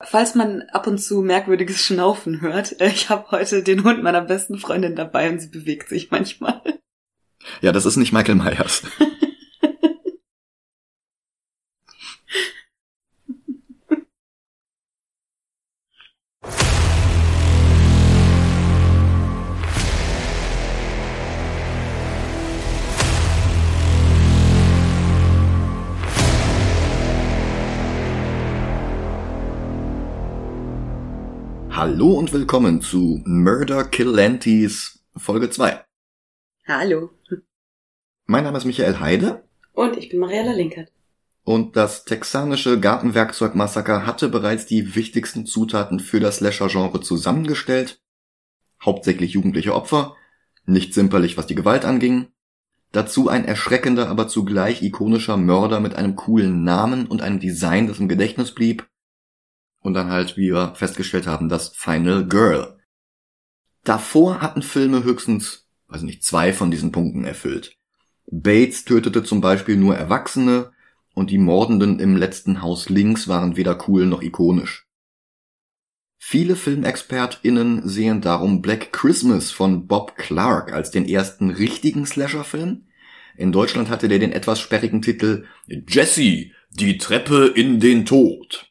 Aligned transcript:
Falls 0.00 0.36
man 0.36 0.62
ab 0.72 0.86
und 0.86 0.98
zu 0.98 1.22
merkwürdiges 1.22 1.84
Schnaufen 1.84 2.40
hört, 2.40 2.80
äh, 2.80 2.88
ich 2.88 3.10
habe 3.10 3.30
heute 3.32 3.62
den 3.62 3.82
Hund 3.82 4.02
meiner 4.02 4.20
besten 4.20 4.58
Freundin 4.58 4.94
dabei 4.94 5.28
und 5.28 5.40
sie 5.40 5.48
bewegt 5.48 5.88
sich 5.88 6.10
manchmal. 6.10 6.62
Ja, 7.60 7.72
das 7.72 7.86
ist 7.86 7.96
nicht 7.96 8.12
Michael 8.12 8.36
Myers. 8.36 8.82
Hallo 31.98 32.12
und 32.12 32.32
willkommen 32.32 32.80
zu 32.80 33.20
Murder 33.24 33.82
Killantes 33.82 35.00
Folge 35.16 35.50
2. 35.50 35.84
Hallo. 36.68 37.10
Mein 38.24 38.44
Name 38.44 38.56
ist 38.56 38.66
Michael 38.66 39.00
Heide. 39.00 39.42
Und 39.72 39.96
ich 39.96 40.08
bin 40.08 40.20
Mariella 40.20 40.52
Linkert. 40.52 40.92
Und 41.42 41.74
das 41.74 42.04
texanische 42.04 42.78
Gartenwerkzeugmassaker 42.78 44.06
hatte 44.06 44.28
bereits 44.28 44.64
die 44.64 44.94
wichtigsten 44.94 45.44
Zutaten 45.44 45.98
für 45.98 46.20
das 46.20 46.36
Slasher-Genre 46.36 47.00
zusammengestellt. 47.00 48.00
Hauptsächlich 48.80 49.32
jugendliche 49.32 49.74
Opfer, 49.74 50.14
nicht 50.66 50.94
zimperlich, 50.94 51.36
was 51.36 51.48
die 51.48 51.56
Gewalt 51.56 51.84
anging. 51.84 52.28
Dazu 52.92 53.28
ein 53.28 53.44
erschreckender, 53.44 54.08
aber 54.08 54.28
zugleich 54.28 54.84
ikonischer 54.84 55.36
Mörder 55.36 55.80
mit 55.80 55.96
einem 55.96 56.14
coolen 56.14 56.62
Namen 56.62 57.08
und 57.08 57.22
einem 57.22 57.40
Design, 57.40 57.88
das 57.88 57.98
im 57.98 58.06
Gedächtnis 58.06 58.54
blieb 58.54 58.88
und 59.80 59.94
dann 59.94 60.10
halt, 60.10 60.36
wie 60.36 60.52
wir 60.52 60.74
festgestellt 60.74 61.26
haben, 61.26 61.48
das 61.48 61.68
Final 61.76 62.26
Girl. 62.26 62.78
Davor 63.84 64.40
hatten 64.40 64.62
Filme 64.62 65.04
höchstens, 65.04 65.68
weiß 65.88 66.02
nicht, 66.02 66.24
zwei 66.24 66.52
von 66.52 66.70
diesen 66.70 66.92
Punkten 66.92 67.24
erfüllt. 67.24 67.76
Bates 68.26 68.84
tötete 68.84 69.24
zum 69.24 69.40
Beispiel 69.40 69.76
nur 69.76 69.96
Erwachsene 69.96 70.72
und 71.14 71.30
die 71.30 71.38
Mordenden 71.38 71.98
im 71.98 72.16
letzten 72.16 72.62
Haus 72.62 72.88
links 72.88 73.28
waren 73.28 73.56
weder 73.56 73.88
cool 73.88 74.06
noch 74.06 74.22
ikonisch. 74.22 74.86
Viele 76.18 76.56
FilmexpertInnen 76.56 77.88
sehen 77.88 78.20
darum 78.20 78.60
Black 78.60 78.92
Christmas 78.92 79.50
von 79.50 79.86
Bob 79.86 80.16
Clark 80.16 80.72
als 80.72 80.90
den 80.90 81.08
ersten 81.08 81.50
richtigen 81.50 82.04
Slasher-Film. 82.04 82.88
In 83.36 83.52
Deutschland 83.52 83.88
hatte 83.88 84.08
der 84.08 84.18
den 84.18 84.32
etwas 84.32 84.60
sperrigen 84.60 85.00
Titel 85.00 85.46
Jesse, 85.66 86.50
die 86.70 86.98
Treppe 86.98 87.46
in 87.46 87.80
den 87.80 88.04
Tod. 88.04 88.67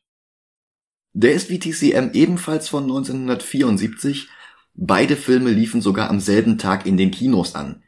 Der 1.19 1.33
ist 1.33 1.49
wie 1.49 1.57
TCM 1.57 2.11
ebenfalls 2.13 2.69
von 2.69 2.83
1974. 2.83 4.29
Beide 4.75 5.15
Filme 5.15 5.49
liefen 5.49 5.81
sogar 5.81 6.11
am 6.11 6.19
selben 6.19 6.59
Tag 6.59 6.85
in 6.85 6.95
den 6.95 7.09
Kinos 7.09 7.55
an. 7.55 7.81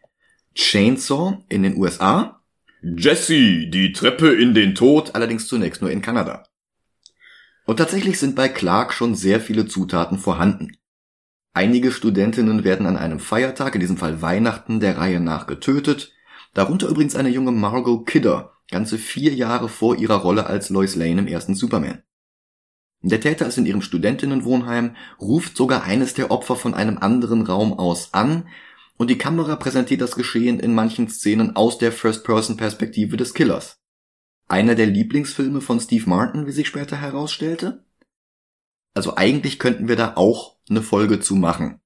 Chainsaw 0.55 1.37
in 1.47 1.61
den 1.61 1.77
USA. 1.77 2.41
Jesse, 2.81 3.67
die 3.67 3.93
Treppe 3.93 4.33
in 4.33 4.55
den 4.55 4.73
Tod, 4.73 5.13
allerdings 5.13 5.47
zunächst 5.47 5.83
nur 5.83 5.91
in 5.91 6.01
Kanada. 6.01 6.47
Und 7.67 7.77
tatsächlich 7.77 8.17
sind 8.17 8.35
bei 8.35 8.49
Clark 8.49 8.93
schon 8.93 9.13
sehr 9.13 9.39
viele 9.39 9.67
Zutaten 9.67 10.17
vorhanden. 10.17 10.75
Einige 11.53 11.91
Studentinnen 11.91 12.63
werden 12.63 12.87
an 12.87 12.97
einem 12.97 13.19
Feiertag, 13.19 13.75
in 13.75 13.81
diesem 13.81 13.97
Fall 13.97 14.23
Weihnachten, 14.23 14.79
der 14.79 14.97
Reihe 14.97 15.19
nach 15.19 15.45
getötet. 15.45 16.13
Darunter 16.55 16.87
übrigens 16.87 17.15
eine 17.15 17.29
junge 17.29 17.51
Margot 17.51 18.07
Kidder, 18.07 18.53
ganze 18.71 18.97
vier 18.97 19.35
Jahre 19.35 19.69
vor 19.69 19.97
ihrer 19.97 20.17
Rolle 20.17 20.47
als 20.47 20.71
Lois 20.71 20.95
Lane 20.95 21.21
im 21.21 21.27
ersten 21.27 21.53
Superman. 21.53 22.01
Der 23.01 23.21
Täter 23.21 23.47
ist 23.47 23.57
in 23.57 23.65
ihrem 23.65 23.81
Studentinnenwohnheim, 23.81 24.95
ruft 25.21 25.55
sogar 25.55 25.83
eines 25.83 26.13
der 26.13 26.31
Opfer 26.31 26.55
von 26.55 26.73
einem 26.73 26.97
anderen 26.97 27.43
Raum 27.43 27.73
aus 27.73 28.13
an 28.13 28.47
und 28.97 29.09
die 29.09 29.17
Kamera 29.17 29.55
präsentiert 29.55 30.01
das 30.01 30.15
Geschehen 30.15 30.59
in 30.59 30.73
manchen 30.73 31.07
Szenen 31.07 31.55
aus 31.55 31.77
der 31.77 31.93
First-Person-Perspektive 31.93 33.15
des 33.15 33.33
Killers. 33.33 33.77
Einer 34.49 34.75
der 34.75 34.87
Lieblingsfilme 34.87 35.61
von 35.61 35.79
Steve 35.79 36.09
Martin, 36.09 36.45
wie 36.45 36.51
sich 36.51 36.67
später 36.67 36.97
herausstellte? 36.97 37.85
Also 38.93 39.15
eigentlich 39.15 39.59
könnten 39.59 39.87
wir 39.87 39.95
da 39.95 40.13
auch 40.15 40.57
eine 40.69 40.81
Folge 40.81 41.21
zu 41.21 41.35
machen. 41.35 41.79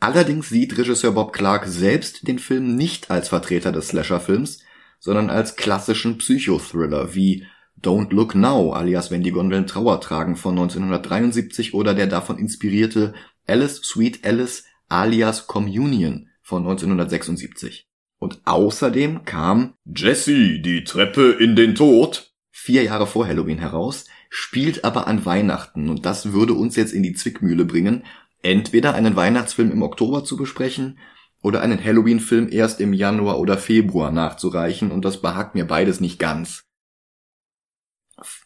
Allerdings 0.00 0.48
sieht 0.48 0.76
Regisseur 0.76 1.12
Bob 1.12 1.32
Clark 1.32 1.66
selbst 1.66 2.26
den 2.26 2.38
Film 2.38 2.74
nicht 2.74 3.10
als 3.10 3.28
Vertreter 3.28 3.72
des 3.72 3.88
Slasher-Films, 3.88 4.60
sondern 4.98 5.30
als 5.30 5.56
klassischen 5.56 6.18
Psychothriller 6.18 7.14
wie 7.14 7.46
Don't 7.82 8.12
Look 8.12 8.34
Now, 8.34 8.72
alias 8.72 9.10
Wenn 9.10 9.22
die 9.22 9.30
Gondeln 9.30 9.66
Trauer 9.66 10.00
tragen 10.00 10.36
von 10.36 10.52
1973 10.52 11.72
oder 11.74 11.94
der 11.94 12.06
davon 12.06 12.38
inspirierte 12.38 13.14
Alice 13.46 13.80
Sweet 13.82 14.24
Alice 14.24 14.64
alias 14.88 15.46
Communion 15.46 16.28
von 16.42 16.62
1976. 16.62 17.88
Und 18.18 18.40
außerdem 18.44 19.24
kam 19.24 19.74
Jesse, 19.86 20.58
die 20.60 20.84
Treppe 20.84 21.30
in 21.30 21.56
den 21.56 21.74
Tod, 21.74 22.32
vier 22.50 22.82
Jahre 22.82 23.06
vor 23.06 23.26
Halloween 23.26 23.58
heraus, 23.58 24.04
spielt 24.28 24.84
aber 24.84 25.06
an 25.06 25.24
Weihnachten 25.24 25.88
und 25.88 26.04
das 26.04 26.32
würde 26.32 26.52
uns 26.52 26.76
jetzt 26.76 26.92
in 26.92 27.02
die 27.02 27.14
Zwickmühle 27.14 27.64
bringen, 27.64 28.04
entweder 28.42 28.94
einen 28.94 29.16
Weihnachtsfilm 29.16 29.70
im 29.70 29.82
Oktober 29.82 30.22
zu 30.22 30.36
besprechen 30.36 30.98
oder 31.42 31.62
einen 31.62 31.82
Halloween-Film 31.82 32.48
erst 32.50 32.80
im 32.80 32.92
Januar 32.92 33.40
oder 33.40 33.56
Februar 33.56 34.10
nachzureichen 34.10 34.90
und 34.90 35.04
das 35.04 35.22
behagt 35.22 35.54
mir 35.54 35.64
beides 35.64 36.00
nicht 36.00 36.18
ganz. 36.18 36.69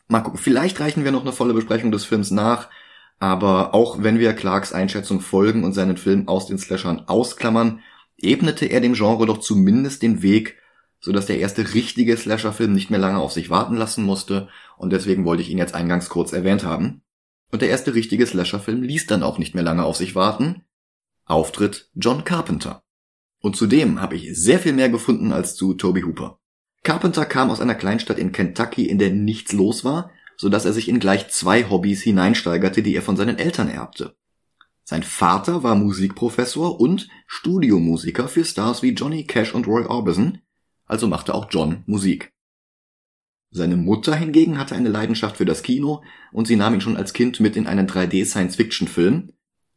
Mal 0.08 0.20
gucken, 0.20 0.38
vielleicht 0.38 0.80
reichen 0.80 1.04
wir 1.04 1.12
noch 1.12 1.22
eine 1.22 1.32
volle 1.32 1.54
Besprechung 1.54 1.90
des 1.90 2.04
Films 2.04 2.30
nach, 2.30 2.68
aber 3.18 3.74
auch 3.74 4.02
wenn 4.02 4.18
wir 4.18 4.34
Clarks 4.34 4.72
Einschätzung 4.72 5.20
folgen 5.20 5.64
und 5.64 5.72
seinen 5.72 5.96
Film 5.96 6.28
aus 6.28 6.46
den 6.46 6.58
Slashern 6.58 7.04
ausklammern, 7.06 7.80
ebnete 8.18 8.66
er 8.66 8.80
dem 8.80 8.94
Genre 8.94 9.26
doch 9.26 9.38
zumindest 9.38 10.02
den 10.02 10.22
Weg, 10.22 10.58
so 11.00 11.12
dass 11.12 11.26
der 11.26 11.38
erste 11.38 11.74
richtige 11.74 12.16
Slasher-Film 12.16 12.72
nicht 12.72 12.90
mehr 12.90 13.00
lange 13.00 13.18
auf 13.18 13.32
sich 13.32 13.50
warten 13.50 13.76
lassen 13.76 14.04
musste 14.04 14.48
und 14.76 14.92
deswegen 14.92 15.24
wollte 15.24 15.42
ich 15.42 15.50
ihn 15.50 15.58
jetzt 15.58 15.74
eingangs 15.74 16.08
kurz 16.08 16.32
erwähnt 16.32 16.64
haben. 16.64 17.02
Und 17.50 17.62
der 17.62 17.68
erste 17.68 17.94
richtige 17.94 18.26
Slasher-Film 18.26 18.82
ließ 18.82 19.06
dann 19.06 19.22
auch 19.22 19.38
nicht 19.38 19.54
mehr 19.54 19.64
lange 19.64 19.84
auf 19.84 19.96
sich 19.96 20.14
warten. 20.14 20.64
Auftritt 21.24 21.90
John 21.94 22.24
Carpenter. 22.24 22.82
Und 23.40 23.56
zudem 23.56 24.00
habe 24.00 24.16
ich 24.16 24.36
sehr 24.36 24.58
viel 24.58 24.72
mehr 24.72 24.88
gefunden 24.88 25.32
als 25.32 25.54
zu 25.54 25.74
Toby 25.74 26.02
Hooper. 26.02 26.38
Carpenter 26.84 27.24
kam 27.24 27.50
aus 27.50 27.60
einer 27.60 27.74
Kleinstadt 27.74 28.18
in 28.18 28.30
Kentucky, 28.30 28.84
in 28.84 28.98
der 28.98 29.10
nichts 29.10 29.52
los 29.52 29.84
war, 29.84 30.10
so 30.36 30.50
dass 30.50 30.66
er 30.66 30.74
sich 30.74 30.88
in 30.88 31.00
gleich 31.00 31.28
zwei 31.28 31.68
Hobbys 31.70 32.02
hineinsteigerte, 32.02 32.82
die 32.82 32.94
er 32.94 33.02
von 33.02 33.16
seinen 33.16 33.38
Eltern 33.38 33.68
erbte. 33.68 34.14
Sein 34.84 35.02
Vater 35.02 35.62
war 35.62 35.76
Musikprofessor 35.76 36.78
und 36.78 37.08
Studiomusiker 37.26 38.28
für 38.28 38.44
Stars 38.44 38.82
wie 38.82 38.90
Johnny 38.90 39.24
Cash 39.24 39.54
und 39.54 39.66
Roy 39.66 39.86
Orbison, 39.86 40.42
also 40.84 41.08
machte 41.08 41.34
auch 41.34 41.46
John 41.50 41.84
Musik. 41.86 42.34
Seine 43.50 43.76
Mutter 43.76 44.14
hingegen 44.14 44.58
hatte 44.58 44.74
eine 44.74 44.90
Leidenschaft 44.90 45.38
für 45.38 45.46
das 45.46 45.62
Kino 45.62 46.02
und 46.32 46.46
sie 46.46 46.56
nahm 46.56 46.74
ihn 46.74 46.80
schon 46.82 46.98
als 46.98 47.14
Kind 47.14 47.40
mit 47.40 47.56
in 47.56 47.66
einen 47.66 47.88
3D-Science-Fiction-Film, 47.88 49.32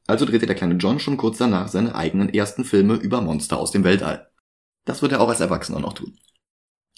also 0.07 0.25
drehte 0.25 0.45
der 0.45 0.55
kleine 0.55 0.75
John 0.75 0.99
schon 0.99 1.15
kurz 1.15 1.37
danach 1.37 1.69
seine 1.69 1.95
eigenen 1.95 2.27
ersten 2.33 2.65
Filme 2.65 2.95
über 2.95 3.21
Monster 3.21 3.57
aus 3.57 3.71
dem 3.71 3.85
Weltall. 3.85 4.29
Das 4.83 5.01
wird 5.01 5.13
er 5.13 5.21
auch 5.21 5.29
als 5.29 5.39
Erwachsener 5.39 5.79
noch 5.79 5.93
tun. 5.93 6.17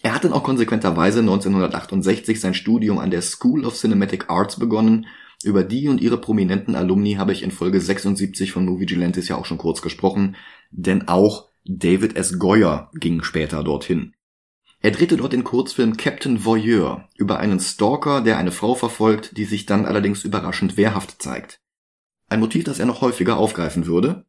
Er 0.02 0.14
hat 0.16 0.24
dann 0.24 0.34
auch 0.34 0.44
konsequenterweise 0.44 1.20
1968 1.20 2.40
sein 2.40 2.54
Studium 2.54 3.00
an 3.00 3.12
der 3.12 3.22
School 3.22 3.66
of 3.66 3.76
Cinematic 3.76 4.30
Arts 4.30 4.58
begonnen. 4.58 5.08
Über 5.44 5.64
die 5.64 5.88
und 5.88 6.02
ihre 6.02 6.18
prominenten 6.18 6.76
Alumni 6.76 7.14
habe 7.14 7.32
ich 7.32 7.44
in 7.44 7.52
Folge 7.52 7.80
76 7.82 8.52
von 8.52 8.66
Movie 8.66 8.86
Gelantis 8.86 9.28
ja 9.28 9.38
auch 9.38 9.46
schon 9.46 9.58
kurz 9.58 9.82
gesprochen, 9.82 10.36
denn 10.72 11.08
auch 11.08 11.50
David 11.66 12.16
S. 12.16 12.40
Goyer 12.40 12.90
ging 12.94 13.24
später 13.24 13.64
dorthin. 13.64 14.14
Er 14.82 14.92
drehte 14.92 15.18
dort 15.18 15.34
den 15.34 15.44
Kurzfilm 15.44 15.98
Captain 15.98 16.46
Voyeur 16.46 17.08
über 17.16 17.40
einen 17.40 17.60
Stalker, 17.60 18.22
der 18.22 18.38
eine 18.38 18.54
Frau 18.54 18.76
verfolgt, 18.76 19.36
die 19.38 19.44
sich 19.44 19.66
dann 19.66 19.86
allerdings 19.86 20.24
überraschend 20.24 20.78
wehrhaft 20.78 21.22
zeigt. 21.22 21.60
Ein 22.30 22.40
Motiv, 22.40 22.64
das 22.64 22.80
er 22.80 22.86
noch 22.86 23.02
häufiger 23.02 23.38
aufgreifen 23.38 23.86
würde. 23.88 24.26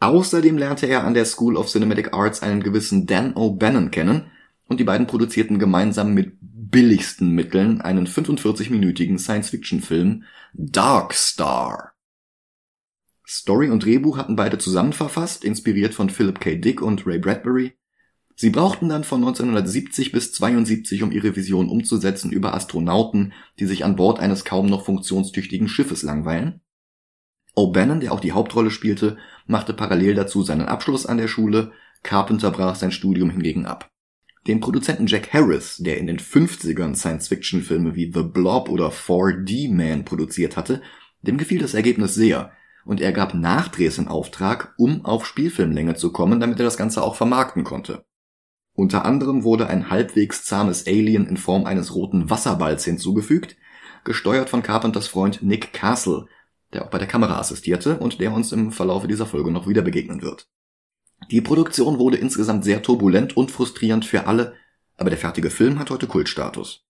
Außerdem 0.00 0.56
lernte 0.56 0.86
er 0.86 1.04
an 1.04 1.14
der 1.14 1.26
School 1.26 1.56
of 1.56 1.68
Cinematic 1.68 2.14
Arts 2.14 2.42
einen 2.42 2.62
gewissen 2.62 3.06
Dan 3.06 3.34
O'Bannon 3.34 3.90
kennen, 3.90 4.30
und 4.66 4.80
die 4.80 4.84
beiden 4.84 5.06
produzierten 5.06 5.58
gemeinsam 5.58 6.14
mit 6.14 6.36
billigsten 6.40 7.30
Mitteln 7.30 7.80
einen 7.80 8.06
45-minütigen 8.06 9.18
Science-Fiction-Film 9.18 10.24
Dark 10.52 11.14
Star. 11.14 11.92
Story 13.26 13.70
und 13.70 13.84
Drehbuch 13.84 14.18
hatten 14.18 14.36
beide 14.36 14.58
zusammen 14.58 14.92
verfasst, 14.92 15.44
inspiriert 15.44 15.94
von 15.94 16.10
Philip 16.10 16.40
K. 16.40 16.56
Dick 16.56 16.80
und 16.80 17.06
Ray 17.06 17.18
Bradbury. 17.18 17.72
Sie 18.36 18.50
brauchten 18.50 18.88
dann 18.88 19.02
von 19.02 19.20
1970 19.20 20.12
bis 20.12 20.32
72, 20.34 21.02
um 21.02 21.10
ihre 21.10 21.34
Vision 21.34 21.68
umzusetzen 21.68 22.30
über 22.30 22.54
Astronauten, 22.54 23.32
die 23.58 23.66
sich 23.66 23.84
an 23.84 23.96
Bord 23.96 24.20
eines 24.20 24.44
kaum 24.44 24.66
noch 24.66 24.84
funktionstüchtigen 24.84 25.68
Schiffes 25.68 26.02
langweilen. 26.02 26.60
O'Bannon, 27.56 28.00
der 28.00 28.12
auch 28.12 28.20
die 28.20 28.32
Hauptrolle 28.32 28.70
spielte, 28.70 29.16
machte 29.46 29.72
parallel 29.72 30.14
dazu 30.14 30.42
seinen 30.42 30.66
Abschluss 30.66 31.06
an 31.06 31.16
der 31.16 31.28
Schule, 31.28 31.72
Carpenter 32.02 32.50
brach 32.50 32.74
sein 32.74 32.92
Studium 32.92 33.30
hingegen 33.30 33.64
ab. 33.64 33.90
Den 34.46 34.60
Produzenten 34.60 35.08
Jack 35.08 35.32
Harris, 35.32 35.78
der 35.78 35.98
in 35.98 36.06
den 36.06 36.18
50ern 36.18 36.94
Science-Fiction-Filme 36.94 37.96
wie 37.96 38.12
The 38.14 38.22
Blob 38.22 38.68
oder 38.68 38.90
4D 38.90 39.72
Man 39.72 40.04
produziert 40.04 40.56
hatte, 40.56 40.82
dem 41.22 41.36
gefiel 41.36 41.58
das 41.58 41.74
Ergebnis 41.74 42.14
sehr 42.14 42.52
und 42.84 43.00
er 43.00 43.12
gab 43.12 43.34
Nachdrehs 43.34 43.98
in 43.98 44.06
Auftrag, 44.06 44.72
um 44.78 45.04
auf 45.04 45.26
Spielfilmlänge 45.26 45.96
zu 45.96 46.12
kommen, 46.12 46.38
damit 46.38 46.60
er 46.60 46.64
das 46.64 46.76
Ganze 46.76 47.02
auch 47.02 47.16
vermarkten 47.16 47.64
konnte. 47.64 48.04
Unter 48.74 49.04
anderem 49.04 49.42
wurde 49.42 49.66
ein 49.66 49.90
halbwegs 49.90 50.44
zahmes 50.44 50.86
Alien 50.86 51.26
in 51.26 51.36
Form 51.36 51.64
eines 51.64 51.94
roten 51.94 52.30
Wasserballs 52.30 52.84
hinzugefügt, 52.84 53.56
gesteuert 54.04 54.48
von 54.48 54.62
Carpenters 54.62 55.08
Freund 55.08 55.42
Nick 55.42 55.72
Castle, 55.72 56.26
der 56.72 56.84
auch 56.84 56.90
bei 56.90 56.98
der 56.98 57.08
Kamera 57.08 57.40
assistierte 57.40 57.98
und 57.98 58.20
der 58.20 58.32
uns 58.32 58.52
im 58.52 58.70
Verlaufe 58.70 59.08
dieser 59.08 59.26
Folge 59.26 59.50
noch 59.50 59.66
wieder 59.66 59.82
begegnen 59.82 60.22
wird. 60.22 60.48
Die 61.30 61.40
Produktion 61.40 61.98
wurde 61.98 62.18
insgesamt 62.18 62.64
sehr 62.64 62.82
turbulent 62.82 63.36
und 63.36 63.50
frustrierend 63.50 64.04
für 64.04 64.26
alle, 64.26 64.54
aber 64.96 65.10
der 65.10 65.18
fertige 65.18 65.50
Film 65.50 65.78
hat 65.78 65.90
heute 65.90 66.06
Kultstatus. 66.06 66.84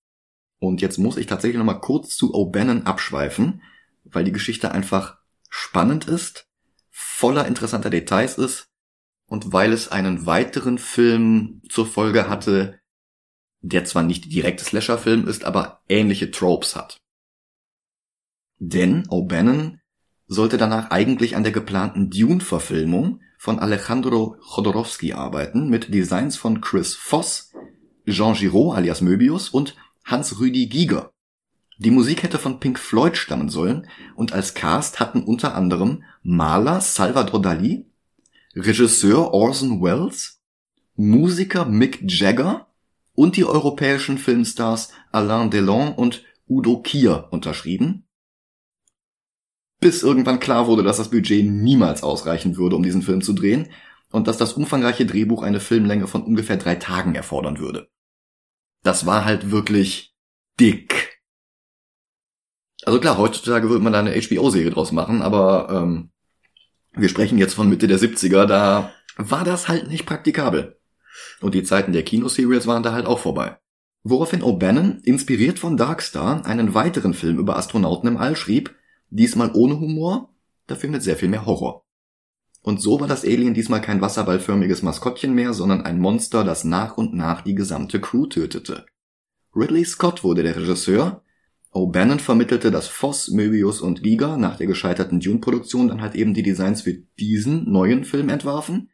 Und 0.58 0.80
jetzt 0.80 0.98
muss 0.98 1.16
ich 1.16 1.26
tatsächlich 1.26 1.58
nochmal 1.58 1.80
kurz 1.80 2.16
zu 2.16 2.34
O'Bannon 2.34 2.84
abschweifen, 2.84 3.62
weil 4.04 4.24
die 4.24 4.32
Geschichte 4.32 4.72
einfach 4.72 5.18
spannend 5.48 6.06
ist, 6.06 6.48
voller 6.90 7.46
interessanter 7.46 7.90
Details 7.90 8.38
ist 8.38 8.68
und 9.26 9.52
weil 9.52 9.72
es 9.72 9.88
einen 9.88 10.26
weiteren 10.26 10.78
Film 10.78 11.62
zur 11.68 11.86
Folge 11.86 12.28
hatte, 12.28 12.78
der 13.60 13.84
zwar 13.84 14.02
nicht 14.02 14.32
direkt 14.32 14.60
Slasher-Film 14.60 15.26
ist, 15.26 15.44
aber 15.44 15.82
ähnliche 15.88 16.30
Tropes 16.30 16.76
hat. 16.76 16.98
Denn 18.58 19.06
O'Bannon 19.08 19.78
sollte 20.26 20.56
danach 20.56 20.90
eigentlich 20.90 21.36
an 21.36 21.42
der 21.42 21.52
geplanten 21.52 22.10
Dune-Verfilmung 22.10 23.20
von 23.38 23.58
Alejandro 23.58 24.36
Jodorowsky 24.54 25.12
arbeiten, 25.12 25.68
mit 25.68 25.92
Designs 25.92 26.36
von 26.36 26.60
Chris 26.60 26.94
Voss, 26.94 27.52
Jean 28.06 28.34
Giraud 28.34 28.76
alias 28.76 29.00
Möbius 29.00 29.48
und 29.48 29.76
Hans-Rüdi 30.04 30.66
Giger. 30.66 31.10
Die 31.78 31.90
Musik 31.90 32.22
hätte 32.22 32.38
von 32.38 32.58
Pink 32.58 32.78
Floyd 32.78 33.16
stammen 33.16 33.50
sollen 33.50 33.88
und 34.14 34.32
als 34.32 34.54
Cast 34.54 34.98
hatten 34.98 35.22
unter 35.22 35.54
anderem 35.54 36.04
Maler 36.22 36.80
Salvador 36.80 37.42
Dali, 37.42 37.86
Regisseur 38.54 39.34
Orson 39.34 39.82
Welles, 39.82 40.40
Musiker 40.94 41.66
Mick 41.66 42.00
Jagger 42.10 42.68
und 43.14 43.36
die 43.36 43.44
europäischen 43.44 44.16
Filmstars 44.16 44.92
Alain 45.12 45.50
Delon 45.50 45.92
und 45.92 46.24
Udo 46.48 46.80
Kier 46.80 47.28
unterschrieben, 47.30 48.05
bis 49.80 50.02
irgendwann 50.02 50.40
klar 50.40 50.66
wurde, 50.66 50.82
dass 50.82 50.96
das 50.96 51.10
Budget 51.10 51.44
niemals 51.44 52.02
ausreichen 52.02 52.56
würde, 52.56 52.76
um 52.76 52.82
diesen 52.82 53.02
Film 53.02 53.22
zu 53.22 53.32
drehen 53.32 53.68
und 54.10 54.28
dass 54.28 54.38
das 54.38 54.54
umfangreiche 54.54 55.06
Drehbuch 55.06 55.42
eine 55.42 55.60
Filmlänge 55.60 56.06
von 56.06 56.22
ungefähr 56.22 56.56
drei 56.56 56.76
Tagen 56.76 57.14
erfordern 57.14 57.58
würde. 57.58 57.88
Das 58.82 59.06
war 59.06 59.24
halt 59.24 59.50
wirklich 59.50 60.14
dick. 60.58 61.20
Also 62.84 63.00
klar, 63.00 63.18
heutzutage 63.18 63.68
würde 63.68 63.82
man 63.82 63.92
da 63.92 63.98
eine 63.98 64.14
HBO-Serie 64.14 64.70
draus 64.70 64.92
machen, 64.92 65.22
aber 65.22 65.68
ähm, 65.70 66.10
wir 66.92 67.08
sprechen 67.08 67.38
jetzt 67.38 67.54
von 67.54 67.68
Mitte 67.68 67.88
der 67.88 67.98
70er, 67.98 68.46
da 68.46 68.92
war 69.16 69.44
das 69.44 69.68
halt 69.68 69.88
nicht 69.88 70.06
praktikabel. 70.06 70.78
Und 71.40 71.54
die 71.54 71.62
Zeiten 71.62 71.92
der 71.92 72.04
Kinoserials 72.04 72.66
waren 72.66 72.82
da 72.82 72.92
halt 72.92 73.06
auch 73.06 73.18
vorbei. 73.18 73.58
Woraufhin 74.02 74.42
O'Bannon, 74.42 75.02
inspiriert 75.02 75.58
von 75.58 75.76
Darkstar, 75.76 76.46
einen 76.46 76.74
weiteren 76.74 77.12
Film 77.12 77.38
über 77.38 77.56
Astronauten 77.56 78.08
im 78.08 78.16
All 78.16 78.36
schrieb, 78.36 78.74
diesmal 79.16 79.50
ohne 79.54 79.78
Humor, 79.80 80.34
dafür 80.66 80.90
mit 80.90 81.02
sehr 81.02 81.16
viel 81.16 81.28
mehr 81.28 81.46
Horror. 81.46 81.84
Und 82.62 82.80
so 82.80 82.98
war 82.98 83.06
das 83.06 83.24
Alien 83.24 83.54
diesmal 83.54 83.80
kein 83.80 84.00
wasserballförmiges 84.00 84.82
Maskottchen 84.82 85.34
mehr, 85.34 85.52
sondern 85.52 85.82
ein 85.82 86.00
Monster, 86.00 86.42
das 86.42 86.64
nach 86.64 86.96
und 86.96 87.14
nach 87.14 87.42
die 87.42 87.54
gesamte 87.54 88.00
Crew 88.00 88.26
tötete. 88.26 88.86
Ridley 89.54 89.84
Scott 89.84 90.24
wurde 90.24 90.42
der 90.42 90.56
Regisseur, 90.56 91.22
O'Bannon 91.72 92.18
vermittelte, 92.18 92.70
dass 92.70 92.88
Voss, 92.88 93.28
Möbius 93.28 93.82
und 93.82 94.02
Giga 94.02 94.36
nach 94.36 94.56
der 94.56 94.66
gescheiterten 94.66 95.20
Dune-Produktion 95.20 95.88
dann 95.88 96.00
halt 96.00 96.14
eben 96.14 96.32
die 96.32 96.42
Designs 96.42 96.82
für 96.82 96.94
diesen 97.18 97.70
neuen 97.70 98.04
Film 98.04 98.30
entwarfen. 98.30 98.90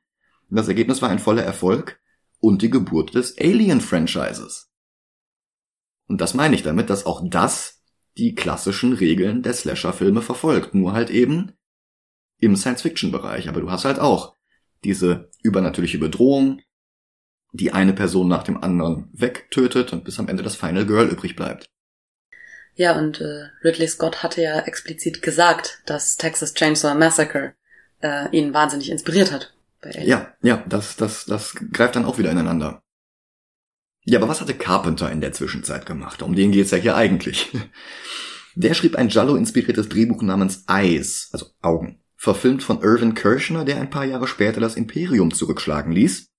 Das 0.51 0.69
Ergebnis 0.69 1.01
war 1.01 1.09
ein 1.09 1.19
voller 1.19 1.45
Erfolg 1.45 2.01
und 2.41 2.61
die 2.61 2.71
Geburt 2.71 3.15
des 3.15 3.39
Alien-Franchises. 3.39 4.71
Und 6.09 6.21
das 6.21 6.35
meine 6.35 6.57
ich 6.57 6.63
damit, 6.63 6.91
dass 6.91 7.07
auch 7.07 7.23
das 7.25 7.82
die 8.19 8.35
klassischen 8.35 8.93
Regeln 8.93 9.43
der 9.43 9.55
Slasher-Filme 9.55 10.23
verfolgt, 10.23 10.75
nur 10.75 10.93
halt 10.93 11.11
eben 11.11 11.53
im 12.39 12.57
Science-Fiction-Bereich. 12.57 13.49
Aber 13.49 13.61
du 13.61 13.71
hast 13.71 13.85
halt 13.85 13.99
auch 13.99 14.37
diese 14.85 15.31
übernatürliche 15.43 15.99
Bedrohung, 15.99 16.61
die 17.53 17.73
eine 17.73 17.93
Person 17.93 18.29
nach 18.29 18.43
dem 18.43 18.63
anderen 18.63 19.09
wegtötet 19.13 19.93
und 19.93 20.05
bis 20.05 20.19
am 20.19 20.29
Ende 20.29 20.43
das 20.43 20.57
Final 20.57 20.87
Girl 20.87 21.09
übrig 21.09 21.37
bleibt. 21.37 21.67
Ja, 22.75 22.99
und 22.99 23.21
äh, 23.21 23.49
Ridley 23.63 23.87
Scott 23.87 24.23
hatte 24.23 24.43
ja 24.43 24.61
explizit 24.61 25.21
gesagt, 25.21 25.83
dass 25.85 26.17
Texas 26.17 26.55
Chainsaw 26.55 26.95
Massacre 26.95 27.55
äh, 28.01 28.29
ihn 28.37 28.55
wahnsinnig 28.55 28.91
inspiriert 28.91 29.31
hat. 29.31 29.53
Ja, 30.01 30.33
ja, 30.43 30.65
das, 30.69 30.97
das, 30.97 31.25
das 31.27 31.55
greift 31.73 31.97
dann 31.97 32.05
auch 32.05 32.17
wieder 32.17 32.31
ineinander. 32.31 32.83
Ja, 34.05 34.19
aber 34.19 34.29
was 34.29 34.41
hatte 34.41 34.55
Carpenter 34.55 35.11
in 35.11 35.21
der 35.21 35.33
Zwischenzeit 35.33 35.87
gemacht? 35.87 36.23
Um 36.23 36.35
den 36.35 36.53
geht's 36.53 36.73
ja 36.73 36.79
hier 36.79 36.97
eigentlich. 36.97 37.51
Der 38.55 38.75
schrieb 38.75 38.97
ein 38.97 39.09
Jallo-inspiriertes 39.09 39.89
Drehbuch 39.89 40.23
namens 40.23 40.65
Eyes, 40.69 41.31
also 41.33 41.47
Augen, 41.63 42.01
verfilmt 42.17 42.63
von 42.63 42.83
Irvin 42.83 43.15
Kershner, 43.15 43.65
der 43.65 43.81
ein 43.81 43.89
paar 43.89 44.05
Jahre 44.05 44.27
später 44.27 44.61
das 44.61 44.77
Imperium 44.77 45.33
zurückschlagen 45.33 45.93
ließ 45.93 46.33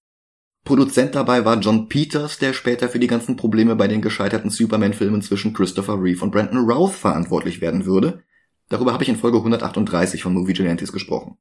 Produzent 0.63 1.13
dabei 1.13 1.43
war 1.43 1.59
John 1.59 1.89
Peters, 1.89 2.39
der 2.39 2.53
später 2.53 2.87
für 2.87 2.99
die 2.99 3.07
ganzen 3.07 3.35
Probleme 3.35 3.75
bei 3.75 3.89
den 3.89 4.01
gescheiterten 4.01 4.49
Superman-Filmen 4.49 5.21
zwischen 5.21 5.53
Christopher 5.53 6.01
Reeve 6.01 6.23
und 6.23 6.31
Brandon 6.31 6.69
Routh 6.69 6.93
verantwortlich 6.93 7.59
werden 7.59 7.85
würde. 7.85 8.23
Darüber 8.69 8.93
habe 8.93 9.03
ich 9.03 9.09
in 9.09 9.17
Folge 9.17 9.39
138 9.39 10.23
von 10.23 10.33
Movie 10.33 10.53
Genesis 10.53 10.93
gesprochen. 10.93 11.37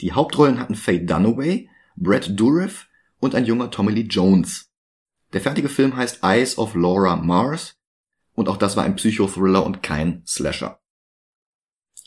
Die 0.00 0.12
Hauptrollen 0.12 0.58
hatten 0.58 0.74
Faye 0.74 1.04
Dunaway, 1.04 1.68
Brett 1.96 2.32
Dourif 2.40 2.88
und 3.20 3.34
ein 3.34 3.44
junger 3.44 3.70
Tommy 3.70 3.92
Lee 3.92 4.06
Jones. 4.08 4.70
Der 5.34 5.40
fertige 5.40 5.68
Film 5.68 5.96
heißt 5.96 6.20
Eyes 6.22 6.56
of 6.58 6.74
Laura 6.74 7.16
Mars 7.16 7.76
und 8.34 8.48
auch 8.48 8.56
das 8.56 8.76
war 8.76 8.84
ein 8.84 8.96
Psychothriller 8.96 9.66
und 9.66 9.82
kein 9.82 10.22
Slasher. 10.26 10.80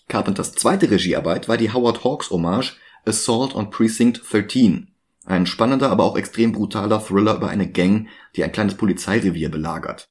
Carpenters 0.07 0.53
zweite 0.53 0.89
Regiearbeit 0.89 1.47
war 1.47 1.57
die 1.57 1.71
Howard 1.71 2.03
Hawks 2.03 2.31
Hommage 2.31 2.77
Assault 3.05 3.53
on 3.53 3.69
Precinct 3.69 4.21
13 4.31 4.93
ein 5.27 5.45
spannender, 5.45 5.91
aber 5.91 6.05
auch 6.05 6.17
extrem 6.17 6.53
brutaler 6.53 7.03
Thriller 7.03 7.35
über 7.35 7.49
eine 7.49 7.69
Gang, 7.69 8.07
die 8.37 8.45
ein 8.45 8.53
kleines 8.53 8.75
Polizeirevier 8.75 9.49
belagert. 9.49 10.09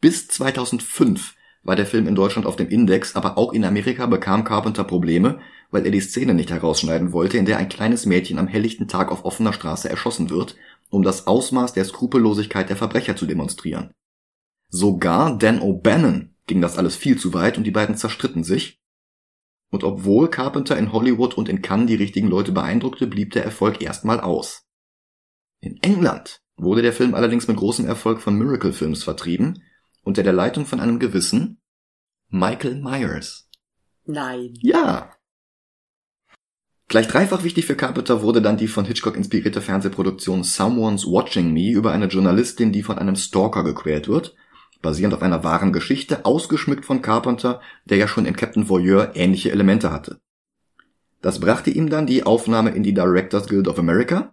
Bis 0.00 0.26
2005 0.26 1.36
war 1.62 1.76
der 1.76 1.86
Film 1.86 2.08
in 2.08 2.16
Deutschland 2.16 2.44
auf 2.44 2.56
dem 2.56 2.68
Index, 2.68 3.14
aber 3.14 3.38
auch 3.38 3.52
in 3.52 3.64
Amerika 3.64 4.06
bekam 4.06 4.42
Carpenter 4.42 4.82
Probleme, 4.82 5.38
weil 5.70 5.86
er 5.86 5.92
die 5.92 6.00
Szene 6.00 6.34
nicht 6.34 6.50
herausschneiden 6.50 7.12
wollte, 7.12 7.38
in 7.38 7.46
der 7.46 7.58
ein 7.58 7.68
kleines 7.68 8.06
Mädchen 8.06 8.40
am 8.40 8.48
helllichten 8.48 8.88
Tag 8.88 9.12
auf 9.12 9.24
offener 9.24 9.52
Straße 9.52 9.88
erschossen 9.88 10.30
wird, 10.30 10.56
um 10.90 11.02
das 11.02 11.26
Ausmaß 11.26 11.72
der 11.72 11.84
Skrupellosigkeit 11.84 12.68
der 12.68 12.76
Verbrecher 12.76 13.16
zu 13.16 13.26
demonstrieren. 13.26 13.92
Sogar 14.68 15.38
Dan 15.38 15.60
O'Bannon 15.60 16.30
ging 16.46 16.60
das 16.60 16.78
alles 16.78 16.96
viel 16.96 17.18
zu 17.18 17.34
weit 17.34 17.58
und 17.58 17.64
die 17.64 17.70
beiden 17.70 17.96
zerstritten 17.96 18.44
sich, 18.44 18.80
und 19.70 19.82
obwohl 19.82 20.30
Carpenter 20.30 20.78
in 20.78 20.92
Hollywood 20.92 21.34
und 21.34 21.48
in 21.48 21.60
Cannes 21.60 21.88
die 21.88 21.96
richtigen 21.96 22.28
Leute 22.28 22.52
beeindruckte, 22.52 23.08
blieb 23.08 23.32
der 23.32 23.44
Erfolg 23.44 23.82
erstmal 23.82 24.20
aus. 24.20 24.68
In 25.60 25.82
England 25.82 26.42
wurde 26.56 26.80
der 26.80 26.92
Film 26.92 27.14
allerdings 27.14 27.48
mit 27.48 27.56
großem 27.56 27.84
Erfolg 27.84 28.20
von 28.20 28.38
Miracle 28.38 28.72
Films 28.72 29.02
vertrieben, 29.02 29.64
unter 30.02 30.22
der 30.22 30.32
Leitung 30.32 30.64
von 30.64 30.78
einem 30.78 31.00
gewissen 31.00 31.60
Michael 32.28 32.80
Myers. 32.80 33.48
Nein. 34.04 34.54
Ja. 34.60 35.10
Gleich 36.94 37.08
dreifach 37.08 37.42
wichtig 37.42 37.66
für 37.66 37.74
Carpenter 37.74 38.22
wurde 38.22 38.40
dann 38.40 38.56
die 38.56 38.68
von 38.68 38.84
Hitchcock 38.84 39.16
inspirierte 39.16 39.60
Fernsehproduktion 39.60 40.44
Someone's 40.44 41.04
Watching 41.04 41.52
Me 41.52 41.72
über 41.72 41.90
eine 41.90 42.06
Journalistin, 42.06 42.70
die 42.70 42.84
von 42.84 42.98
einem 42.98 43.16
Stalker 43.16 43.64
gequält 43.64 44.06
wird 44.06 44.36
basierend 44.80 45.14
auf 45.14 45.22
einer 45.22 45.42
wahren 45.42 45.72
Geschichte, 45.72 46.24
ausgeschmückt 46.24 46.84
von 46.84 47.02
Carpenter, 47.02 47.60
der 47.86 47.96
ja 47.96 48.06
schon 48.06 48.26
in 48.26 48.36
Captain 48.36 48.68
Voyeur 48.68 49.16
ähnliche 49.16 49.50
Elemente 49.50 49.90
hatte. 49.90 50.20
Das 51.20 51.40
brachte 51.40 51.70
ihm 51.70 51.90
dann 51.90 52.06
die 52.06 52.22
Aufnahme 52.22 52.70
in 52.70 52.84
die 52.84 52.94
Directors 52.94 53.48
Guild 53.48 53.66
of 53.66 53.80
America. 53.80 54.32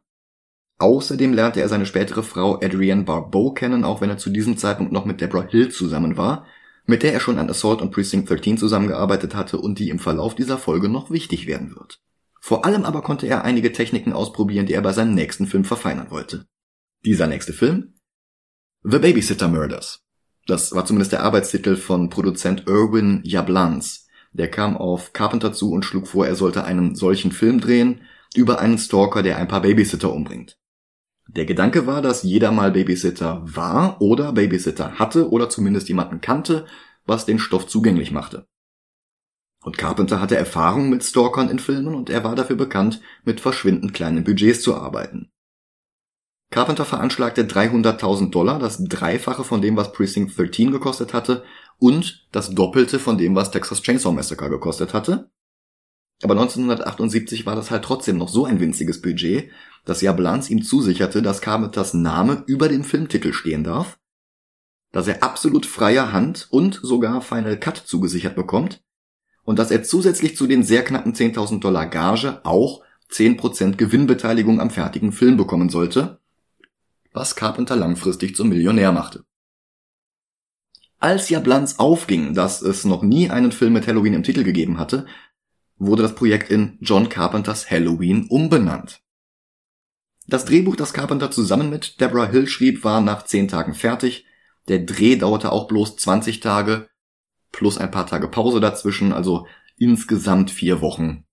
Außerdem 0.78 1.34
lernte 1.34 1.62
er 1.62 1.70
seine 1.70 1.88
spätere 1.88 2.22
Frau 2.22 2.60
Adrienne 2.62 3.04
Barbeau 3.04 3.54
kennen, 3.54 3.84
auch 3.84 4.02
wenn 4.02 4.10
er 4.12 4.18
zu 4.18 4.30
diesem 4.30 4.58
Zeitpunkt 4.58 4.92
noch 4.92 5.06
mit 5.06 5.22
Deborah 5.22 5.48
Hill 5.48 5.70
zusammen 5.70 6.18
war, 6.18 6.46
mit 6.86 7.02
der 7.02 7.14
er 7.14 7.22
schon 7.22 7.40
an 7.40 7.50
Assault 7.50 7.82
on 7.82 7.90
Precinct 7.90 8.30
13 8.30 8.58
zusammengearbeitet 8.58 9.34
hatte 9.34 9.58
und 9.58 9.80
die 9.80 9.90
im 9.90 10.00
Verlauf 10.00 10.36
dieser 10.36 10.58
Folge 10.58 10.90
noch 10.90 11.10
wichtig 11.10 11.48
werden 11.48 11.74
wird. 11.76 12.02
Vor 12.42 12.66
allem 12.66 12.86
aber 12.86 13.04
konnte 13.04 13.28
er 13.28 13.44
einige 13.44 13.72
Techniken 13.72 14.14
ausprobieren, 14.14 14.66
die 14.66 14.74
er 14.74 14.82
bei 14.82 14.94
seinem 14.94 15.14
nächsten 15.14 15.46
Film 15.46 15.64
verfeinern 15.64 16.10
wollte. 16.10 16.48
Dieser 17.06 17.28
nächste 17.28 17.54
Film? 17.54 17.94
The 18.84 18.98
Babysitter 18.98 19.48
Murders. 19.48 20.04
Das 20.48 20.74
war 20.74 20.86
zumindest 20.86 21.12
der 21.12 21.24
Arbeitstitel 21.24 21.76
von 21.76 22.10
Produzent 22.10 22.68
Irwin 22.68 23.22
Yablans. 23.24 24.08
Der 24.34 24.50
kam 24.50 24.76
auf 24.76 25.14
Carpenter 25.14 25.54
zu 25.54 25.72
und 25.72 25.86
schlug 25.86 26.08
vor, 26.08 26.26
er 26.26 26.36
sollte 26.36 26.64
einen 26.64 26.96
solchen 26.96 27.32
Film 27.32 27.62
drehen 27.62 28.02
über 28.34 28.60
einen 28.60 28.80
Stalker, 28.80 29.22
der 29.22 29.38
ein 29.38 29.48
paar 29.48 29.62
Babysitter 29.62 30.12
umbringt. 30.12 30.58
Der 31.28 31.46
Gedanke 31.46 31.86
war, 31.86 32.02
dass 32.02 32.24
jeder 32.24 32.52
mal 32.52 32.72
Babysitter 32.72 33.44
war 33.46 34.02
oder 34.02 34.34
Babysitter 34.34 34.98
hatte 34.98 35.30
oder 35.30 35.48
zumindest 35.50 35.90
jemanden 35.90 36.22
kannte, 36.22 36.66
was 37.06 37.26
den 37.26 37.40
Stoff 37.40 37.68
zugänglich 37.68 38.12
machte. 38.12 38.48
Und 39.64 39.78
Carpenter 39.78 40.20
hatte 40.20 40.36
Erfahrung 40.36 40.90
mit 40.90 41.04
Stalkern 41.04 41.50
in 41.50 41.60
Filmen 41.60 41.94
und 41.94 42.10
er 42.10 42.24
war 42.24 42.36
dafür 42.36 42.56
bekannt, 42.56 43.00
mit 43.24 43.40
verschwindend 43.40 43.94
kleinen 43.94 44.24
Budgets 44.24 44.62
zu 44.62 44.76
arbeiten. 44.76 45.32
Carpenter 46.50 46.84
veranschlagte 46.84 47.44
300.000 47.44 48.32
Dollar, 48.32 48.60
das 48.60 48.84
Dreifache 48.84 49.44
von 49.44 49.62
dem, 49.62 49.78
was 49.78 49.94
Precinct 49.94 50.38
13 50.38 50.72
gekostet 50.72 51.14
hatte 51.14 51.44
und 51.78 52.28
das 52.32 52.50
Doppelte 52.50 53.00
von 53.00 53.18
dem, 53.18 53.36
was 53.36 53.52
Texas 53.52 53.82
Chainsaw 53.82 54.14
Massacre 54.14 54.50
gekostet 54.50 54.94
hatte. 54.94 55.32
Aber 56.24 56.34
1978 56.34 57.46
war 57.46 57.56
das 57.56 57.72
halt 57.72 57.84
trotzdem 57.84 58.18
noch 58.18 58.30
so 58.30 58.46
ein 58.46 58.60
winziges 58.60 59.02
Budget, 59.02 59.50
dass 59.86 60.02
Jablans 60.02 60.50
ihm 60.50 60.62
zusicherte, 60.62 61.22
dass 61.22 61.42
Carpenters 61.42 61.94
Name 61.94 62.44
über 62.48 62.68
dem 62.68 62.84
Filmtitel 62.84 63.32
stehen 63.32 63.64
darf, 63.64 63.98
dass 64.92 65.08
er 65.08 65.24
absolut 65.24 65.66
freier 65.66 66.12
Hand 66.12 66.48
und 66.52 66.80
sogar 66.84 67.22
Final 67.22 67.58
Cut 67.58 67.78
zugesichert 67.78 68.36
bekommt 68.36 68.84
und 69.44 69.60
dass 69.60 69.72
er 69.72 69.84
zusätzlich 69.84 70.36
zu 70.38 70.48
den 70.48 70.64
sehr 70.64 70.84
knappen 70.84 71.14
10.000 71.14 71.60
Dollar 71.60 71.88
Gage 71.88 72.42
auch 72.44 72.84
10% 73.12 73.76
Gewinnbeteiligung 73.76 74.62
am 74.62 74.70
fertigen 74.70 75.12
Film 75.12 75.38
bekommen 75.38 75.70
sollte, 75.70 76.20
was 77.14 77.36
Carpenter 77.36 77.76
langfristig 77.76 78.36
zum 78.36 78.50
Millionär 78.50 78.92
machte. 78.92 79.26
Als 81.00 81.30
Jablans 81.30 81.80
aufging, 81.80 82.36
dass 82.36 82.62
es 82.62 82.86
noch 82.86 83.02
nie 83.02 83.30
einen 83.30 83.52
Film 83.52 83.74
mit 83.74 83.88
Halloween 83.88 84.14
im 84.14 84.24
Titel 84.24 84.44
gegeben 84.44 84.78
hatte, 84.78 85.08
wurde 85.78 86.04
das 86.04 86.14
Projekt 86.14 86.52
in 86.52 86.78
John 86.80 87.10
Carpenters 87.10 87.70
Halloween 87.72 88.28
umbenannt. 88.28 89.02
Das 90.28 90.46
Drehbuch, 90.46 90.76
das 90.76 90.94
Carpenter 90.94 91.32
zusammen 91.32 91.72
mit 91.72 92.00
Deborah 92.00 92.30
Hill 92.30 92.48
schrieb, 92.48 92.84
war 92.84 93.02
nach 93.02 93.26
zehn 93.26 93.48
Tagen 93.48 93.74
fertig. 93.74 94.26
Der 94.68 94.80
Dreh 94.80 95.16
dauerte 95.16 95.52
auch 95.52 95.68
bloß 95.68 95.98
20 95.98 96.40
Tage 96.40 96.88
plus 97.52 97.78
ein 97.78 97.92
paar 97.92 98.08
Tage 98.08 98.28
Pause 98.28 98.60
dazwischen, 98.60 99.14
also 99.14 99.48
insgesamt 99.78 100.52
vier 100.52 100.82
Wochen. 100.82 101.26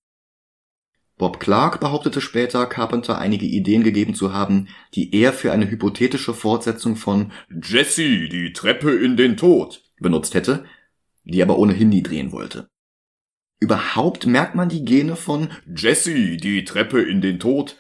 Bob 1.18 1.40
Clark 1.40 1.80
behauptete 1.80 2.20
später, 2.20 2.66
Carpenter 2.66 3.18
einige 3.18 3.44
Ideen 3.44 3.82
gegeben 3.82 4.14
zu 4.14 4.32
haben, 4.32 4.68
die 4.94 5.12
er 5.14 5.32
für 5.32 5.50
eine 5.50 5.68
hypothetische 5.68 6.32
Fortsetzung 6.32 6.94
von 6.94 7.32
Jesse, 7.50 8.28
die 8.28 8.52
Treppe 8.52 8.92
in 8.92 9.16
den 9.16 9.36
Tod 9.36 9.82
benutzt 9.98 10.34
hätte, 10.34 10.64
die 11.24 11.42
aber 11.42 11.58
ohnehin 11.58 11.88
nie 11.88 12.04
drehen 12.04 12.30
wollte. 12.30 12.68
Überhaupt 13.60 14.26
merkt 14.26 14.54
man 14.54 14.68
die 14.68 14.84
Gene 14.84 15.16
von 15.16 15.48
Jesse, 15.66 16.36
die 16.36 16.64
Treppe 16.64 17.02
in 17.02 17.20
den 17.20 17.40
Tod 17.40 17.76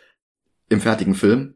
im 0.68 0.80
fertigen 0.80 1.14
Film. 1.14 1.54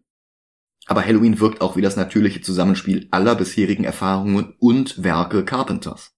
Aber 0.87 1.05
Halloween 1.05 1.41
wirkt 1.41 1.61
auch 1.61 1.77
wie 1.77 1.83
das 1.83 1.97
natürliche 1.97 2.41
Zusammenspiel 2.41 3.09
aller 3.11 3.35
bisherigen 3.35 3.85
Erfahrungen 3.85 4.55
und 4.59 5.03
Werke 5.03 5.45
Carpenters. 5.45 6.15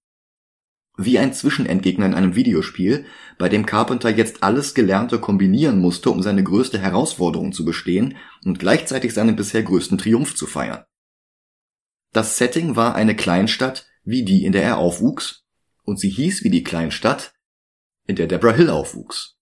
Wie 0.97 1.19
ein 1.19 1.33
Zwischenendgegner 1.33 2.07
in 2.07 2.15
einem 2.15 2.37
Videospiel, 2.37 3.07
bei 3.37 3.49
dem 3.49 3.67
Carpenter 3.67 4.11
jetzt 4.11 4.43
alles 4.45 4.75
Gelernte 4.75 5.19
kombinieren 5.19 5.81
musste, 5.81 6.11
um 6.11 6.23
seine 6.23 6.45
größte 6.45 6.79
Herausforderung 6.79 7.53
zu 7.53 7.65
bestehen 7.65 8.17
und 8.45 8.61
gleichzeitig 8.61 9.13
seinen 9.13 9.35
bisher 9.35 9.65
größten 9.65 9.99
Triumph 9.99 10.37
zu 10.37 10.47
feiern. 10.47 10.85
Das 12.13 12.39
Setting 12.39 12.77
war 12.77 12.95
eine 12.95 13.17
Kleinstadt 13.17 13.87
wie 14.05 14.25
die, 14.25 14.45
in 14.45 14.53
der 14.53 14.63
er 14.63 14.79
aufwuchs, 14.79 15.45
und 15.83 15.99
sie 15.99 16.11
hieß 16.11 16.45
wie 16.45 16.51
die 16.51 16.63
Kleinstadt, 16.63 17.35
in 18.07 18.17
der 18.17 18.27
Deborah 18.27 18.55
Hill 18.55 18.71
aufwuchs. 18.71 19.37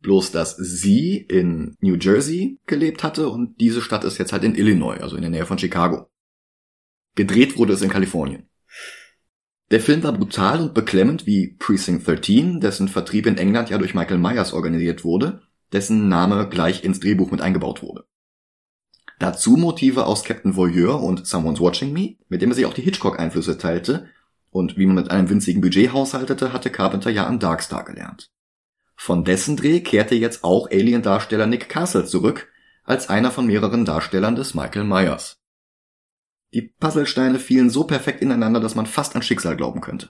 Bloß, 0.00 0.32
dass 0.32 0.56
sie 0.56 1.18
in 1.18 1.76
New 1.80 1.96
Jersey 1.96 2.58
gelebt 2.66 3.02
hatte 3.02 3.28
und 3.28 3.60
diese 3.60 3.82
Stadt 3.82 4.04
ist 4.04 4.18
jetzt 4.18 4.32
halt 4.32 4.44
in 4.44 4.54
Illinois, 4.54 5.00
also 5.00 5.16
in 5.16 5.22
der 5.22 5.30
Nähe 5.30 5.46
von 5.46 5.58
Chicago. 5.58 6.10
Gedreht 7.14 7.58
wurde 7.58 7.74
es 7.74 7.82
in 7.82 7.90
Kalifornien. 7.90 8.48
Der 9.70 9.80
Film 9.80 10.02
war 10.02 10.12
brutal 10.12 10.60
und 10.62 10.74
beklemmend 10.74 11.26
wie 11.26 11.48
Precinct 11.58 12.06
13, 12.06 12.60
dessen 12.60 12.88
Vertrieb 12.88 13.26
in 13.26 13.36
England 13.36 13.68
ja 13.68 13.76
durch 13.76 13.94
Michael 13.94 14.18
Myers 14.18 14.54
organisiert 14.54 15.04
wurde, 15.04 15.42
dessen 15.72 16.08
Name 16.08 16.48
gleich 16.48 16.84
ins 16.84 17.00
Drehbuch 17.00 17.30
mit 17.30 17.42
eingebaut 17.42 17.82
wurde. 17.82 18.04
Dazu 19.18 19.56
Motive 19.56 20.06
aus 20.06 20.24
Captain 20.24 20.56
Voyeur 20.56 21.02
und 21.02 21.26
Someone's 21.26 21.60
Watching 21.60 21.92
Me, 21.92 22.16
mit 22.28 22.40
dem 22.40 22.50
er 22.50 22.54
sich 22.54 22.66
auch 22.66 22.72
die 22.72 22.82
Hitchcock-Einflüsse 22.82 23.58
teilte, 23.58 24.06
und 24.50 24.78
wie 24.78 24.86
man 24.86 24.94
mit 24.94 25.10
einem 25.10 25.28
winzigen 25.28 25.60
Budget 25.60 25.92
haushaltete, 25.92 26.52
hatte 26.52 26.70
Carpenter 26.70 27.10
ja 27.10 27.26
an 27.26 27.38
Darkstar 27.38 27.84
gelernt. 27.84 28.30
Von 28.96 29.24
dessen 29.24 29.56
Dreh 29.56 29.80
kehrte 29.80 30.14
jetzt 30.14 30.44
auch 30.44 30.70
Alien-Darsteller 30.70 31.46
Nick 31.46 31.68
Castle 31.68 32.06
zurück, 32.06 32.48
als 32.84 33.10
einer 33.10 33.30
von 33.30 33.46
mehreren 33.46 33.84
Darstellern 33.84 34.34
des 34.34 34.54
Michael 34.54 34.84
Myers. 34.84 35.37
Die 36.54 36.62
Puzzlesteine 36.62 37.38
fielen 37.38 37.70
so 37.70 37.84
perfekt 37.84 38.22
ineinander, 38.22 38.60
dass 38.60 38.74
man 38.74 38.86
fast 38.86 39.14
an 39.14 39.22
Schicksal 39.22 39.56
glauben 39.56 39.80
könnte. 39.80 40.08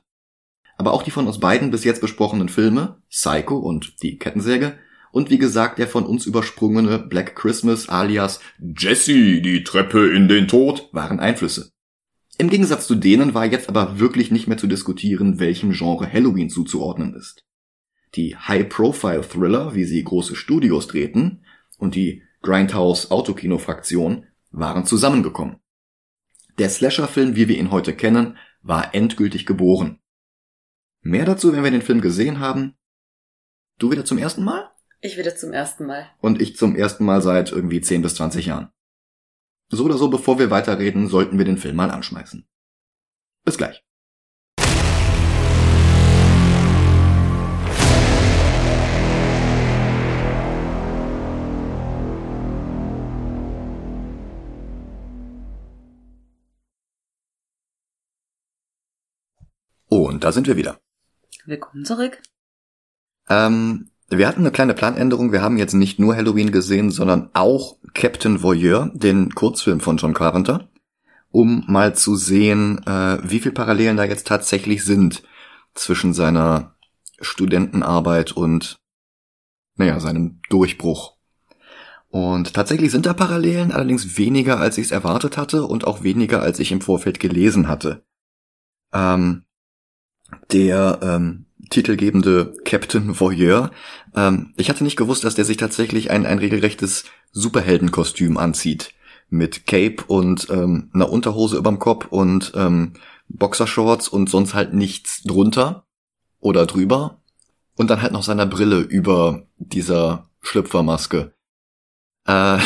Aber 0.76 0.92
auch 0.92 1.02
die 1.02 1.10
von 1.10 1.26
uns 1.26 1.40
beiden 1.40 1.70
bis 1.70 1.84
jetzt 1.84 2.00
besprochenen 2.00 2.48
Filme, 2.48 3.02
Psycho 3.10 3.58
und 3.58 4.02
Die 4.02 4.18
Kettensäge, 4.18 4.78
und 5.10 5.30
wie 5.30 5.38
gesagt 5.38 5.78
der 5.78 5.88
von 5.88 6.06
uns 6.06 6.26
übersprungene 6.26 6.98
Black 6.98 7.34
Christmas 7.34 7.88
alias 7.88 8.40
Jesse, 8.60 9.40
die 9.40 9.64
Treppe 9.64 10.08
in 10.10 10.28
den 10.28 10.46
Tod, 10.46 10.88
waren 10.92 11.18
Einflüsse. 11.18 11.72
Im 12.36 12.50
Gegensatz 12.50 12.86
zu 12.86 12.94
denen 12.94 13.34
war 13.34 13.46
jetzt 13.46 13.68
aber 13.68 13.98
wirklich 13.98 14.30
nicht 14.30 14.46
mehr 14.46 14.58
zu 14.58 14.68
diskutieren, 14.68 15.40
welchem 15.40 15.72
Genre 15.72 16.10
Halloween 16.10 16.50
zuzuordnen 16.50 17.14
ist. 17.14 17.42
Die 18.14 18.36
High-Profile-Thriller, 18.36 19.74
wie 19.74 19.84
sie 19.84 20.04
große 20.04 20.36
Studios 20.36 20.86
drehten, 20.86 21.44
und 21.78 21.96
die 21.96 22.22
Grindhouse-Autokino-Fraktion 22.42 24.26
waren 24.52 24.84
zusammengekommen. 24.84 25.56
Der 26.58 26.68
Slasher-Film, 26.68 27.36
wie 27.36 27.46
wir 27.46 27.56
ihn 27.56 27.70
heute 27.70 27.94
kennen, 27.94 28.36
war 28.62 28.94
endgültig 28.94 29.46
geboren. 29.46 30.00
Mehr 31.00 31.24
dazu, 31.24 31.52
wenn 31.52 31.62
wir 31.62 31.70
den 31.70 31.82
Film 31.82 32.00
gesehen 32.00 32.40
haben. 32.40 32.76
Du 33.78 33.92
wieder 33.92 34.04
zum 34.04 34.18
ersten 34.18 34.42
Mal? 34.42 34.68
Ich 35.00 35.16
wieder 35.16 35.36
zum 35.36 35.52
ersten 35.52 35.86
Mal. 35.86 36.10
Und 36.20 36.42
ich 36.42 36.56
zum 36.56 36.74
ersten 36.74 37.04
Mal 37.04 37.22
seit 37.22 37.52
irgendwie 37.52 37.80
10 37.80 38.02
bis 38.02 38.16
20 38.16 38.46
Jahren. 38.46 38.72
So 39.70 39.84
oder 39.84 39.96
so, 39.96 40.10
bevor 40.10 40.40
wir 40.40 40.50
weiterreden, 40.50 41.08
sollten 41.08 41.38
wir 41.38 41.44
den 41.44 41.58
Film 41.58 41.76
mal 41.76 41.90
anschmeißen. 41.90 42.48
Bis 43.44 43.56
gleich. 43.56 43.84
Und 60.18 60.24
da 60.24 60.32
sind 60.32 60.48
wir 60.48 60.56
wieder. 60.56 60.80
Willkommen 61.46 61.84
zurück. 61.84 62.20
Ähm, 63.28 63.88
wir 64.08 64.26
hatten 64.26 64.40
eine 64.40 64.50
kleine 64.50 64.74
Planänderung. 64.74 65.30
Wir 65.30 65.42
haben 65.42 65.58
jetzt 65.58 65.74
nicht 65.74 66.00
nur 66.00 66.16
Halloween 66.16 66.50
gesehen, 66.50 66.90
sondern 66.90 67.30
auch 67.34 67.76
Captain 67.94 68.42
Voyeur, 68.42 68.90
den 68.94 69.32
Kurzfilm 69.32 69.78
von 69.78 69.96
John 69.96 70.14
Carpenter, 70.14 70.68
um 71.30 71.62
mal 71.68 71.94
zu 71.94 72.16
sehen, 72.16 72.84
äh, 72.84 73.18
wie 73.30 73.38
viel 73.38 73.52
Parallelen 73.52 73.96
da 73.96 74.02
jetzt 74.02 74.26
tatsächlich 74.26 74.84
sind 74.84 75.22
zwischen 75.74 76.12
seiner 76.14 76.74
Studentenarbeit 77.20 78.32
und, 78.32 78.80
naja, 79.76 80.00
seinem 80.00 80.40
Durchbruch. 80.50 81.16
Und 82.08 82.54
tatsächlich 82.54 82.90
sind 82.90 83.06
da 83.06 83.12
Parallelen, 83.12 83.70
allerdings 83.70 84.18
weniger, 84.18 84.58
als 84.58 84.78
ich 84.78 84.86
es 84.86 84.90
erwartet 84.90 85.36
hatte 85.36 85.62
und 85.64 85.86
auch 85.86 86.02
weniger, 86.02 86.42
als 86.42 86.58
ich 86.58 86.72
im 86.72 86.80
Vorfeld 86.80 87.20
gelesen 87.20 87.68
hatte. 87.68 88.04
Ähm, 88.92 89.44
der 90.50 90.98
ähm, 91.02 91.46
titelgebende 91.70 92.54
Captain 92.64 93.18
Voyeur. 93.18 93.70
Ähm, 94.14 94.54
ich 94.56 94.68
hatte 94.70 94.84
nicht 94.84 94.96
gewusst, 94.96 95.24
dass 95.24 95.34
der 95.34 95.44
sich 95.44 95.56
tatsächlich 95.56 96.10
ein, 96.10 96.26
ein 96.26 96.38
regelrechtes 96.38 97.04
Superheldenkostüm 97.32 98.36
anzieht. 98.36 98.94
Mit 99.30 99.66
Cape 99.66 100.04
und 100.06 100.48
ähm, 100.48 100.90
einer 100.94 101.10
Unterhose 101.10 101.58
überm 101.58 101.78
Kopf 101.78 102.06
und 102.08 102.52
ähm, 102.54 102.94
Boxershorts 103.28 104.08
und 104.08 104.30
sonst 104.30 104.54
halt 104.54 104.72
nichts 104.72 105.22
drunter 105.22 105.84
oder 106.40 106.64
drüber. 106.64 107.20
Und 107.76 107.90
dann 107.90 108.00
halt 108.00 108.12
noch 108.12 108.22
seiner 108.22 108.46
Brille 108.46 108.80
über 108.80 109.46
dieser 109.58 110.30
Schlüpfermaske. 110.40 111.32
Äh, 112.26 112.58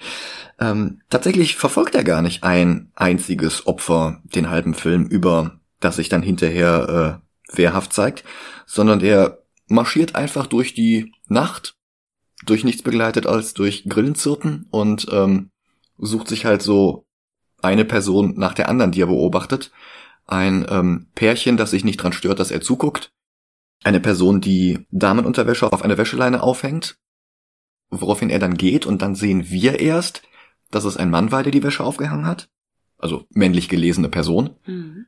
ähm, 0.60 1.00
tatsächlich 1.10 1.56
verfolgt 1.56 1.94
er 1.94 2.04
gar 2.04 2.22
nicht 2.22 2.42
ein 2.42 2.90
einziges 2.96 3.68
Opfer 3.68 4.20
den 4.24 4.50
halben 4.50 4.74
Film 4.74 5.06
über 5.06 5.59
das 5.80 5.96
sich 5.96 6.08
dann 6.08 6.22
hinterher 6.22 7.22
äh, 7.50 7.56
wehrhaft 7.56 7.92
zeigt, 7.92 8.24
sondern 8.66 9.00
er 9.00 9.42
marschiert 9.66 10.14
einfach 10.14 10.46
durch 10.46 10.74
die 10.74 11.12
Nacht, 11.26 11.76
durch 12.44 12.64
nichts 12.64 12.82
begleitet 12.82 13.26
als 13.26 13.54
durch 13.54 13.84
Grillenzirpen 13.88 14.66
und 14.70 15.06
ähm, 15.10 15.50
sucht 15.98 16.28
sich 16.28 16.44
halt 16.44 16.62
so 16.62 17.06
eine 17.62 17.84
Person 17.84 18.34
nach 18.36 18.54
der 18.54 18.68
anderen, 18.68 18.92
die 18.92 19.02
er 19.02 19.06
beobachtet. 19.06 19.70
Ein 20.26 20.66
ähm, 20.68 21.08
Pärchen, 21.14 21.56
das 21.56 21.70
sich 21.70 21.84
nicht 21.84 21.98
dran 21.98 22.12
stört, 22.12 22.38
dass 22.38 22.50
er 22.50 22.60
zuguckt. 22.60 23.12
Eine 23.82 24.00
Person, 24.00 24.40
die 24.40 24.86
Damenunterwäsche 24.90 25.72
auf 25.72 25.82
eine 25.82 25.98
Wäscheleine 25.98 26.42
aufhängt, 26.42 26.96
woraufhin 27.90 28.30
er 28.30 28.38
dann 28.38 28.56
geht 28.56 28.86
und 28.86 29.02
dann 29.02 29.14
sehen 29.14 29.50
wir 29.50 29.80
erst, 29.80 30.22
dass 30.70 30.84
es 30.84 30.96
ein 30.96 31.10
Mann 31.10 31.32
war, 31.32 31.42
der 31.42 31.52
die 31.52 31.62
Wäsche 31.62 31.84
aufgehangen 31.84 32.26
hat. 32.26 32.48
Also 32.98 33.26
männlich 33.30 33.68
gelesene 33.68 34.08
Person. 34.08 34.56
Mhm. 34.66 35.06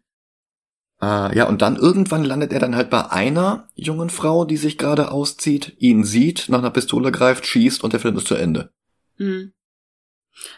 Äh, 1.03 1.37
ja, 1.37 1.49
und 1.49 1.63
dann 1.63 1.77
irgendwann 1.77 2.25
landet 2.25 2.53
er 2.53 2.61
dann 2.61 2.77
halt 2.77 2.89
bei 2.89 3.11
einer 3.11 3.69
jungen 3.75 4.09
Frau, 4.09 4.45
die 4.45 4.57
sich 4.57 4.79
gerade 4.79 5.11
auszieht, 5.11 5.75
ihn 5.79 6.05
sieht, 6.05 6.49
nach 6.49 6.61
einer 6.61 6.71
Pistole 6.71 7.11
greift, 7.11 7.45
schießt 7.47 7.83
und 7.83 7.93
der 7.93 8.01
Film 8.01 8.17
ist 8.17 8.29
zu 8.29 8.37
Ende. 8.37 8.71
Mhm. 9.19 9.53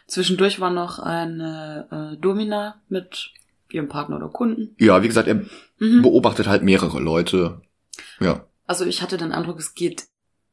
Zwischendurch 0.06 0.60
war 0.60 0.70
noch 0.70 0.98
eine 0.98 2.12
äh, 2.14 2.20
Domina 2.20 2.82
mit 2.88 3.32
ihrem 3.70 3.88
Partner 3.88 4.16
oder 4.16 4.28
Kunden. 4.28 4.76
Ja, 4.78 5.02
wie 5.02 5.08
gesagt, 5.08 5.28
er 5.28 5.44
Mhm. 5.78 6.02
beobachtet 6.02 6.46
halt 6.46 6.62
mehrere 6.62 7.00
Leute. 7.00 7.60
Ja. 8.20 8.46
Also 8.66 8.84
ich 8.84 9.02
hatte 9.02 9.16
den 9.16 9.32
Eindruck, 9.32 9.58
es 9.58 9.74
geht 9.74 10.04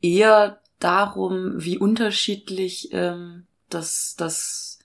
eher 0.01 0.60
darum, 0.79 1.53
wie 1.57 1.77
unterschiedlich 1.77 2.89
ähm, 2.91 3.45
das, 3.69 4.15
das 4.17 4.79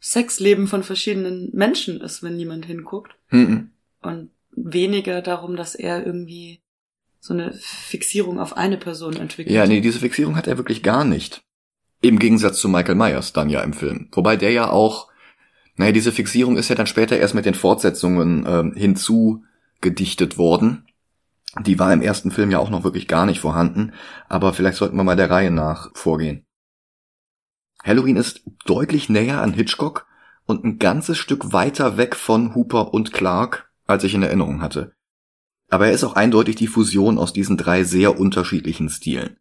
Sexleben 0.00 0.66
von 0.66 0.82
verschiedenen 0.82 1.50
Menschen 1.52 2.00
ist, 2.00 2.22
wenn 2.22 2.36
niemand 2.36 2.66
hinguckt. 2.66 3.12
Mhm. 3.30 3.70
Und 4.02 4.30
weniger 4.56 5.22
darum, 5.22 5.56
dass 5.56 5.74
er 5.74 6.04
irgendwie 6.04 6.60
so 7.20 7.34
eine 7.34 7.52
Fixierung 7.54 8.40
auf 8.40 8.56
eine 8.56 8.76
Person 8.76 9.16
entwickelt. 9.16 9.54
Ja, 9.54 9.66
nee, 9.66 9.80
diese 9.80 10.00
Fixierung 10.00 10.36
hat 10.36 10.46
er 10.46 10.56
wirklich 10.56 10.82
gar 10.82 11.04
nicht. 11.04 11.42
Im 12.00 12.18
Gegensatz 12.18 12.58
zu 12.58 12.68
Michael 12.68 12.94
Myers 12.94 13.32
dann 13.32 13.48
ja 13.48 13.60
im 13.62 13.72
Film. 13.72 14.08
Wobei 14.12 14.36
der 14.36 14.52
ja 14.52 14.70
auch, 14.70 15.10
naja, 15.76 15.92
diese 15.92 16.12
Fixierung 16.12 16.56
ist 16.56 16.68
ja 16.68 16.74
dann 16.74 16.86
später 16.86 17.18
erst 17.18 17.34
mit 17.34 17.46
den 17.46 17.54
Fortsetzungen 17.54 18.44
ähm, 18.46 18.74
hinzugedichtet 18.74 20.38
worden. 20.38 20.86
Die 21.64 21.78
war 21.78 21.92
im 21.92 22.02
ersten 22.02 22.30
Film 22.30 22.50
ja 22.50 22.58
auch 22.58 22.70
noch 22.70 22.84
wirklich 22.84 23.08
gar 23.08 23.24
nicht 23.26 23.40
vorhanden, 23.40 23.92
aber 24.28 24.52
vielleicht 24.52 24.76
sollten 24.76 24.96
wir 24.96 25.04
mal 25.04 25.16
der 25.16 25.30
Reihe 25.30 25.50
nach 25.50 25.90
vorgehen. 25.94 26.44
Halloween 27.82 28.16
ist 28.16 28.42
deutlich 28.66 29.08
näher 29.08 29.40
an 29.40 29.54
Hitchcock 29.54 30.06
und 30.44 30.64
ein 30.64 30.78
ganzes 30.78 31.18
Stück 31.18 31.52
weiter 31.52 31.96
weg 31.96 32.14
von 32.14 32.54
Hooper 32.54 32.92
und 32.92 33.12
Clark, 33.12 33.65
als 33.86 34.04
ich 34.04 34.14
in 34.14 34.22
Erinnerung 34.22 34.60
hatte. 34.60 34.92
Aber 35.68 35.86
er 35.86 35.92
ist 35.92 36.04
auch 36.04 36.14
eindeutig 36.14 36.56
die 36.56 36.68
Fusion 36.68 37.18
aus 37.18 37.32
diesen 37.32 37.56
drei 37.56 37.84
sehr 37.84 38.18
unterschiedlichen 38.18 38.88
Stilen. 38.88 39.36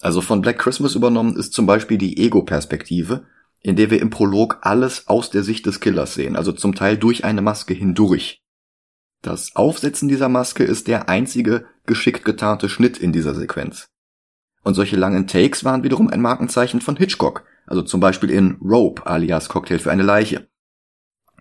Also 0.00 0.20
von 0.20 0.40
Black 0.40 0.58
Christmas 0.58 0.96
übernommen 0.96 1.36
ist 1.36 1.52
zum 1.52 1.66
Beispiel 1.66 1.96
die 1.96 2.18
Ego-Perspektive, 2.18 3.24
in 3.60 3.76
der 3.76 3.90
wir 3.90 4.00
im 4.00 4.10
Prolog 4.10 4.58
alles 4.62 5.06
aus 5.06 5.30
der 5.30 5.44
Sicht 5.44 5.66
des 5.66 5.78
Killers 5.78 6.14
sehen, 6.14 6.34
also 6.34 6.50
zum 6.50 6.74
Teil 6.74 6.96
durch 6.96 7.24
eine 7.24 7.42
Maske 7.42 7.74
hindurch. 7.74 8.42
Das 9.22 9.54
Aufsetzen 9.54 10.08
dieser 10.08 10.28
Maske 10.28 10.64
ist 10.64 10.88
der 10.88 11.08
einzige 11.08 11.66
geschickt 11.86 12.24
getarnte 12.24 12.68
Schnitt 12.68 12.98
in 12.98 13.12
dieser 13.12 13.34
Sequenz. 13.34 13.86
Und 14.64 14.74
solche 14.74 14.96
langen 14.96 15.28
Takes 15.28 15.64
waren 15.64 15.84
wiederum 15.84 16.08
ein 16.08 16.20
Markenzeichen 16.20 16.80
von 16.80 16.96
Hitchcock, 16.96 17.44
also 17.66 17.82
zum 17.82 18.00
Beispiel 18.00 18.30
in 18.30 18.58
Rope 18.60 19.06
alias 19.06 19.48
Cocktail 19.48 19.78
für 19.78 19.92
eine 19.92 20.02
Leiche. 20.02 20.48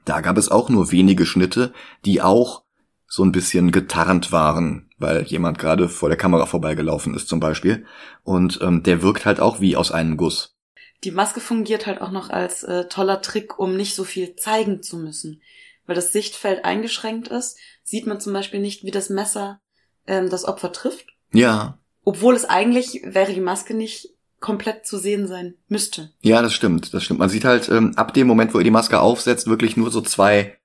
Da 0.06 0.22
gab 0.22 0.38
es 0.38 0.50
auch 0.50 0.70
nur 0.70 0.92
wenige 0.92 1.26
Schnitte, 1.26 1.74
die 2.06 2.22
auch 2.22 2.64
so 3.08 3.24
ein 3.24 3.32
bisschen 3.32 3.72
getarnt 3.72 4.32
waren, 4.32 4.90
weil 4.98 5.24
jemand 5.24 5.60
gerade 5.60 5.90
vor 5.90 6.10
der 6.10 6.18
Kamera 6.18 6.46
vorbeigelaufen 6.46 7.14
ist 7.14 7.28
zum 7.28 7.40
Beispiel. 7.40 7.86
Und 8.24 8.60
ähm, 8.62 8.84
der 8.84 9.02
wirkt 9.02 9.26
halt 9.26 9.40
auch 9.40 9.60
wie 9.60 9.76
aus 9.76 9.92
einem 9.92 10.16
Guss. 10.16 10.56
Die 11.04 11.12
Maske 11.12 11.40
fungiert 11.40 11.88
halt 11.88 12.00
auch 12.02 12.12
noch 12.12 12.30
als 12.30 12.64
äh, 12.64 12.88
toller 12.88 13.22
Trick, 13.22 13.60
um 13.60 13.76
nicht 13.76 13.96
so 13.96 14.04
viel 14.04 14.36
zeigen 14.36 14.82
zu 14.82 14.98
müssen. 14.98 15.42
Weil 15.86 15.96
das 15.96 16.14
Sichtfeld 16.14 16.64
eingeschränkt 16.64 17.28
ist, 17.28 17.58
sieht 17.84 18.08
man 18.08 18.22
zum 18.22 18.34
Beispiel 18.34 18.62
nicht, 18.62 18.86
wie 18.86 18.92
das 18.92 19.10
Messer 19.10 19.60
ähm, 20.08 20.30
das 20.30 20.46
Opfer 20.46 20.72
trifft. 20.72 21.08
Ja, 21.34 21.80
Obwohl 22.04 22.36
es 22.36 22.46
eigentlich, 22.46 23.02
wäre 23.04 23.34
die 23.34 23.42
Maske 23.42 23.74
nicht 23.74 24.10
komplett 24.42 24.86
zu 24.86 24.98
sehen 24.98 25.28
sein 25.28 25.54
müsste. 25.70 26.10
ja, 26.22 26.42
das 26.42 26.54
stimmt, 26.54 26.94
das 26.94 27.04
stimmt. 27.04 27.20
Man 27.20 27.30
sieht 27.30 27.46
halt 27.46 27.70
ähm, 27.70 27.94
ab 27.96 28.14
dem 28.14 28.28
Moment, 28.28 28.54
wo 28.54 28.58
er 28.58 28.64
die 28.66 28.72
Maske 28.72 29.00
aufsetzt, 29.00 29.48
wirklich 29.48 29.78
nur 29.78 29.90
so 29.92 30.02
zwei 30.02 30.58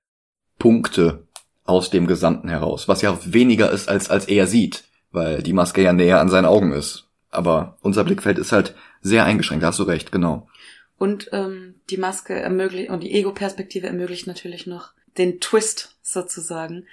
Punkte 0.59 1.27
aus 1.63 1.89
dem 1.89 2.07
Gesamten 2.07 2.49
heraus, 2.49 2.87
was 2.87 3.01
ja 3.01 3.17
weniger 3.25 3.71
ist, 3.71 3.87
als, 3.89 4.09
als 4.09 4.25
er 4.27 4.47
sieht, 4.47 4.83
weil 5.11 5.43
die 5.43 5.53
Maske 5.53 5.81
ja 5.81 5.93
näher 5.93 6.19
an 6.19 6.29
seinen 6.29 6.45
Augen 6.45 6.71
ist. 6.71 7.07
Aber 7.29 7.77
unser 7.81 8.03
Blickfeld 8.03 8.37
ist 8.39 8.51
halt 8.51 8.73
sehr 9.01 9.25
eingeschränkt, 9.25 9.63
da 9.63 9.67
hast 9.67 9.79
du 9.79 9.83
recht, 9.83 10.11
genau. 10.11 10.47
Und 10.97 11.29
ähm, 11.33 11.75
die 11.89 11.97
Maske 11.97 12.33
ermöglicht 12.33 12.89
und 12.89 13.03
die 13.03 13.13
Ego-Perspektive 13.13 13.85
ermöglicht 13.87 14.25
natürlich 14.25 14.65
noch 14.65 14.93
den 15.17 15.39
Twist 15.39 15.95
sozusagen, 16.01 16.85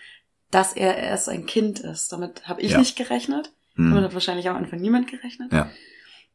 dass 0.51 0.75
er 0.75 0.97
erst 0.97 1.29
ein 1.29 1.47
Kind 1.47 1.81
ist. 1.81 2.13
Damit 2.13 2.47
habe 2.47 2.61
ich 2.61 2.73
Ja. 2.73 2.79
nicht 2.79 2.97
gerechnet. 2.97 3.53
Damit 3.77 3.97
Hm. 3.99 4.05
hat 4.05 4.15
wahrscheinlich 4.15 4.49
am 4.49 4.57
Anfang 4.57 4.81
niemand 4.81 5.11
gerechnet. 5.11 5.53
Ja. 5.53 5.71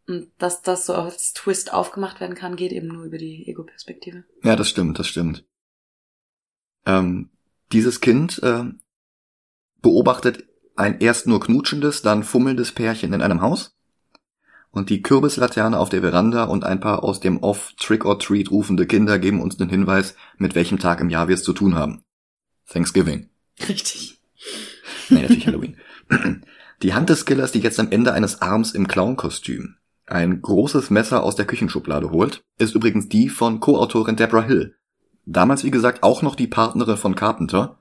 Und 0.10 0.32
dass 0.40 0.64
das 0.64 0.88
so 0.88 0.96
als 0.96 1.34
Twist 1.34 1.72
aufgemacht 1.72 2.20
werden 2.20 2.36
kann, 2.36 2.56
geht 2.56 2.72
eben 2.72 2.88
nur 2.88 3.04
über 3.04 3.20
die 3.20 3.48
Ego-Perspektive. 3.48 4.24
Ja, 4.44 4.56
das 4.56 4.68
stimmt, 4.68 4.98
das 4.98 5.08
stimmt. 5.08 5.46
Ähm, 6.88 7.30
dieses 7.72 8.02
Kind 8.02 8.42
ähm, 8.44 8.80
beobachtet 9.84 10.46
ein 10.76 11.00
erst 11.00 11.28
nur 11.28 11.40
knutschendes, 11.40 12.02
dann 12.02 12.24
fummelndes 12.24 12.72
Pärchen 12.72 13.14
in 13.14 13.22
einem 13.22 13.42
Haus. 13.42 13.78
Und 14.72 14.90
die 14.90 15.04
Kürbislaterne 15.04 15.78
auf 15.78 15.90
der 15.90 16.02
Veranda 16.02 16.46
und 16.46 16.64
ein 16.64 16.80
paar 16.80 17.04
aus 17.04 17.20
dem 17.20 17.44
Off 17.44 17.74
Trick 17.78 18.04
or 18.04 18.18
Treat 18.18 18.50
rufende 18.50 18.88
Kinder 18.88 19.20
geben 19.20 19.42
uns 19.42 19.58
den 19.58 19.70
Hinweis, 19.70 20.16
mit 20.38 20.56
welchem 20.56 20.80
Tag 20.80 21.02
im 21.02 21.12
Jahr 21.12 21.28
wir 21.28 21.36
es 21.36 21.44
zu 21.44 21.54
tun 21.54 21.76
haben. 21.76 22.04
Thanksgiving. 22.68 23.30
Richtig. 23.68 24.20
Nee, 25.10 25.22
natürlich 25.22 25.46
Halloween. 25.46 25.78
Die 26.82 26.96
Hand 26.96 27.10
des 27.10 27.26
Killers, 27.28 27.52
die 27.52 27.60
jetzt 27.60 27.80
am 27.80 27.92
Ende 27.92 28.14
eines 28.14 28.42
Arms 28.42 28.72
im 28.72 28.88
Clown-Kostüm 28.88 29.76
ein 30.12 30.42
großes 30.42 30.90
Messer 30.90 31.24
aus 31.24 31.36
der 31.36 31.46
Küchenschublade 31.46 32.12
holt, 32.12 32.44
ist 32.58 32.76
übrigens 32.76 33.10
die 33.10 33.30
von 33.30 33.60
Co-Autorin 33.60 34.16
Deborah 34.16 34.44
Hill. 34.44 34.76
Damals, 35.26 35.64
wie 35.64 35.72
gesagt, 35.72 36.04
auch 36.04 36.22
noch 36.22 36.36
die 36.36 36.48
Partnerin 36.48 36.98
von 36.98 37.16
Carpenter, 37.16 37.78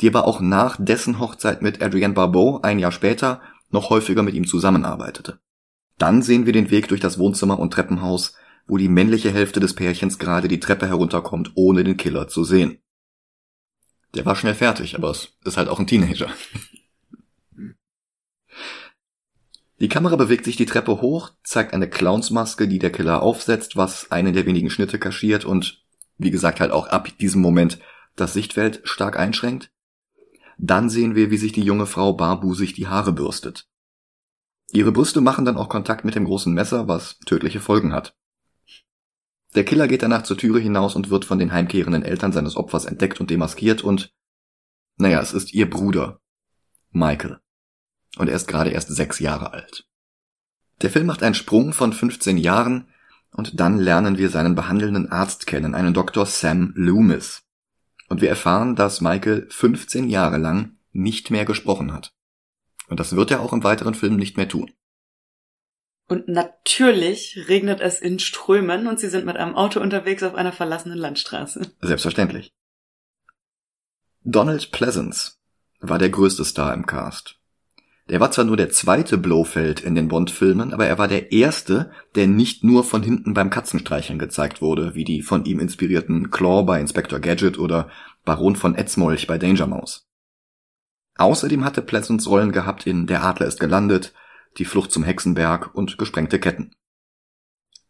die 0.00 0.08
aber 0.08 0.26
auch 0.26 0.40
nach 0.40 0.76
dessen 0.78 1.18
Hochzeit 1.18 1.62
mit 1.62 1.82
Adrienne 1.82 2.14
Barbeau 2.14 2.60
ein 2.62 2.78
Jahr 2.78 2.92
später 2.92 3.40
noch 3.70 3.90
häufiger 3.90 4.22
mit 4.22 4.34
ihm 4.34 4.46
zusammenarbeitete. 4.46 5.38
Dann 5.98 6.22
sehen 6.22 6.46
wir 6.46 6.52
den 6.52 6.70
Weg 6.70 6.88
durch 6.88 7.00
das 7.00 7.18
Wohnzimmer 7.18 7.58
und 7.58 7.72
Treppenhaus, 7.72 8.34
wo 8.66 8.76
die 8.76 8.88
männliche 8.88 9.32
Hälfte 9.32 9.60
des 9.60 9.74
Pärchens 9.74 10.18
gerade 10.18 10.48
die 10.48 10.60
Treppe 10.60 10.86
herunterkommt, 10.86 11.52
ohne 11.54 11.84
den 11.84 11.96
Killer 11.96 12.28
zu 12.28 12.44
sehen. 12.44 12.78
Der 14.14 14.24
war 14.24 14.36
schnell 14.36 14.54
fertig, 14.54 14.96
aber 14.96 15.10
es 15.10 15.36
ist 15.44 15.56
halt 15.56 15.68
auch 15.68 15.78
ein 15.78 15.86
Teenager. 15.86 16.28
Die 19.80 19.88
Kamera 19.88 20.16
bewegt 20.16 20.44
sich 20.44 20.56
die 20.56 20.66
Treppe 20.66 21.00
hoch, 21.00 21.30
zeigt 21.44 21.72
eine 21.72 21.88
Clownsmaske, 21.88 22.66
die 22.66 22.80
der 22.80 22.90
Killer 22.90 23.22
aufsetzt, 23.22 23.76
was 23.76 24.10
einen 24.10 24.34
der 24.34 24.44
wenigen 24.44 24.70
Schnitte 24.70 24.98
kaschiert 24.98 25.44
und, 25.44 25.84
wie 26.16 26.32
gesagt, 26.32 26.58
halt 26.60 26.72
auch 26.72 26.88
ab 26.88 27.08
diesem 27.18 27.40
Moment 27.40 27.78
das 28.16 28.32
Sichtfeld 28.32 28.80
stark 28.84 29.16
einschränkt. 29.16 29.70
Dann 30.58 30.90
sehen 30.90 31.14
wir, 31.14 31.30
wie 31.30 31.36
sich 31.36 31.52
die 31.52 31.62
junge 31.62 31.86
Frau 31.86 32.12
barbusig 32.12 32.72
die 32.72 32.88
Haare 32.88 33.12
bürstet. 33.12 33.68
Ihre 34.72 34.90
Brüste 34.90 35.20
machen 35.20 35.44
dann 35.44 35.56
auch 35.56 35.68
Kontakt 35.68 36.04
mit 36.04 36.16
dem 36.16 36.24
großen 36.24 36.52
Messer, 36.52 36.88
was 36.88 37.18
tödliche 37.20 37.60
Folgen 37.60 37.92
hat. 37.92 38.16
Der 39.54 39.64
Killer 39.64 39.88
geht 39.88 40.02
danach 40.02 40.24
zur 40.24 40.36
Türe 40.36 40.58
hinaus 40.58 40.96
und 40.96 41.08
wird 41.08 41.24
von 41.24 41.38
den 41.38 41.52
heimkehrenden 41.52 42.02
Eltern 42.02 42.32
seines 42.32 42.56
Opfers 42.56 42.84
entdeckt 42.84 43.20
und 43.20 43.30
demaskiert 43.30 43.82
und, 43.82 44.12
naja, 44.96 45.20
es 45.20 45.32
ist 45.32 45.54
ihr 45.54 45.70
Bruder, 45.70 46.20
Michael. 46.90 47.38
Und 48.16 48.28
er 48.28 48.36
ist 48.36 48.48
gerade 48.48 48.70
erst 48.70 48.88
sechs 48.88 49.18
Jahre 49.18 49.52
alt. 49.52 49.86
Der 50.82 50.90
Film 50.90 51.06
macht 51.06 51.22
einen 51.22 51.34
Sprung 51.34 51.72
von 51.72 51.92
15 51.92 52.38
Jahren 52.38 52.88
und 53.32 53.60
dann 53.60 53.78
lernen 53.78 54.18
wir 54.18 54.30
seinen 54.30 54.54
behandelnden 54.54 55.10
Arzt 55.10 55.46
kennen, 55.46 55.74
einen 55.74 55.94
Dr. 55.94 56.24
Sam 56.26 56.72
Loomis. 56.74 57.42
Und 58.08 58.20
wir 58.20 58.28
erfahren, 58.28 58.74
dass 58.74 59.00
Michael 59.00 59.46
15 59.50 60.08
Jahre 60.08 60.38
lang 60.38 60.78
nicht 60.92 61.30
mehr 61.30 61.44
gesprochen 61.44 61.92
hat. 61.92 62.12
Und 62.88 63.00
das 63.00 63.14
wird 63.14 63.30
er 63.30 63.40
auch 63.40 63.52
im 63.52 63.64
weiteren 63.64 63.94
Film 63.94 64.16
nicht 64.16 64.36
mehr 64.36 64.48
tun. 64.48 64.72
Und 66.08 66.26
natürlich 66.26 67.44
regnet 67.48 67.80
es 67.80 68.00
in 68.00 68.18
Strömen 68.18 68.86
und 68.86 68.98
sie 68.98 69.10
sind 69.10 69.26
mit 69.26 69.36
einem 69.36 69.54
Auto 69.54 69.78
unterwegs 69.78 70.22
auf 70.22 70.34
einer 70.34 70.52
verlassenen 70.52 70.96
Landstraße. 70.96 71.70
Selbstverständlich. 71.82 72.50
Donald 74.24 74.72
Pleasance 74.72 75.32
war 75.80 75.98
der 75.98 76.08
größte 76.08 76.46
Star 76.46 76.72
im 76.72 76.86
Cast. 76.86 77.38
Der 78.08 78.20
war 78.20 78.30
zwar 78.30 78.46
nur 78.46 78.56
der 78.56 78.70
zweite 78.70 79.18
Blofeld 79.18 79.80
in 79.80 79.94
den 79.94 80.08
Bond-Filmen, 80.08 80.72
aber 80.72 80.86
er 80.86 80.96
war 80.96 81.08
der 81.08 81.30
erste, 81.30 81.90
der 82.14 82.26
nicht 82.26 82.64
nur 82.64 82.82
von 82.82 83.02
hinten 83.02 83.34
beim 83.34 83.50
Katzenstreicheln 83.50 84.18
gezeigt 84.18 84.62
wurde, 84.62 84.94
wie 84.94 85.04
die 85.04 85.20
von 85.20 85.44
ihm 85.44 85.60
inspirierten 85.60 86.30
Claw 86.30 86.64
bei 86.64 86.80
Inspector 86.80 87.20
Gadget 87.20 87.58
oder 87.58 87.90
Baron 88.24 88.56
von 88.56 88.74
Etzmolch 88.74 89.26
bei 89.26 89.36
Danger 89.36 89.66
Mouse. 89.66 90.06
Außerdem 91.18 91.64
hatte 91.64 91.82
Pleasance 91.82 92.28
Rollen 92.28 92.52
gehabt 92.52 92.86
in 92.86 93.06
Der 93.06 93.24
Adler 93.24 93.46
ist 93.46 93.60
gelandet, 93.60 94.14
Die 94.56 94.64
Flucht 94.64 94.90
zum 94.90 95.04
Hexenberg 95.04 95.74
und 95.74 95.98
Gesprengte 95.98 96.38
Ketten. 96.38 96.72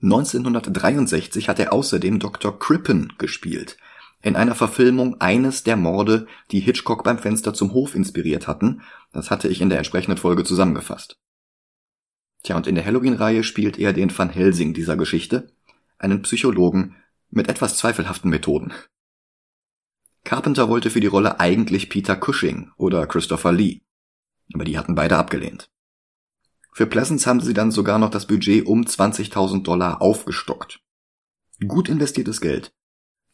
1963 0.02 1.48
hat 1.48 1.58
er 1.60 1.72
außerdem 1.72 2.18
Dr. 2.18 2.58
Crippen 2.58 3.12
gespielt, 3.18 3.76
in 4.20 4.36
einer 4.36 4.54
Verfilmung 4.54 5.20
eines 5.20 5.62
der 5.62 5.76
Morde, 5.76 6.26
die 6.50 6.60
Hitchcock 6.60 7.04
beim 7.04 7.18
Fenster 7.18 7.54
zum 7.54 7.72
Hof 7.72 7.94
inspiriert 7.94 8.48
hatten. 8.48 8.82
Das 9.12 9.30
hatte 9.30 9.48
ich 9.48 9.60
in 9.60 9.68
der 9.68 9.78
entsprechenden 9.78 10.18
Folge 10.18 10.44
zusammengefasst. 10.44 11.18
Tja, 12.42 12.56
und 12.56 12.66
in 12.66 12.74
der 12.74 12.84
Halloween-Reihe 12.84 13.44
spielt 13.44 13.78
er 13.78 13.92
den 13.92 14.16
Van 14.16 14.30
Helsing 14.30 14.74
dieser 14.74 14.96
Geschichte, 14.96 15.52
einen 15.98 16.22
Psychologen, 16.22 16.96
mit 17.30 17.48
etwas 17.48 17.76
zweifelhaften 17.76 18.30
Methoden. 18.30 18.72
Carpenter 20.24 20.68
wollte 20.68 20.90
für 20.90 21.00
die 21.00 21.06
Rolle 21.06 21.40
eigentlich 21.40 21.90
Peter 21.90 22.16
Cushing 22.16 22.70
oder 22.76 23.06
Christopher 23.06 23.52
Lee, 23.52 23.80
aber 24.54 24.64
die 24.64 24.78
hatten 24.78 24.94
beide 24.94 25.16
abgelehnt. 25.16 25.70
Für 26.72 26.86
Pleasance 26.86 27.28
haben 27.28 27.40
sie 27.40 27.54
dann 27.54 27.70
sogar 27.70 27.98
noch 27.98 28.10
das 28.10 28.26
Budget 28.26 28.66
um 28.66 28.82
20.000 28.82 29.62
Dollar 29.62 30.00
aufgestockt. 30.00 30.80
Gut 31.66 31.88
investiertes 31.88 32.40
Geld. 32.40 32.72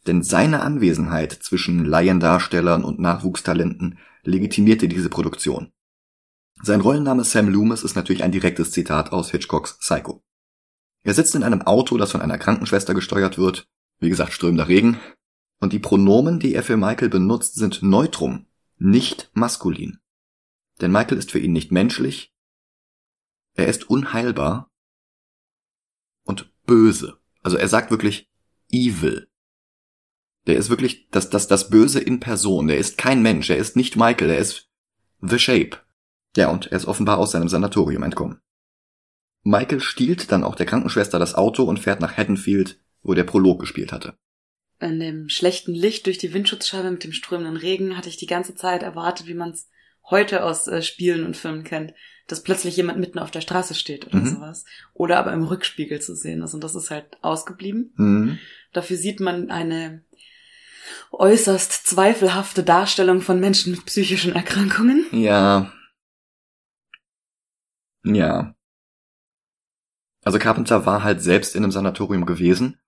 Denn 0.07 0.23
seine 0.23 0.63
Anwesenheit 0.63 1.33
zwischen 1.33 1.85
Laiendarstellern 1.85 2.85
und 2.85 2.99
Nachwuchstalenten 2.99 3.99
legitimierte 4.23 4.89
diese 4.89 5.09
Produktion. 5.09 5.73
Sein 6.63 6.81
Rollenname 6.81 7.25
Sam 7.25 7.49
Loomis 7.49 7.83
ist 7.83 7.95
natürlich 7.95 8.23
ein 8.23 8.33
direktes 8.33 8.71
Zitat 8.71 9.13
aus 9.13 9.31
Hitchcocks 9.31 9.79
Psycho. 9.79 10.23
Er 11.03 11.15
sitzt 11.15 11.35
in 11.35 11.43
einem 11.43 11.63
Auto, 11.63 11.99
das 11.99 12.13
von 12.13 12.23
einer 12.23 12.39
Krankenschwester 12.39 12.95
gesteuert 12.95 13.37
wird, 13.37 13.69
wie 13.99 14.09
gesagt 14.09 14.33
strömender 14.33 14.69
Regen, 14.69 14.99
und 15.61 15.73
die 15.73 15.79
Pronomen, 15.79 16.41
die 16.41 16.55
er 16.55 16.63
für 16.63 16.77
Michael 16.77 17.09
benutzt, 17.09 17.55
sind 17.55 17.83
Neutrum, 17.83 18.47
nicht 18.79 19.31
maskulin. 19.35 19.99
Denn 20.81 20.93
Michael 20.93 21.19
ist 21.19 21.31
für 21.31 21.39
ihn 21.39 21.53
nicht 21.53 21.71
menschlich, 21.71 22.35
er 23.55 23.69
ist 23.69 23.89
unheilbar 23.89 24.71
und 26.25 26.53
böse. 26.67 27.19
Also 27.43 27.57
er 27.57 27.69
sagt 27.69 27.91
wirklich 27.91 28.29
evil. 28.71 29.29
Der 30.47 30.57
ist 30.57 30.69
wirklich 30.71 31.09
das, 31.11 31.31
das, 31.31 31.49
das 31.49 31.71
Böse 31.71 32.01
in 32.01 32.21
Person. 32.21 32.67
Der 32.67 32.79
ist 32.79 32.99
kein 32.99 33.23
Mensch. 33.23 33.51
Er 33.51 33.57
ist 33.57 33.77
nicht 33.77 33.97
Michael. 33.97 34.31
Er 34.31 34.39
ist 34.39 34.69
The 35.21 35.39
Shape. 35.39 35.79
Ja, 36.37 36.51
und 36.51 36.67
er 36.67 36.77
ist 36.77 36.87
offenbar 36.87 37.19
aus 37.19 37.33
seinem 37.33 37.49
Sanatorium 37.49 38.03
entkommen. 38.03 38.41
Michael 39.43 39.81
stiehlt 39.81 40.33
dann 40.33 40.43
auch 40.43 40.55
der 40.55 40.67
Krankenschwester 40.67 41.19
das 41.19 41.35
Auto 41.35 41.65
und 41.65 41.79
fährt 41.79 42.01
nach 42.01 42.17
Haddonfield, 42.17 42.81
wo 43.03 43.15
der 43.15 43.25
Prolog 43.25 43.61
gespielt 43.61 43.93
hatte. 43.93 44.17
In 44.81 44.99
dem 44.99 45.29
schlechten 45.29 45.75
Licht 45.75 46.07
durch 46.07 46.19
die 46.19 46.33
Windschutzscheibe 46.35 46.91
mit 46.91 47.05
dem 47.05 47.13
strömenden 47.13 47.57
Regen 47.57 47.97
hatte 47.97 48.09
ich 48.09 48.17
die 48.17 48.27
ganze 48.27 48.55
Zeit 48.55 48.83
erwartet, 48.83 49.27
wie 49.27 49.35
man 49.35 49.51
es 49.51 49.69
heute 50.11 50.45
aus 50.45 50.67
äh, 50.67 50.83
Spielen 50.83 51.25
und 51.25 51.37
Filmen 51.37 51.65
kennt, 51.65 51.95
dass 52.27 52.43
plötzlich 52.43 52.77
jemand 52.77 52.99
mitten 52.99 53.19
auf 53.19 53.31
der 53.31 53.41
Straße 53.41 53.75
steht 53.75 54.07
oder 54.07 54.19
mhm. 54.19 54.27
sowas. 54.27 54.65
Oder 54.95 55.19
aber 55.19 55.33
im 55.33 55.45
Rückspiegel 55.45 56.01
zu 56.01 56.15
sehen 56.17 56.43
ist. 56.43 56.55
Und 56.55 56.65
das 56.65 56.75
ist 56.75 56.91
halt 56.91 57.23
ausgeblieben. 57.23 57.93
Mhm. 57.97 58.39
Dafür 58.73 58.97
sieht 58.97 59.21
man 59.21 59.51
eine 59.51 60.05
äußerst 61.13 61.87
zweifelhafte 61.87 62.63
Darstellung 62.63 63.21
von 63.21 63.41
Menschen 63.41 63.73
mit 63.73 63.87
psychischen 63.87 64.35
Erkrankungen. 64.35 65.07
Ja. 65.13 65.73
Ja. 68.05 68.55
Also 70.23 70.39
Carpenter 70.39 70.87
war 70.87 71.03
halt 71.03 71.23
selbst 71.23 71.55
in 71.55 71.63
einem 71.63 71.73
Sanatorium 71.73 72.27
gewesen 72.27 72.79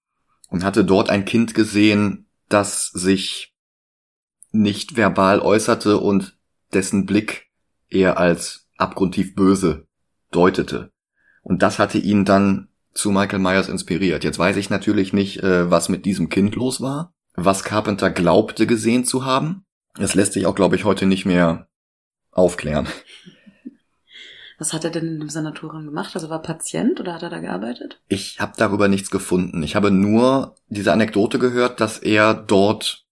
und 0.48 0.64
hatte 0.64 0.85
dort 0.85 1.11
ein 1.11 1.24
Kind 1.24 1.54
gesehen, 1.54 2.28
das 2.48 2.88
sich 2.88 3.54
nicht 4.52 4.96
verbal 4.96 5.40
äußerte 5.40 5.98
und 5.98 6.38
dessen 6.72 7.06
Blick 7.06 7.50
eher 7.88 8.18
als 8.18 8.68
abgrundtief 8.76 9.35
böse 9.35 9.87
deutete. 10.30 10.92
Und 11.42 11.62
das 11.62 11.78
hatte 11.78 11.98
ihn 11.98 12.24
dann 12.24 12.68
zu 12.92 13.11
Michael 13.11 13.38
Myers 13.38 13.68
inspiriert. 13.68 14.24
Jetzt 14.24 14.38
weiß 14.38 14.56
ich 14.56 14.70
natürlich 14.70 15.12
nicht, 15.12 15.42
äh, 15.42 15.70
was 15.70 15.88
mit 15.88 16.06
diesem 16.06 16.28
Kind 16.28 16.54
los 16.54 16.80
war, 16.80 17.14
was 17.37 17.64
Carpenter 17.64 18.11
glaubte 18.11 18.66
gesehen 18.66 19.05
zu 19.05 19.25
haben. 19.25 19.64
Es 19.99 20.14
lässt 20.14 20.33
sich 20.33 20.46
auch, 20.46 20.55
glaube 20.55 20.77
ich, 20.77 20.85
heute 20.85 21.07
nicht 21.07 21.25
mehr 21.25 21.68
aufklären. 22.33 22.88
Was 24.59 24.72
hat 24.72 24.85
er 24.85 24.90
denn 24.90 25.07
in 25.07 25.20
dem 25.20 25.29
Sanatorium 25.29 25.85
gemacht? 25.85 26.14
Also 26.14 26.31
war 26.31 26.40
Patient 26.40 26.99
oder 26.99 27.14
hat 27.14 27.22
er 27.22 27.31
da 27.31 27.40
gearbeitet? 27.40 28.01
Ich 28.09 28.40
habe 28.40 28.55
darüber 28.57 28.88
nichts 28.88 29.11
gefunden. 29.11 29.62
Ich 29.62 29.77
habe 29.77 29.90
nur 29.90 30.55
diese 30.68 30.92
Anekdote 30.92 31.38
gehört, 31.38 31.81
dass 31.81 31.99
er 31.99 32.33
dort 32.33 33.05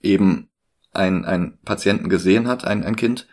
eben 0.00 0.48
ein, 0.92 1.24
ein 1.24 1.58
Patienten 1.64 2.08
gesehen 2.08 2.46
hat, 2.46 2.64
ein, 2.64 2.84
ein 2.84 2.96
Kind, 2.96 3.26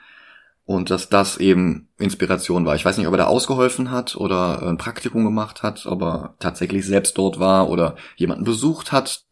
und 0.65 0.91
dass 0.91 1.09
das 1.09 1.38
eben 1.38 1.89
Inspiration 1.97 2.65
war. 2.65 2.75
Ich 2.75 2.85
weiß 2.85 2.97
nicht, 2.97 3.07
ob 3.07 3.13
er 3.13 3.17
da 3.17 3.25
ausgeholfen 3.25 3.89
hat 3.91 4.15
oder 4.15 4.62
ein 4.62 4.77
Praktikum 4.77 5.25
gemacht 5.25 5.63
hat, 5.63 5.85
ob 5.85 6.01
er 6.01 6.35
tatsächlich 6.39 6.85
selbst 6.85 7.17
dort 7.17 7.39
war 7.39 7.69
oder 7.69 7.95
jemanden 8.17 8.43
besucht 8.43 8.91
hat. 8.91 9.23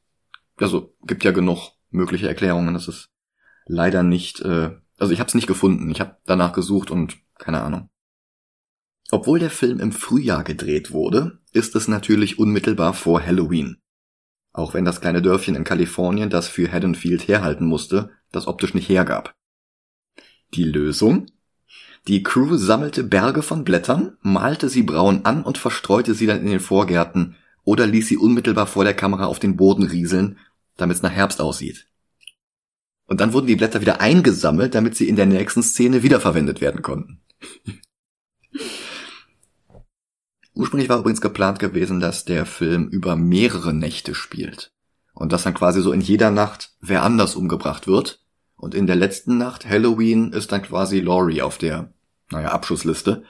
Also 0.60 0.96
gibt 1.06 1.24
ja 1.24 1.32
genug 1.32 1.72
mögliche 1.90 2.28
Erklärungen. 2.28 2.74
Das 2.74 2.88
ist 2.88 3.10
leider 3.66 4.04
nicht. 4.04 4.42
Äh, 4.42 4.72
also 4.98 5.14
ich 5.14 5.20
habe 5.20 5.28
es 5.28 5.36
nicht 5.36 5.48
gefunden. 5.48 5.90
Ich 5.90 6.00
habe 6.00 6.18
danach 6.26 6.54
gesucht 6.54 6.92
und 6.92 7.18
keine 7.38 7.62
Ahnung. 7.62 7.90
Obwohl 9.10 9.40
der 9.40 9.50
Film 9.50 9.80
im 9.80 9.92
Frühjahr 9.92 10.44
gedreht 10.44 10.92
wurde, 10.92 11.40
ist 11.54 11.76
es 11.76 11.88
natürlich 11.88 12.40
unmittelbar 12.40 12.94
vor 12.94 13.26
Halloween. 13.26 13.78
Auch 14.52 14.74
wenn 14.74 14.86
das 14.86 15.02
kleine 15.02 15.22
Dörfchen 15.22 15.56
in 15.56 15.64
Kalifornien, 15.64 16.30
das 16.30 16.48
für 16.48 16.70
Haddonfield 16.72 17.28
herhalten 17.28 17.66
musste, 17.66 18.10
das 18.32 18.48
optisch 18.48 18.74
nicht 18.74 18.90
hergab. 18.90 19.36
Die 20.54 20.64
Lösung? 20.64 21.28
Die 22.08 22.24
Crew 22.24 22.56
sammelte 22.56 23.04
Berge 23.04 23.44
von 23.44 23.64
Blättern, 23.64 24.18
malte 24.22 24.70
sie 24.70 24.84
braun 24.84 25.26
an 25.26 25.44
und 25.44 25.58
verstreute 25.58 26.14
sie 26.14 26.26
dann 26.26 26.40
in 26.40 26.48
den 26.48 26.60
Vorgärten 26.60 27.36
oder 27.64 27.86
ließ 27.86 28.08
sie 28.08 28.18
unmittelbar 28.18 28.66
vor 28.66 28.86
der 28.86 28.94
Kamera 28.94 29.26
auf 29.26 29.40
den 29.40 29.58
Boden 29.58 29.84
rieseln, 29.84 30.38
damit 30.78 30.98
es 30.98 31.04
nach 31.04 31.12
Herbst 31.12 31.42
aussieht. 31.42 31.88
Und 33.08 33.22
dann 33.22 33.34
wurden 33.34 33.48
die 33.48 33.56
Blätter 33.56 33.82
wieder 33.82 34.02
eingesammelt, 34.02 34.76
damit 34.76 34.96
sie 34.96 35.08
in 35.08 35.16
der 35.16 35.26
nächsten 35.26 35.64
Szene 35.64 36.04
wiederverwendet 36.04 36.62
werden 36.62 36.82
konnten. 36.82 37.22
Ursprünglich 40.54 40.90
war 40.90 41.00
übrigens 41.00 41.22
geplant 41.22 41.60
gewesen, 41.60 42.00
dass 42.00 42.26
der 42.26 42.46
Film 42.46 42.88
über 42.88 43.16
mehrere 43.16 43.74
Nächte 43.74 44.14
spielt. 44.16 44.72
Und 45.14 45.32
dass 45.32 45.44
dann 45.44 45.54
quasi 45.54 45.82
so 45.82 45.92
in 45.92 46.02
jeder 46.02 46.32
Nacht 46.32 46.72
wer 46.82 47.04
anders 47.04 47.36
umgebracht 47.36 47.88
wird. 47.88 48.24
Und 48.56 48.76
in 48.76 48.88
der 48.88 48.96
letzten 48.96 49.38
Nacht, 49.38 49.68
Halloween, 49.68 50.34
ist 50.34 50.52
dann 50.52 50.64
quasi 50.64 51.00
Laurie 51.00 51.44
auf 51.44 51.58
der, 51.58 51.94
naja, 52.32 52.50
Abschussliste. 52.50 53.24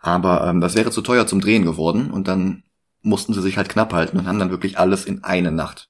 Aber 0.00 0.46
ähm, 0.46 0.60
das 0.60 0.74
wäre 0.74 0.90
zu 0.90 1.02
teuer 1.02 1.26
zum 1.26 1.40
Drehen 1.40 1.64
geworden 1.64 2.10
und 2.10 2.28
dann 2.28 2.64
mussten 3.02 3.34
sie 3.34 3.42
sich 3.42 3.58
halt 3.58 3.68
knapp 3.68 3.92
halten 3.92 4.18
und 4.18 4.26
haben 4.26 4.38
dann 4.38 4.50
wirklich 4.50 4.78
alles 4.78 5.04
in 5.04 5.22
eine 5.22 5.52
Nacht 5.52 5.89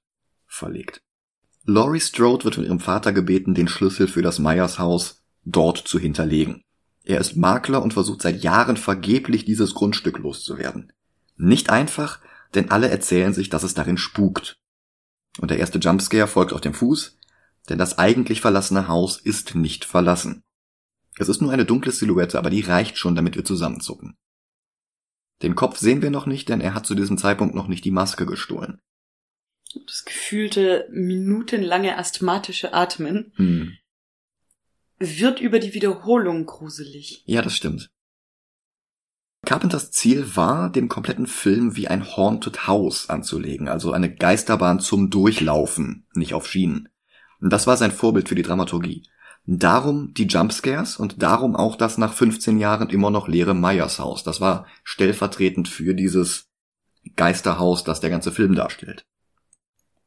verlegt. 0.50 1.00
Laurie 1.64 2.00
Strode 2.00 2.44
wird 2.44 2.56
von 2.56 2.64
ihrem 2.64 2.80
Vater 2.80 3.12
gebeten, 3.12 3.54
den 3.54 3.68
Schlüssel 3.68 4.08
für 4.08 4.22
das 4.22 4.38
Meyers 4.38 4.78
Haus 4.78 5.22
dort 5.44 5.78
zu 5.78 5.98
hinterlegen. 5.98 6.62
Er 7.04 7.20
ist 7.20 7.36
Makler 7.36 7.82
und 7.82 7.94
versucht 7.94 8.22
seit 8.22 8.42
Jahren 8.42 8.76
vergeblich 8.76 9.44
dieses 9.44 9.74
Grundstück 9.74 10.18
loszuwerden. 10.18 10.92
Nicht 11.36 11.70
einfach, 11.70 12.20
denn 12.54 12.70
alle 12.70 12.90
erzählen 12.90 13.32
sich, 13.32 13.48
dass 13.48 13.62
es 13.62 13.74
darin 13.74 13.96
spukt. 13.96 14.58
Und 15.38 15.50
der 15.50 15.58
erste 15.58 15.78
Jumpscare 15.78 16.26
folgt 16.26 16.52
auf 16.52 16.60
dem 16.60 16.74
Fuß, 16.74 17.18
denn 17.68 17.78
das 17.78 17.98
eigentlich 17.98 18.40
verlassene 18.40 18.88
Haus 18.88 19.18
ist 19.18 19.54
nicht 19.54 19.84
verlassen. 19.84 20.42
Es 21.18 21.28
ist 21.28 21.40
nur 21.40 21.52
eine 21.52 21.64
dunkle 21.64 21.92
Silhouette, 21.92 22.38
aber 22.38 22.50
die 22.50 22.62
reicht 22.62 22.98
schon, 22.98 23.14
damit 23.14 23.36
wir 23.36 23.44
zusammenzucken. 23.44 24.16
Den 25.42 25.54
Kopf 25.54 25.78
sehen 25.78 26.02
wir 26.02 26.10
noch 26.10 26.26
nicht, 26.26 26.48
denn 26.48 26.60
er 26.60 26.74
hat 26.74 26.86
zu 26.86 26.94
diesem 26.94 27.16
Zeitpunkt 27.16 27.54
noch 27.54 27.68
nicht 27.68 27.84
die 27.84 27.90
Maske 27.90 28.26
gestohlen. 28.26 28.80
Das 29.87 30.04
gefühlte 30.04 30.88
minutenlange 30.90 31.96
asthmatische 31.96 32.74
Atmen 32.74 33.33
hm. 33.37 33.76
wird 34.98 35.40
über 35.40 35.59
die 35.59 35.74
Wiederholung 35.74 36.46
gruselig. 36.46 37.22
Ja, 37.26 37.42
das 37.42 37.54
stimmt. 37.54 37.90
Carpenters 39.46 39.90
Ziel 39.90 40.37
war, 40.37 40.70
den 40.70 40.88
kompletten 40.88 41.26
Film 41.26 41.74
wie 41.76 41.88
ein 41.88 42.16
Haunted 42.16 42.66
House 42.66 43.09
anzulegen, 43.09 43.68
also 43.68 43.92
eine 43.92 44.14
Geisterbahn 44.14 44.80
zum 44.80 45.09
Durchlaufen, 45.09 46.06
nicht 46.14 46.35
auf 46.35 46.46
Schienen. 46.46 46.88
Das 47.40 47.66
war 47.66 47.76
sein 47.76 47.90
Vorbild 47.90 48.28
für 48.28 48.35
die 48.35 48.42
Dramaturgie. 48.42 49.09
Darum 49.46 50.12
die 50.12 50.26
Jumpscares 50.26 50.98
und 50.98 51.22
darum 51.22 51.56
auch 51.56 51.76
das 51.76 51.96
nach 51.96 52.12
15 52.12 52.59
Jahren 52.59 52.90
immer 52.90 53.11
noch 53.11 53.26
leere 53.26 53.54
Meyers 53.54 53.98
Haus. 53.98 54.22
Das 54.22 54.42
war 54.42 54.66
stellvertretend 54.85 55.66
für 55.66 55.94
dieses 55.94 56.50
Geisterhaus, 57.16 57.83
das 57.83 58.00
der 58.00 58.11
ganze 58.11 58.33
Film 58.33 58.54
darstellt. 58.54 59.06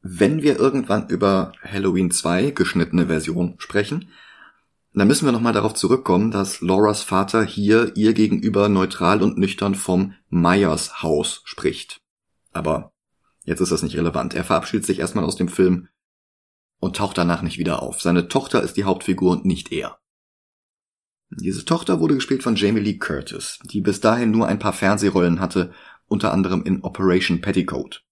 Wenn 0.06 0.42
wir 0.42 0.58
irgendwann 0.58 1.08
über 1.08 1.52
Halloween 1.62 2.10
2 2.10 2.50
geschnittene 2.50 3.06
Version 3.06 3.54
sprechen, 3.56 4.10
dann 4.92 5.08
müssen 5.08 5.24
wir 5.24 5.32
nochmal 5.32 5.54
darauf 5.54 5.72
zurückkommen, 5.72 6.30
dass 6.30 6.60
Lauras 6.60 7.02
Vater 7.02 7.42
hier 7.42 7.96
ihr 7.96 8.12
gegenüber 8.12 8.68
neutral 8.68 9.22
und 9.22 9.38
nüchtern 9.38 9.74
vom 9.74 10.12
Meyers 10.28 11.02
Haus 11.02 11.40
spricht. 11.46 12.02
Aber 12.52 12.92
jetzt 13.44 13.60
ist 13.60 13.72
das 13.72 13.82
nicht 13.82 13.96
relevant. 13.96 14.34
Er 14.34 14.44
verabschiedet 14.44 14.84
sich 14.84 14.98
erstmal 14.98 15.24
aus 15.24 15.36
dem 15.36 15.48
Film 15.48 15.88
und 16.80 16.96
taucht 16.96 17.16
danach 17.16 17.40
nicht 17.40 17.56
wieder 17.56 17.82
auf. 17.82 18.02
Seine 18.02 18.28
Tochter 18.28 18.62
ist 18.62 18.76
die 18.76 18.84
Hauptfigur 18.84 19.32
und 19.32 19.46
nicht 19.46 19.72
er. 19.72 19.98
Diese 21.30 21.64
Tochter 21.64 21.98
wurde 21.98 22.16
gespielt 22.16 22.42
von 22.42 22.56
Jamie 22.56 22.80
Lee 22.80 22.98
Curtis, 22.98 23.58
die 23.64 23.80
bis 23.80 24.02
dahin 24.02 24.32
nur 24.32 24.48
ein 24.48 24.58
paar 24.58 24.74
Fernsehrollen 24.74 25.40
hatte, 25.40 25.72
unter 26.08 26.30
anderem 26.30 26.62
in 26.62 26.82
Operation 26.82 27.40
Petticoat. 27.40 28.04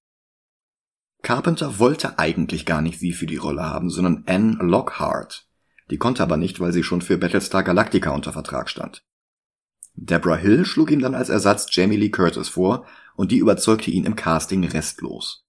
Carpenter 1.22 1.78
wollte 1.78 2.18
eigentlich 2.18 2.66
gar 2.66 2.82
nicht 2.82 2.98
sie 2.98 3.12
für 3.12 3.26
die 3.26 3.36
Rolle 3.36 3.62
haben, 3.62 3.90
sondern 3.90 4.24
Anne 4.26 4.56
Lockhart. 4.60 5.46
Die 5.90 5.98
konnte 5.98 6.22
aber 6.22 6.36
nicht, 6.36 6.58
weil 6.58 6.72
sie 6.72 6.82
schon 6.82 7.00
für 7.00 7.16
Battlestar 7.16 7.62
Galactica 7.62 8.10
unter 8.10 8.32
Vertrag 8.32 8.68
stand. 8.68 9.04
Deborah 9.94 10.36
Hill 10.36 10.64
schlug 10.64 10.90
ihm 10.90 11.00
dann 11.00 11.14
als 11.14 11.28
Ersatz 11.28 11.66
Jamie 11.70 11.96
Lee 11.96 12.10
Curtis 12.10 12.48
vor 12.48 12.86
und 13.14 13.30
die 13.30 13.38
überzeugte 13.38 13.90
ihn 13.90 14.04
im 14.04 14.16
Casting 14.16 14.64
restlos. 14.64 15.46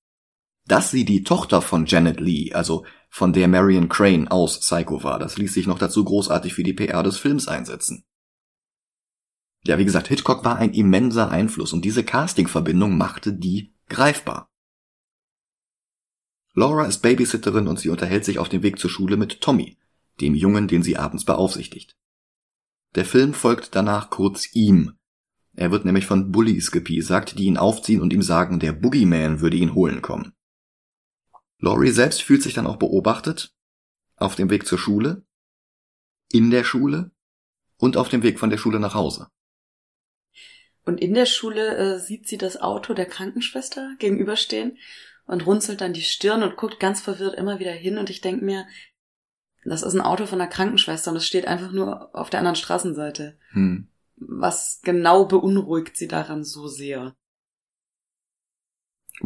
Dass 0.65 0.91
sie 0.91 1.05
die 1.05 1.23
Tochter 1.23 1.61
von 1.61 1.85
Janet 1.85 2.19
Lee, 2.19 2.53
also 2.53 2.85
von 3.09 3.33
der 3.33 3.47
Marion 3.47 3.89
Crane 3.89 4.27
aus 4.29 4.59
Psycho 4.59 5.03
war, 5.03 5.17
das 5.17 5.37
ließ 5.37 5.53
sich 5.53 5.67
noch 5.67 5.79
dazu 5.79 6.03
großartig 6.03 6.53
für 6.53 6.63
die 6.63 6.73
PR 6.73 7.03
des 7.03 7.17
Films 7.17 7.47
einsetzen. 7.47 8.05
Ja, 9.65 9.77
wie 9.77 9.85
gesagt, 9.85 10.09
Hitchcock 10.09 10.43
war 10.43 10.57
ein 10.57 10.73
immenser 10.73 11.31
Einfluss 11.31 11.73
und 11.73 11.85
diese 11.85 12.03
Casting-Verbindung 12.03 12.97
machte 12.97 13.33
die 13.33 13.73
greifbar. 13.87 14.52
Laura 16.55 16.85
ist 16.85 17.01
Babysitterin 17.01 17.67
und 17.67 17.79
sie 17.79 17.89
unterhält 17.89 18.25
sich 18.25 18.37
auf 18.37 18.49
dem 18.49 18.61
Weg 18.61 18.77
zur 18.77 18.89
Schule 18.89 19.17
mit 19.17 19.41
Tommy, 19.41 19.77
dem 20.21 20.35
Jungen, 20.35 20.67
den 20.67 20.83
sie 20.83 20.97
abends 20.97 21.25
beaufsichtigt. 21.25 21.97
Der 22.95 23.05
Film 23.05 23.33
folgt 23.33 23.75
danach 23.75 24.11
kurz 24.11 24.53
ihm. 24.53 24.93
Er 25.55 25.71
wird 25.71 25.85
nämlich 25.85 26.05
von 26.05 26.31
Bullies 26.31 26.71
gepiesackt, 26.71 27.37
die 27.39 27.45
ihn 27.45 27.57
aufziehen 27.57 28.01
und 28.01 28.13
ihm 28.13 28.21
sagen, 28.21 28.59
der 28.59 28.73
Boogeyman 28.73 29.41
würde 29.41 29.57
ihn 29.57 29.73
holen 29.73 30.01
kommen. 30.01 30.33
Laurie 31.57 31.91
selbst 31.91 32.21
fühlt 32.21 32.43
sich 32.43 32.53
dann 32.53 32.67
auch 32.67 32.77
beobachtet, 32.77 33.53
auf 34.15 34.35
dem 34.35 34.49
Weg 34.49 34.67
zur 34.67 34.77
Schule, 34.77 35.25
in 36.31 36.51
der 36.51 36.63
Schule 36.63 37.11
und 37.77 37.97
auf 37.97 38.09
dem 38.09 38.21
Weg 38.21 38.39
von 38.39 38.49
der 38.49 38.57
Schule 38.57 38.79
nach 38.79 38.93
Hause. 38.93 39.27
Und 40.85 40.99
in 40.99 41.13
der 41.13 41.25
Schule 41.25 41.77
äh, 41.77 41.99
sieht 41.99 42.27
sie 42.27 42.37
das 42.37 42.57
Auto 42.61 42.93
der 42.93 43.05
Krankenschwester 43.05 43.95
gegenüberstehen 43.99 44.77
und 45.25 45.45
runzelt 45.45 45.81
dann 45.81 45.93
die 45.93 46.01
Stirn 46.01 46.43
und 46.43 46.57
guckt 46.57 46.79
ganz 46.79 47.01
verwirrt 47.01 47.35
immer 47.35 47.59
wieder 47.59 47.71
hin 47.71 47.97
und 47.97 48.09
ich 48.09 48.21
denke 48.21 48.43
mir, 48.43 48.65
das 49.65 49.83
ist 49.83 49.93
ein 49.93 50.01
Auto 50.01 50.25
von 50.25 50.39
der 50.39 50.47
Krankenschwester 50.47 51.11
und 51.11 51.17
es 51.17 51.25
steht 51.25 51.47
einfach 51.47 51.71
nur 51.71 52.13
auf 52.13 52.29
der 52.29 52.39
anderen 52.39 52.55
Straßenseite. 52.55 53.37
Hm. 53.51 53.87
Was 54.17 54.81
genau 54.83 55.25
beunruhigt 55.25 55.97
sie 55.97 56.07
daran 56.07 56.43
so 56.43 56.67
sehr? 56.67 57.15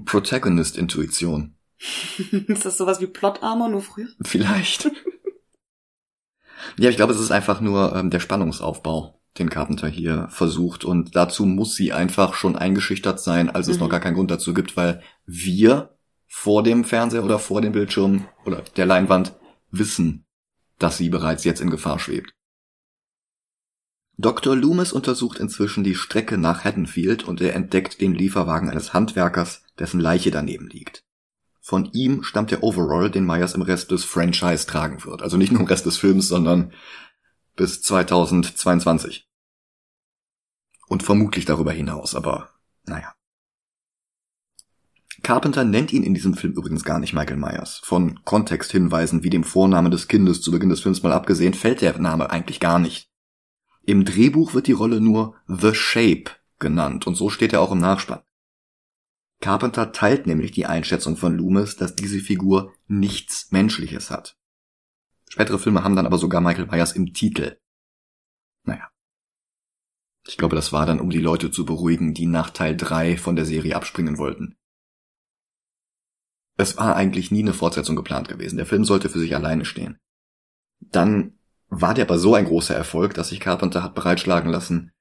Protagonist-Intuition. 0.06 1.56
ist 2.48 2.66
das 2.66 2.78
sowas 2.78 3.02
wie 3.02 3.08
Plot-Armor 3.08 3.70
nur 3.70 3.82
früher? 3.82 4.08
Vielleicht. 4.22 4.86
ja, 6.78 6.90
ich 6.90 6.96
glaube, 6.96 7.14
es 7.14 7.20
ist 7.20 7.32
einfach 7.32 7.62
nur 7.62 7.96
ähm, 7.96 8.10
der 8.10 8.20
Spannungsaufbau, 8.20 9.17
den 9.40 9.50
Carpenter 9.50 9.88
hier 9.88 10.28
versucht. 10.30 10.84
Und 10.86 11.16
dazu 11.16 11.46
muss 11.46 11.76
sie 11.76 11.94
einfach 11.94 12.34
schon 12.34 12.56
eingeschüchtert 12.56 13.20
sein, 13.20 13.50
als 13.50 13.68
es 13.68 13.78
mhm. 13.78 13.84
noch 13.84 13.90
gar 13.90 14.00
keinen 14.00 14.16
Grund 14.16 14.32
dazu 14.32 14.54
gibt, 14.54 14.78
weil 14.78 15.02
wir 15.26 15.98
vor 16.28 16.64
dem 16.64 16.84
Fernseher 16.84 17.24
oder 17.24 17.40
vor 17.40 17.62
dem 17.62 17.72
Bildschirm 17.72 18.28
oder 18.46 18.64
der 18.76 18.86
Leinwand 18.86 19.34
wissen, 19.72 20.26
dass 20.80 20.98
sie 20.98 21.10
bereits 21.10 21.44
jetzt 21.44 21.62
in 21.62 21.70
Gefahr 21.70 22.00
schwebt. 22.00 22.32
Dr. 24.20 24.56
Loomis 24.56 24.92
untersucht 24.92 25.38
inzwischen 25.40 25.84
die 25.84 25.94
Strecke 25.94 26.40
nach 26.40 26.64
Haddonfield 26.64 27.24
und 27.24 27.40
er 27.40 27.54
entdeckt 27.54 28.02
den 28.02 28.16
Lieferwagen 28.16 28.70
eines 28.70 28.94
Handwerkers, 28.94 29.64
dessen 29.78 30.00
Leiche 30.00 30.32
daneben 30.32 30.68
liegt. 30.68 31.04
Von 31.62 31.92
ihm 31.94 32.24
stammt 32.24 32.50
der 32.50 32.64
Overall, 32.64 33.12
den 33.12 33.26
Myers 33.26 33.54
im 33.54 33.62
Rest 33.62 33.92
des 33.92 34.06
Franchise 34.06 34.66
tragen 34.66 35.04
wird. 35.06 35.22
Also 35.22 35.38
nicht 35.38 35.52
nur 35.52 35.62
im 35.62 35.68
Rest 35.68 35.86
des 35.86 35.98
Films, 35.98 36.30
sondern 36.30 36.72
bis 37.56 37.82
2022. 37.82 39.27
Und 40.88 41.04
vermutlich 41.04 41.46
darüber 41.46 41.72
hinaus, 41.72 42.16
aber 42.16 42.50
naja. 42.86 43.14
Carpenter 45.24 45.64
nennt 45.64 45.92
ihn 45.92 46.04
in 46.04 46.14
diesem 46.14 46.36
Film 46.36 46.54
übrigens 46.54 46.84
gar 46.84 47.00
nicht 47.00 47.14
Michael 47.14 47.38
Myers. 47.38 47.82
Von 47.84 48.24
Kontexthinweisen 48.24 49.24
wie 49.24 49.30
dem 49.30 49.44
Vornamen 49.44 49.92
des 49.92 50.08
Kindes 50.08 50.42
zu 50.42 50.52
Beginn 50.52 50.70
des 50.70 50.82
Films 50.82 51.04
mal 51.04 51.12
abgesehen, 51.12 51.54
fällt 51.54 51.82
der 51.82 51.98
Name 52.00 52.30
eigentlich 52.30 52.60
gar 52.60 52.80
nicht. 52.80 53.10
Im 53.84 54.06
Drehbuch 54.06 54.54
wird 54.54 54.68
die 54.68 54.74
Rolle 54.74 55.02
nur 55.02 55.36
The 55.48 55.74
Shape 55.74 56.32
genannt 56.60 57.08
und 57.08 57.16
so 57.16 57.30
steht 57.30 57.54
er 57.54 57.62
auch 57.62 57.72
im 57.72 57.80
Nachspann. 57.80 58.22
Carpenter 59.40 59.92
teilt 59.92 60.28
nämlich 60.28 60.52
die 60.52 60.66
Einschätzung 60.66 61.16
von 61.16 61.38
Loomis, 61.38 61.76
dass 61.78 61.96
diese 61.96 62.20
Figur 62.20 62.74
nichts 62.88 63.52
Menschliches 63.52 64.10
hat. 64.10 64.38
Spätere 65.30 65.60
Filme 65.60 65.84
haben 65.84 65.96
dann 65.96 66.06
aber 66.06 66.18
sogar 66.18 66.42
Michael 66.42 66.68
Myers 66.68 66.94
im 66.94 67.14
Titel. 67.14 67.58
Ich 70.28 70.38
glaube, 70.38 70.56
das 70.56 70.74
war 70.74 70.86
dann, 70.86 71.00
um 71.00 71.10
die 71.10 71.22
Leute 71.22 71.52
zu 71.52 71.66
beruhigen, 71.66 72.14
die 72.14 72.26
nach 72.26 72.50
Teil 72.50 72.76
3 72.76 73.18
von 73.18 73.36
der 73.36 73.46
Serie 73.46 73.76
abspringen 73.76 74.18
wollten. 74.18 74.58
Es 76.58 76.76
war 76.78 76.96
eigentlich 76.96 77.32
nie 77.32 77.42
eine 77.42 77.54
Fortsetzung 77.54 77.96
geplant 77.96 78.28
gewesen. 78.28 78.58
Der 78.58 78.66
Film 78.66 78.84
sollte 78.84 79.10
für 79.10 79.20
sich 79.20 79.36
alleine 79.36 79.64
stehen. 79.64 79.98
Dann 80.80 81.38
war 81.70 81.94
der 81.94 82.06
aber 82.06 82.18
so 82.18 82.36
ein 82.36 82.46
großer 82.46 82.76
Erfolg, 82.76 83.14
dass 83.14 83.30
sich 83.30 83.40
Carpenter 83.40 83.84
hat 83.84 83.96
bereitschlagen 83.96 84.52
lassen, 84.52 84.92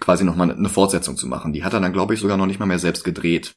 quasi 0.00 0.24
nochmal 0.24 0.50
eine 0.50 0.68
Fortsetzung 0.68 1.16
zu 1.16 1.28
machen. 1.28 1.52
Die 1.52 1.62
hat 1.62 1.74
er 1.74 1.80
dann, 1.80 1.92
glaube 1.92 2.14
ich, 2.14 2.20
sogar 2.20 2.36
noch 2.36 2.46
nicht 2.46 2.58
mal 2.58 2.66
mehr 2.66 2.78
selbst 2.78 3.04
gedreht. 3.04 3.54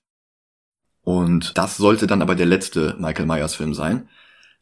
Und 1.01 1.57
das 1.57 1.77
sollte 1.77 2.05
dann 2.05 2.21
aber 2.21 2.35
der 2.35 2.45
letzte 2.45 2.95
Michael 2.99 3.25
Myers 3.25 3.55
Film 3.55 3.73
sein. 3.73 4.09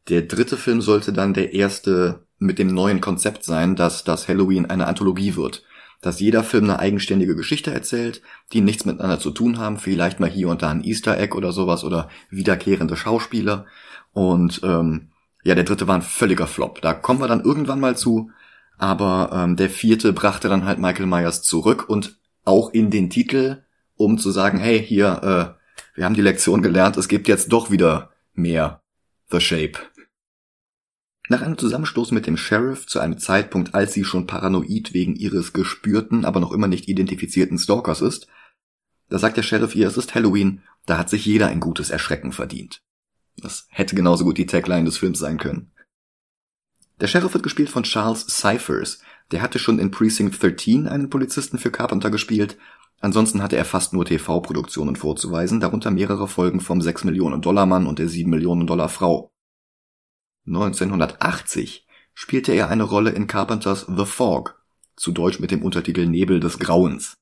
Der 0.08 0.22
dritte 0.22 0.58
Film 0.58 0.82
sollte 0.82 1.12
dann 1.12 1.34
der 1.34 1.54
erste 1.54 2.28
mit 2.38 2.60
dem 2.60 2.68
neuen 2.68 3.02
Konzept 3.02 3.44
sein, 3.44 3.76
dass 3.76 4.04
das 4.04 4.28
Halloween 4.28 4.68
eine 4.68 4.86
Anthologie 4.86 5.36
wird 5.36 5.64
dass 6.02 6.20
jeder 6.20 6.44
Film 6.44 6.66
eine 6.66 6.80
eigenständige 6.80 7.36
Geschichte 7.36 7.74
erzählt, 7.74 8.22
die 8.54 8.62
nichts 8.62 8.86
miteinander 8.86 9.20
zu 9.20 9.32
tun 9.32 9.58
haben, 9.58 9.78
vielleicht 9.78 10.20
mal 10.20 10.30
hier 10.30 10.50
und 10.50 10.62
da 10.62 10.70
ein 10.70 10.84
Easter 10.84 11.18
Egg 11.20 11.36
oder 11.36 11.52
sowas 11.52 11.84
oder 11.84 12.10
wiederkehrende 12.30 12.96
Schauspieler. 12.96 13.66
Und 14.14 14.62
ähm, 14.64 15.10
ja, 15.44 15.56
der 15.56 15.64
dritte 15.64 15.88
war 15.88 15.96
ein 15.96 16.02
völliger 16.02 16.48
Flop. 16.48 16.82
Da 16.82 16.94
kommen 16.94 17.20
wir 17.20 17.28
dann 17.28 17.44
irgendwann 17.44 17.80
mal 17.80 17.98
zu. 17.98 18.32
Aber 18.78 19.30
ähm, 19.34 19.56
der 19.56 19.70
vierte 19.70 20.12
brachte 20.12 20.50
dann 20.50 20.66
halt 20.66 20.80
Michael 20.80 21.06
Myers 21.06 21.42
zurück 21.44 21.88
und 21.88 22.18
auch 22.44 22.74
in 22.74 22.92
den 22.92 23.10
Titel, 23.10 23.64
um 23.96 24.18
zu 24.18 24.32
sagen, 24.32 24.60
hey, 24.60 24.84
hier, 24.84 25.56
äh, 25.56 25.96
wir 25.96 26.06
haben 26.06 26.16
die 26.16 26.22
Lektion 26.22 26.62
gelernt, 26.62 26.98
es 26.98 27.08
gibt 27.08 27.28
jetzt 27.28 27.52
doch 27.52 27.72
wieder 27.72 28.12
mehr 28.34 28.82
The 29.32 29.40
Shape. 29.40 29.80
Nach 31.28 31.42
einem 31.42 31.58
Zusammenstoß 31.58 32.12
mit 32.12 32.28
dem 32.28 32.38
Sheriff 32.38 32.86
zu 32.86 33.00
einem 33.00 33.18
Zeitpunkt, 33.18 33.74
als 33.74 33.94
sie 33.94 34.04
schon 34.04 34.28
paranoid 34.28 34.94
wegen 34.94 35.16
ihres 35.16 35.54
gespürten, 35.54 36.24
aber 36.24 36.40
noch 36.40 36.52
immer 36.52 36.68
nicht 36.68 36.88
identifizierten 36.88 37.58
Stalkers 37.58 38.02
ist, 38.02 38.28
da 39.10 39.20
sagt 39.20 39.38
der 39.38 39.44
Sheriff 39.44 39.76
ihr, 39.76 39.88
es 39.88 39.98
ist 39.98 40.16
Halloween, 40.16 40.62
da 40.86 40.98
hat 40.98 41.10
sich 41.10 41.26
jeder 41.26 41.48
ein 41.48 41.60
gutes 41.60 41.90
Erschrecken 41.90 42.32
verdient. 42.32 42.82
Das 43.38 43.68
hätte 43.70 43.96
genauso 43.96 44.24
gut 44.24 44.38
die 44.38 44.46
Tagline 44.46 44.86
des 44.86 44.98
Films 44.98 45.20
sein 45.20 45.38
können. 45.38 45.72
Der 47.02 47.08
Sheriff 47.08 47.34
wird 47.34 47.44
gespielt 47.44 47.70
von 47.70 47.84
Charles 47.84 48.26
Cyphers. 48.28 49.00
Der 49.32 49.42
hatte 49.42 49.60
schon 49.60 49.80
in 49.80 49.92
Precinct 49.92 50.42
13 50.42 50.88
einen 50.88 51.10
Polizisten 51.10 51.58
für 51.58 51.72
Carpenter 51.72 52.10
gespielt. 52.10 52.58
Ansonsten 53.02 53.44
hatte 53.44 53.58
er 53.58 53.66
fast 53.66 53.94
nur 53.94 54.06
TV-Produktionen 54.06 54.96
vorzuweisen, 54.96 55.60
darunter 55.60 55.92
mehrere 55.92 56.28
Folgen 56.28 56.62
vom 56.62 56.82
6 56.82 57.04
Millionen 57.04 57.42
Dollar 57.42 57.66
Mann 57.66 57.86
und 57.86 58.00
der 58.00 58.08
7 58.08 58.30
Millionen 58.30 58.66
Dollar 58.66 58.90
Frau. 58.90 59.35
1980 60.48 61.86
spielte 62.14 62.54
er 62.54 62.70
eine 62.70 62.84
Rolle 62.84 63.12
in 63.12 63.28
Carpenters 63.28 63.86
The 63.88 64.06
Fog, 64.06 64.62
zu 64.96 65.12
Deutsch 65.12 65.40
mit 65.40 65.52
dem 65.52 65.64
Untertitel 65.64 66.06
Nebel 66.06 66.40
des 66.40 66.60
Grauens. 66.60 67.16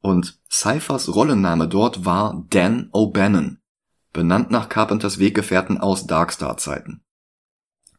Und 0.00 0.40
Cyphers 0.50 1.14
Rollenname 1.14 1.68
dort 1.68 2.04
war 2.04 2.44
Dan 2.50 2.90
O'Bannon, 2.92 3.58
benannt 4.12 4.50
nach 4.50 4.68
Carpenters 4.68 5.18
Weggefährten 5.18 5.78
aus 5.78 6.06
Darkstar-Zeiten. 6.06 7.02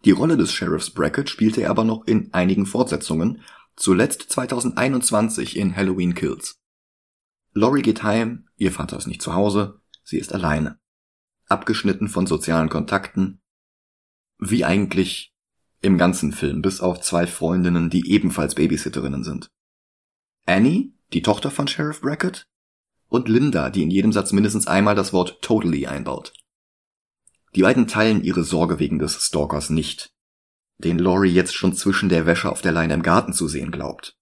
Die 0.03 0.11
Rolle 0.11 0.35
des 0.35 0.51
Sheriffs 0.51 0.89
Brackett 0.89 1.29
spielte 1.29 1.61
er 1.61 1.69
aber 1.69 1.85
noch 1.85 2.05
in 2.05 2.33
einigen 2.33 2.65
Fortsetzungen, 2.65 3.41
zuletzt 3.75 4.29
2021 4.31 5.55
in 5.55 5.75
Halloween 5.75 6.13
Kills. 6.13 6.59
Laurie 7.53 7.81
geht 7.81 8.03
heim, 8.03 8.49
ihr 8.57 8.71
Vater 8.71 8.97
ist 8.97 9.07
nicht 9.07 9.21
zu 9.21 9.33
Hause, 9.33 9.79
sie 10.03 10.17
ist 10.17 10.33
alleine. 10.33 10.79
Abgeschnitten 11.47 12.09
von 12.09 12.27
sozialen 12.27 12.69
Kontakten, 12.69 13.42
wie 14.49 14.65
eigentlich 14.65 15.33
im 15.81 15.97
ganzen 15.97 16.31
Film, 16.31 16.61
bis 16.61 16.81
auf 16.81 17.01
zwei 17.01 17.27
Freundinnen, 17.27 17.89
die 17.89 18.09
ebenfalls 18.09 18.55
Babysitterinnen 18.55 19.23
sind. 19.23 19.47
Annie, 20.45 20.93
die 21.13 21.21
Tochter 21.21 21.51
von 21.51 21.67
Sheriff 21.67 22.01
Brackett, 22.01 22.47
und 23.09 23.29
Linda, 23.29 23.69
die 23.69 23.83
in 23.83 23.91
jedem 23.91 24.11
Satz 24.11 24.31
mindestens 24.31 24.65
einmal 24.65 24.95
das 24.95 25.13
Wort 25.13 25.41
totally 25.41 25.85
einbaut. 25.85 26.33
Die 27.55 27.61
beiden 27.61 27.87
teilen 27.87 28.23
ihre 28.23 28.43
Sorge 28.43 28.79
wegen 28.79 28.97
des 28.97 29.13
Stalkers 29.21 29.69
nicht, 29.69 30.13
den 30.79 30.97
Laurie 30.97 31.31
jetzt 31.31 31.53
schon 31.53 31.75
zwischen 31.75 32.09
der 32.09 32.25
Wäsche 32.25 32.51
auf 32.51 32.61
der 32.61 32.71
Leine 32.71 32.95
im 32.95 33.03
Garten 33.03 33.33
zu 33.33 33.47
sehen 33.47 33.71
glaubt. 33.71 34.17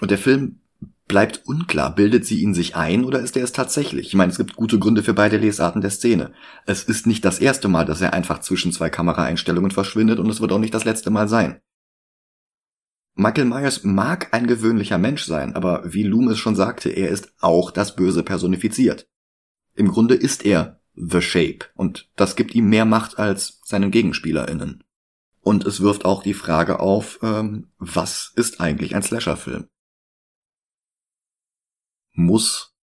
Und 0.00 0.10
der 0.10 0.18
Film 0.18 0.60
bleibt 1.08 1.42
unklar. 1.46 1.94
Bildet 1.94 2.26
sie 2.26 2.40
ihn 2.42 2.54
sich 2.54 2.76
ein 2.76 3.04
oder 3.04 3.20
ist 3.20 3.36
er 3.36 3.42
es 3.42 3.52
tatsächlich? 3.52 4.08
Ich 4.08 4.14
meine, 4.14 4.30
es 4.30 4.38
gibt 4.38 4.56
gute 4.56 4.78
Gründe 4.78 5.02
für 5.02 5.14
beide 5.14 5.38
Lesarten 5.38 5.80
der 5.80 5.90
Szene. 5.90 6.32
Es 6.66 6.84
ist 6.84 7.06
nicht 7.06 7.24
das 7.24 7.40
erste 7.40 7.68
Mal, 7.68 7.86
dass 7.86 8.00
er 8.00 8.12
einfach 8.12 8.40
zwischen 8.40 8.72
zwei 8.72 8.90
Kameraeinstellungen 8.90 9.70
verschwindet 9.70 10.18
und 10.18 10.30
es 10.30 10.40
wird 10.40 10.52
auch 10.52 10.58
nicht 10.58 10.74
das 10.74 10.84
letzte 10.84 11.10
Mal 11.10 11.28
sein. 11.28 11.60
Michael 13.14 13.46
Myers 13.46 13.82
mag 13.82 14.32
ein 14.32 14.46
gewöhnlicher 14.46 14.98
Mensch 14.98 15.24
sein, 15.24 15.56
aber 15.56 15.82
wie 15.92 16.04
Loomis 16.04 16.38
schon 16.38 16.54
sagte, 16.54 16.90
er 16.90 17.08
ist 17.08 17.32
auch 17.40 17.72
das 17.72 17.96
Böse 17.96 18.22
personifiziert. 18.22 19.08
Im 19.74 19.88
Grunde 19.88 20.14
ist 20.14 20.44
er 20.44 20.80
The 20.94 21.20
Shape 21.20 21.66
und 21.74 22.10
das 22.14 22.36
gibt 22.36 22.54
ihm 22.54 22.68
mehr 22.68 22.84
Macht 22.84 23.18
als 23.18 23.60
seinen 23.64 23.90
GegenspielerInnen. 23.90 24.84
Und 25.40 25.64
es 25.64 25.80
wirft 25.80 26.04
auch 26.04 26.22
die 26.22 26.34
Frage 26.34 26.78
auf, 26.78 27.18
ähm, 27.22 27.68
was 27.78 28.32
ist 28.36 28.60
eigentlich 28.60 28.94
ein 28.94 29.02
Slasher-Film? 29.02 29.66
Muss 32.18 32.74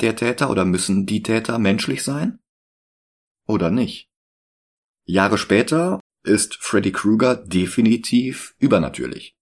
der 0.00 0.16
Täter 0.16 0.50
oder 0.50 0.64
müssen 0.64 1.04
die 1.04 1.22
Täter 1.22 1.58
menschlich 1.58 2.04
sein? 2.04 2.38
Oder 3.46 3.70
nicht? 3.70 4.08
Jahre 5.04 5.36
später 5.36 6.00
ist 6.22 6.56
Freddy 6.56 6.92
Krueger 6.92 7.34
definitiv 7.34 8.54
übernatürlich. 8.58 9.36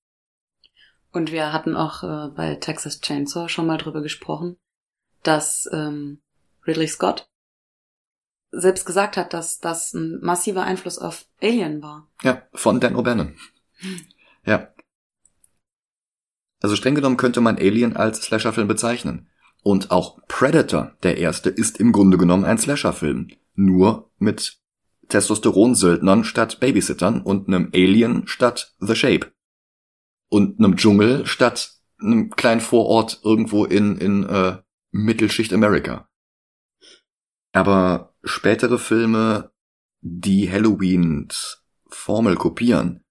Und 1.12 1.32
wir 1.32 1.52
hatten 1.52 1.76
auch 1.76 2.02
äh, 2.02 2.28
bei 2.34 2.54
Texas 2.56 3.00
Chainsaw 3.00 3.48
schon 3.48 3.66
mal 3.66 3.78
drüber 3.78 4.02
gesprochen, 4.02 4.56
dass 5.22 5.68
ähm, 5.72 6.22
Ridley 6.66 6.88
Scott 6.88 7.28
selbst 8.50 8.86
gesagt 8.86 9.16
hat, 9.16 9.34
dass 9.34 9.58
das 9.58 9.92
ein 9.92 10.20
massiver 10.20 10.62
Einfluss 10.62 10.98
auf 10.98 11.26
Alien 11.42 11.82
war. 11.82 12.08
Ja, 12.22 12.42
von 12.54 12.80
Dan 12.80 12.96
O'Bannon. 12.96 13.34
Ja. 14.44 14.72
Also 16.66 16.74
streng 16.74 16.96
genommen 16.96 17.16
könnte 17.16 17.40
man 17.40 17.58
Alien 17.58 17.94
als 17.94 18.22
Slasherfilm 18.22 18.66
bezeichnen. 18.66 19.28
Und 19.62 19.92
auch 19.92 20.18
Predator, 20.26 20.96
der 21.04 21.16
erste, 21.16 21.48
ist 21.48 21.78
im 21.78 21.92
Grunde 21.92 22.18
genommen 22.18 22.44
ein 22.44 22.58
Slasherfilm. 22.58 23.28
Nur 23.54 24.10
mit 24.18 24.58
Testosteronsöldnern 25.06 26.24
statt 26.24 26.58
Babysittern 26.58 27.22
und 27.22 27.46
einem 27.46 27.70
Alien 27.72 28.26
statt 28.26 28.74
The 28.80 28.96
Shape. 28.96 29.30
Und 30.28 30.58
einem 30.58 30.76
Dschungel 30.76 31.24
statt 31.24 31.70
einem 32.00 32.30
kleinen 32.30 32.60
Vorort 32.60 33.20
irgendwo 33.22 33.64
in, 33.64 33.96
in 33.98 34.24
äh, 34.24 34.56
Mittelschicht 34.90 35.52
Amerika. 35.52 36.08
Aber 37.52 38.12
spätere 38.24 38.78
Filme, 38.78 39.52
die 40.00 40.50
Halloweens 40.50 41.62
Formel 41.86 42.34
kopieren, 42.34 43.04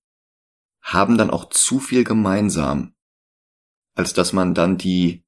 haben 0.81 1.17
dann 1.17 1.29
auch 1.29 1.47
zu 1.47 1.79
viel 1.79 2.03
gemeinsam, 2.03 2.94
als 3.95 4.13
dass 4.13 4.33
man 4.33 4.53
dann 4.53 4.77
die 4.77 5.23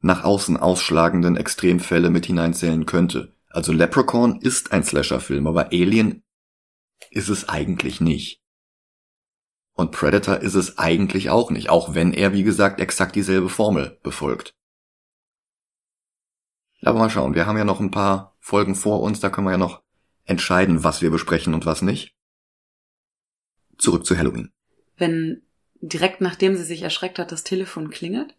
nach 0.00 0.22
außen 0.22 0.58
ausschlagenden 0.58 1.36
Extremfälle 1.36 2.10
mit 2.10 2.26
hineinzählen 2.26 2.84
könnte. 2.84 3.34
Also 3.48 3.72
Leprechaun 3.72 4.40
ist 4.40 4.72
ein 4.72 4.84
Slasher-Film, 4.84 5.46
aber 5.46 5.66
Alien 5.72 6.22
ist 7.10 7.28
es 7.28 7.48
eigentlich 7.48 8.00
nicht. 8.00 8.42
Und 9.72 9.90
Predator 9.90 10.38
ist 10.38 10.54
es 10.54 10.78
eigentlich 10.78 11.30
auch 11.30 11.50
nicht, 11.50 11.70
auch 11.70 11.94
wenn 11.94 12.12
er, 12.12 12.32
wie 12.32 12.42
gesagt, 12.44 12.80
exakt 12.80 13.16
dieselbe 13.16 13.48
Formel 13.48 13.98
befolgt. 14.02 14.54
Aber 16.82 16.98
mal 16.98 17.10
schauen, 17.10 17.34
wir 17.34 17.46
haben 17.46 17.56
ja 17.56 17.64
noch 17.64 17.80
ein 17.80 17.90
paar 17.90 18.36
Folgen 18.40 18.74
vor 18.74 19.00
uns, 19.00 19.20
da 19.20 19.30
können 19.30 19.46
wir 19.46 19.52
ja 19.52 19.58
noch 19.58 19.82
entscheiden, 20.24 20.84
was 20.84 21.00
wir 21.00 21.10
besprechen 21.10 21.54
und 21.54 21.64
was 21.64 21.80
nicht. 21.80 22.14
Zurück 23.78 24.04
zu 24.04 24.16
Halloween. 24.16 24.52
Wenn 24.96 25.42
direkt 25.88 26.20
nachdem 26.20 26.56
sie 26.56 26.64
sich 26.64 26.82
erschreckt 26.82 27.18
hat, 27.18 27.32
das 27.32 27.44
Telefon 27.44 27.90
klingelt, 27.90 28.34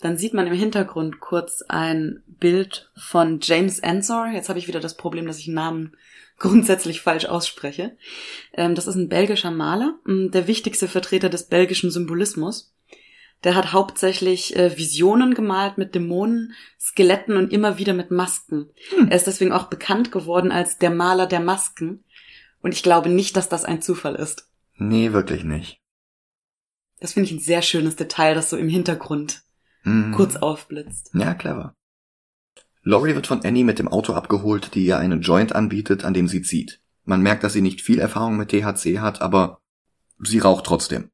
dann 0.00 0.16
sieht 0.16 0.34
man 0.34 0.46
im 0.46 0.54
Hintergrund 0.54 1.20
kurz 1.20 1.62
ein 1.62 2.22
Bild 2.26 2.90
von 2.96 3.40
James 3.42 3.78
Ensor. 3.78 4.28
Jetzt 4.28 4.48
habe 4.48 4.58
ich 4.58 4.66
wieder 4.66 4.80
das 4.80 4.96
Problem, 4.96 5.26
dass 5.26 5.38
ich 5.38 5.48
Namen 5.48 5.96
grundsätzlich 6.38 7.02
falsch 7.02 7.26
ausspreche. 7.26 7.96
Ähm, 8.54 8.74
das 8.74 8.86
ist 8.86 8.94
ein 8.94 9.10
belgischer 9.10 9.50
Maler, 9.50 9.98
der 10.06 10.46
wichtigste 10.46 10.88
Vertreter 10.88 11.28
des 11.28 11.44
belgischen 11.44 11.90
Symbolismus. 11.90 12.72
Der 13.44 13.54
hat 13.54 13.72
hauptsächlich 13.72 14.56
äh, 14.56 14.76
Visionen 14.76 15.34
gemalt 15.34 15.78
mit 15.78 15.94
Dämonen, 15.94 16.54
Skeletten 16.78 17.36
und 17.36 17.52
immer 17.52 17.78
wieder 17.78 17.94
mit 17.94 18.10
Masken. 18.10 18.70
Hm. 18.90 19.08
Er 19.08 19.16
ist 19.16 19.26
deswegen 19.26 19.52
auch 19.52 19.64
bekannt 19.64 20.12
geworden 20.12 20.52
als 20.52 20.78
der 20.78 20.90
Maler 20.90 21.26
der 21.26 21.40
Masken. 21.40 22.04
Und 22.62 22.72
ich 22.72 22.82
glaube 22.82 23.08
nicht, 23.08 23.36
dass 23.36 23.48
das 23.48 23.64
ein 23.64 23.80
Zufall 23.80 24.14
ist. 24.14 24.48
Nee, 24.76 25.12
wirklich 25.12 25.44
nicht. 25.44 25.79
Das 27.00 27.14
finde 27.14 27.28
ich 27.28 27.32
ein 27.34 27.40
sehr 27.40 27.62
schönes 27.62 27.96
Detail, 27.96 28.34
das 28.34 28.50
so 28.50 28.56
im 28.56 28.68
Hintergrund 28.68 29.42
mhm. 29.84 30.12
kurz 30.12 30.36
aufblitzt. 30.36 31.10
Ja, 31.14 31.34
clever. 31.34 31.74
Laurie 32.82 33.14
wird 33.14 33.26
von 33.26 33.44
Annie 33.44 33.64
mit 33.64 33.78
dem 33.78 33.88
Auto 33.88 34.14
abgeholt, 34.14 34.74
die 34.74 34.84
ihr 34.86 34.98
einen 34.98 35.20
Joint 35.22 35.54
anbietet, 35.54 36.04
an 36.04 36.14
dem 36.14 36.28
sie 36.28 36.42
zieht. 36.42 36.80
Man 37.04 37.22
merkt, 37.22 37.44
dass 37.44 37.52
sie 37.52 37.62
nicht 37.62 37.80
viel 37.80 37.98
Erfahrung 37.98 38.36
mit 38.36 38.50
THC 38.50 39.00
hat, 39.00 39.20
aber 39.20 39.60
sie 40.18 40.38
raucht 40.38 40.66
trotzdem. 40.66 41.10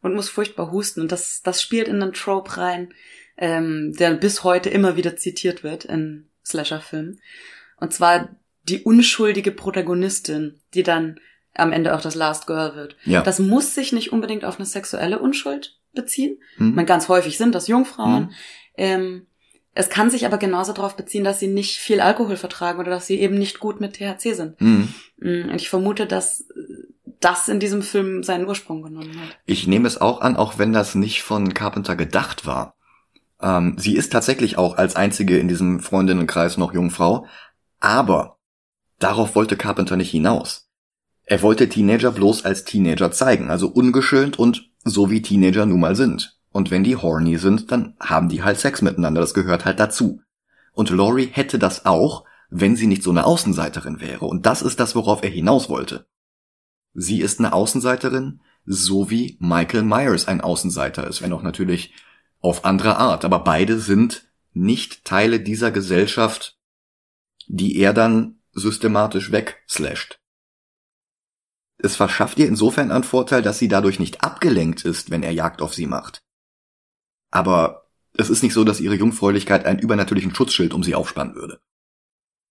Und 0.00 0.14
muss 0.14 0.28
furchtbar 0.28 0.70
husten. 0.70 1.00
Und 1.00 1.12
das, 1.12 1.42
das 1.42 1.60
spielt 1.60 1.88
in 1.88 2.02
einen 2.02 2.12
Trope 2.12 2.56
rein, 2.56 2.94
ähm, 3.36 3.94
der 3.98 4.14
bis 4.14 4.44
heute 4.44 4.70
immer 4.70 4.96
wieder 4.96 5.16
zitiert 5.16 5.62
wird 5.62 5.84
in 5.84 6.28
Slasher-Filmen. 6.44 7.20
Und 7.76 7.92
zwar 7.92 8.36
die 8.62 8.82
unschuldige 8.82 9.52
Protagonistin, 9.52 10.60
die 10.74 10.82
dann 10.82 11.20
am 11.58 11.72
Ende 11.72 11.94
auch 11.94 12.00
das 12.00 12.14
Last 12.14 12.46
Girl 12.46 12.74
wird. 12.74 12.96
Ja. 13.04 13.22
Das 13.22 13.38
muss 13.38 13.74
sich 13.74 13.92
nicht 13.92 14.12
unbedingt 14.12 14.44
auf 14.44 14.58
eine 14.58 14.66
sexuelle 14.66 15.18
Unschuld 15.18 15.78
beziehen. 15.92 16.38
Mhm. 16.56 16.74
Man 16.74 16.86
ganz 16.86 17.08
häufig 17.08 17.38
sind 17.38 17.54
das 17.54 17.68
Jungfrauen. 17.68 18.24
Mhm. 18.24 18.30
Ähm, 18.76 19.26
es 19.74 19.90
kann 19.90 20.10
sich 20.10 20.26
aber 20.26 20.38
genauso 20.38 20.72
darauf 20.72 20.96
beziehen, 20.96 21.24
dass 21.24 21.38
sie 21.38 21.46
nicht 21.46 21.76
viel 21.76 22.00
Alkohol 22.00 22.36
vertragen 22.36 22.80
oder 22.80 22.90
dass 22.90 23.06
sie 23.06 23.20
eben 23.20 23.38
nicht 23.38 23.60
gut 23.60 23.80
mit 23.80 23.94
THC 23.94 24.34
sind. 24.34 24.60
Mhm. 24.60 24.88
Mm, 25.18 25.50
und 25.50 25.54
ich 25.56 25.68
vermute, 25.68 26.06
dass 26.06 26.46
das 27.20 27.48
in 27.48 27.60
diesem 27.60 27.82
Film 27.82 28.22
seinen 28.22 28.46
Ursprung 28.46 28.82
genommen 28.82 29.20
hat. 29.20 29.38
Ich 29.46 29.66
nehme 29.66 29.86
es 29.86 30.00
auch 30.00 30.20
an, 30.20 30.36
auch 30.36 30.58
wenn 30.58 30.72
das 30.72 30.94
nicht 30.94 31.22
von 31.22 31.54
Carpenter 31.54 31.96
gedacht 31.96 32.46
war. 32.46 32.74
Ähm, 33.40 33.76
sie 33.78 33.96
ist 33.96 34.12
tatsächlich 34.12 34.58
auch 34.58 34.76
als 34.76 34.96
einzige 34.96 35.38
in 35.38 35.48
diesem 35.48 35.80
Freundinnenkreis 35.80 36.56
noch 36.56 36.74
Jungfrau, 36.74 37.26
aber 37.80 38.38
darauf 38.98 39.34
wollte 39.34 39.56
Carpenter 39.56 39.96
nicht 39.96 40.10
hinaus. 40.10 40.67
Er 41.30 41.42
wollte 41.42 41.68
Teenager 41.68 42.10
bloß 42.10 42.46
als 42.46 42.64
Teenager 42.64 43.12
zeigen, 43.12 43.50
also 43.50 43.68
ungeschönt 43.68 44.38
und 44.38 44.70
so 44.82 45.10
wie 45.10 45.20
Teenager 45.20 45.66
nun 45.66 45.80
mal 45.80 45.94
sind. 45.94 46.38
Und 46.52 46.70
wenn 46.70 46.84
die 46.84 46.96
horny 46.96 47.36
sind, 47.36 47.70
dann 47.70 47.94
haben 48.00 48.30
die 48.30 48.42
halt 48.42 48.58
Sex 48.58 48.80
miteinander, 48.80 49.20
das 49.20 49.34
gehört 49.34 49.66
halt 49.66 49.78
dazu. 49.78 50.22
Und 50.72 50.88
Laurie 50.88 51.28
hätte 51.30 51.58
das 51.58 51.84
auch, 51.84 52.24
wenn 52.48 52.76
sie 52.76 52.86
nicht 52.86 53.02
so 53.02 53.10
eine 53.10 53.26
Außenseiterin 53.26 54.00
wäre. 54.00 54.24
Und 54.24 54.46
das 54.46 54.62
ist 54.62 54.80
das, 54.80 54.94
worauf 54.94 55.22
er 55.22 55.28
hinaus 55.28 55.68
wollte. 55.68 56.06
Sie 56.94 57.20
ist 57.20 57.40
eine 57.40 57.52
Außenseiterin, 57.52 58.40
so 58.64 59.10
wie 59.10 59.36
Michael 59.38 59.82
Myers 59.82 60.28
ein 60.28 60.40
Außenseiter 60.40 61.06
ist, 61.06 61.20
wenn 61.20 61.34
auch 61.34 61.42
natürlich 61.42 61.92
auf 62.40 62.64
andere 62.64 62.96
Art. 62.96 63.26
Aber 63.26 63.40
beide 63.40 63.78
sind 63.78 64.30
nicht 64.54 65.04
Teile 65.04 65.40
dieser 65.40 65.72
Gesellschaft, 65.72 66.56
die 67.48 67.76
er 67.76 67.92
dann 67.92 68.38
systematisch 68.52 69.30
wegslasht. 69.30 70.20
Es 71.78 71.94
verschafft 71.96 72.38
ihr 72.38 72.48
insofern 72.48 72.90
einen 72.90 73.04
Vorteil, 73.04 73.42
dass 73.42 73.58
sie 73.58 73.68
dadurch 73.68 74.00
nicht 74.00 74.22
abgelenkt 74.22 74.84
ist, 74.84 75.10
wenn 75.10 75.22
er 75.22 75.32
Jagd 75.32 75.62
auf 75.62 75.74
sie 75.74 75.86
macht. 75.86 76.22
Aber 77.30 77.88
es 78.14 78.30
ist 78.30 78.42
nicht 78.42 78.52
so, 78.52 78.64
dass 78.64 78.80
ihre 78.80 78.96
Jungfräulichkeit 78.96 79.64
einen 79.64 79.78
übernatürlichen 79.78 80.34
Schutzschild 80.34 80.74
um 80.74 80.82
sie 80.82 80.94
aufspannen 80.94 81.36
würde. 81.36 81.60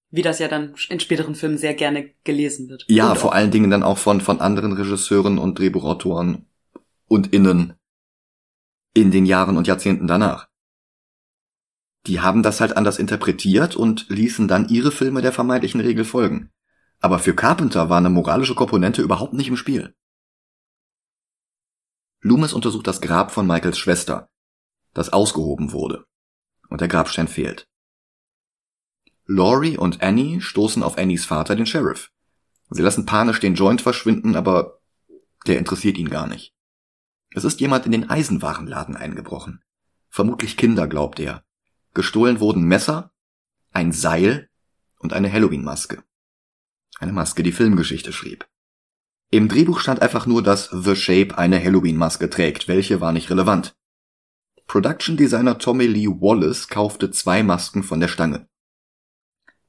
Wie 0.09 0.21
das 0.21 0.39
ja 0.39 0.47
dann 0.47 0.75
in 0.87 1.01
späteren 1.01 1.35
Filmen 1.35 1.57
sehr 1.57 1.73
gerne 1.73 2.11
gelesen 2.23 2.69
wird. 2.69 2.85
Ja, 2.87 3.11
und 3.11 3.17
vor 3.17 3.33
allen 3.33 3.51
Dingen 3.51 3.69
dann 3.69 3.83
auch 3.83 3.97
von, 3.97 4.21
von 4.21 4.39
anderen 4.39 4.71
Regisseuren 4.71 5.37
und 5.37 5.59
Drehbuchautoren 5.59 6.45
und 7.07 7.33
Innen 7.33 7.73
in 8.93 9.11
den 9.11 9.25
Jahren 9.25 9.57
und 9.57 9.67
Jahrzehnten 9.67 10.07
danach. 10.07 10.47
Die 12.07 12.21
haben 12.21 12.41
das 12.41 12.61
halt 12.61 12.77
anders 12.77 12.99
interpretiert 12.99 13.75
und 13.75 14.07
ließen 14.07 14.47
dann 14.47 14.69
ihre 14.69 14.91
Filme 14.91 15.21
der 15.21 15.33
vermeintlichen 15.33 15.81
Regel 15.81 16.05
folgen. 16.05 16.51
Aber 16.99 17.19
für 17.19 17.35
Carpenter 17.35 17.89
war 17.89 17.97
eine 17.97 18.09
moralische 18.09 18.55
Komponente 18.55 19.01
überhaupt 19.01 19.33
nicht 19.33 19.47
im 19.47 19.57
Spiel. 19.57 19.95
Loomis 22.21 22.53
untersucht 22.53 22.87
das 22.87 23.01
Grab 23.01 23.31
von 23.31 23.45
Michaels 23.45 23.77
Schwester, 23.77 24.29
das 24.93 25.13
ausgehoben 25.13 25.71
wurde. 25.71 26.05
Und 26.69 26.81
der 26.81 26.87
Grabstein 26.87 27.27
fehlt. 27.27 27.67
Laurie 29.25 29.77
und 29.77 30.01
Annie 30.01 30.41
stoßen 30.41 30.83
auf 30.83 30.97
Annies 30.97 31.25
Vater, 31.25 31.55
den 31.55 31.65
Sheriff. 31.65 32.11
Sie 32.69 32.81
lassen 32.81 33.05
panisch 33.05 33.39
den 33.39 33.55
Joint 33.55 33.81
verschwinden, 33.81 34.35
aber 34.35 34.79
der 35.45 35.59
interessiert 35.59 35.97
ihn 35.97 36.09
gar 36.09 36.27
nicht. 36.27 36.53
Es 37.31 37.43
ist 37.43 37.61
jemand 37.61 37.85
in 37.85 37.91
den 37.91 38.09
Eisenwarenladen 38.09 38.95
eingebrochen. 38.95 39.63
Vermutlich 40.09 40.57
Kinder, 40.57 40.87
glaubt 40.87 41.19
er. 41.19 41.43
Gestohlen 41.93 42.39
wurden 42.39 42.63
Messer, 42.63 43.11
ein 43.71 43.91
Seil 43.91 44.49
und 44.99 45.13
eine 45.13 45.31
Halloween-Maske. 45.31 46.03
Eine 46.99 47.13
Maske, 47.13 47.43
die 47.43 47.51
Filmgeschichte 47.51 48.11
schrieb. 48.11 48.47
Im 49.29 49.49
Drehbuch 49.49 49.79
stand 49.79 50.01
einfach 50.01 50.25
nur, 50.25 50.41
dass 50.41 50.69
The 50.69 50.95
Shape 50.95 51.37
eine 51.37 51.61
Halloween-Maske 51.63 52.29
trägt, 52.29 52.67
welche 52.67 53.01
war 53.01 53.11
nicht 53.11 53.29
relevant. 53.29 53.75
Production 54.67 55.17
Designer 55.17 55.57
Tommy 55.57 55.85
Lee 55.85 56.07
Wallace 56.07 56.67
kaufte 56.67 57.11
zwei 57.11 57.43
Masken 57.43 57.83
von 57.83 57.99
der 57.99 58.07
Stange. 58.07 58.47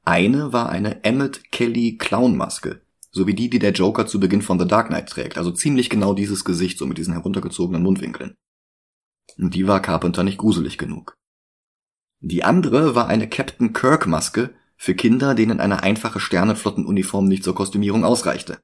Eine 0.05 0.53
war 0.53 0.71
eine 0.71 1.05
Emmett 1.05 1.53
Kelly 1.53 1.99
Clown-Maske, 1.99 2.83
so 3.11 3.27
wie 3.27 3.35
die, 3.35 3.51
die 3.51 3.59
der 3.59 3.73
Joker 3.73 4.07
zu 4.07 4.19
Beginn 4.21 4.43
von 4.43 4.59
The 4.59 4.67
Dark 4.67 4.89
Knight 4.89 5.09
trägt, 5.09 5.37
also 5.37 5.51
ziemlich 5.51 5.91
genau 5.91 6.15
dieses 6.15 6.45
Gesicht, 6.45 6.79
so 6.79 6.87
mit 6.87 6.99
diesen 6.99 7.13
heruntergezogenen 7.13 7.83
Mundwinkeln. 7.83 8.37
Und 9.37 9.55
die 9.55 9.67
war 9.67 9.83
Carpenter 9.83 10.25
nicht 10.25 10.39
gruselig 10.39 10.79
genug. 10.79 11.17
Die 12.21 12.43
andere 12.43 12.95
war 12.95 13.07
eine 13.07 13.29
Captain 13.29 13.73
Kirk-Maske, 13.73 14.55
für 14.79 14.95
Kinder, 14.95 15.35
denen 15.35 15.61
eine 15.61 15.83
einfache 15.83 16.21
Sternenflottenuniform 16.21 17.27
nicht 17.27 17.43
zur 17.43 17.55
Kostümierung 17.55 18.05
ausreichte. 18.05 18.61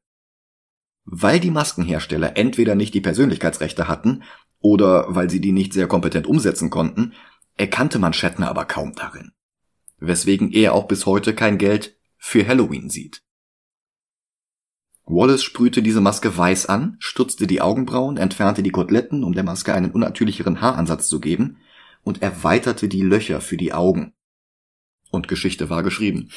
Weil 1.04 1.40
die 1.40 1.50
Maskenhersteller 1.50 2.36
entweder 2.36 2.76
nicht 2.76 2.94
die 2.94 3.00
Persönlichkeitsrechte 3.00 3.88
hatten 3.88 4.22
oder 4.60 5.06
weil 5.08 5.28
sie 5.28 5.40
die 5.40 5.52
nicht 5.52 5.74
sehr 5.74 5.88
kompetent 5.88 6.26
umsetzen 6.26 6.70
konnten, 6.70 7.12
erkannte 7.56 7.98
man 7.98 8.12
Shatner 8.12 8.48
aber 8.48 8.64
kaum 8.64 8.94
darin. 8.94 9.32
Weswegen 9.98 10.52
er 10.52 10.72
auch 10.72 10.86
bis 10.86 11.04
heute 11.04 11.34
kein 11.34 11.58
Geld 11.58 11.98
für 12.16 12.46
Halloween 12.46 12.88
sieht. 12.88 13.22
Wallace 15.04 15.42
sprühte 15.42 15.82
diese 15.82 16.00
Maske 16.00 16.36
weiß 16.36 16.66
an, 16.66 16.96
stutzte 17.00 17.46
die 17.46 17.60
Augenbrauen, 17.60 18.16
entfernte 18.16 18.62
die 18.62 18.70
Koteletten, 18.70 19.24
um 19.24 19.34
der 19.34 19.44
Maske 19.44 19.74
einen 19.74 19.90
unnatürlicheren 19.90 20.60
Haaransatz 20.60 21.08
zu 21.08 21.20
geben, 21.20 21.58
und 22.02 22.22
erweiterte 22.22 22.88
die 22.88 23.02
Löcher 23.02 23.40
für 23.40 23.56
die 23.56 23.72
Augen. 23.72 24.14
Und 25.14 25.28
Geschichte 25.28 25.70
war 25.70 25.84
geschrieben. 25.84 26.30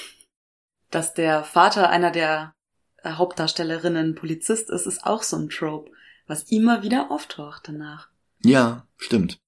Dass 0.91 1.15
der 1.15 1.43
Vater 1.43 1.89
einer 1.89 2.11
der 2.11 2.53
äh, 2.97 3.13
Hauptdarstellerinnen 3.13 4.13
Polizist 4.13 4.69
ist, 4.69 4.86
ist 4.86 5.03
auch 5.03 5.23
so 5.23 5.36
ein 5.36 5.49
Trope, 5.49 5.91
was 6.28 6.43
immer 6.43 6.84
wieder 6.84 7.09
auftaucht 7.09 7.67
danach. 7.67 8.09
Ja, 8.43 8.88
stimmt. 8.95 9.39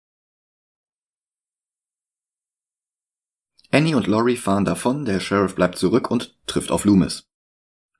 Annie 3.71 3.95
und 3.95 4.07
Laurie 4.07 4.35
fahren 4.35 4.65
davon, 4.65 5.05
der 5.05 5.19
Sheriff 5.19 5.53
bleibt 5.53 5.77
zurück 5.77 6.09
und 6.09 6.35
trifft 6.47 6.71
auf 6.71 6.85
Loomis. 6.85 7.27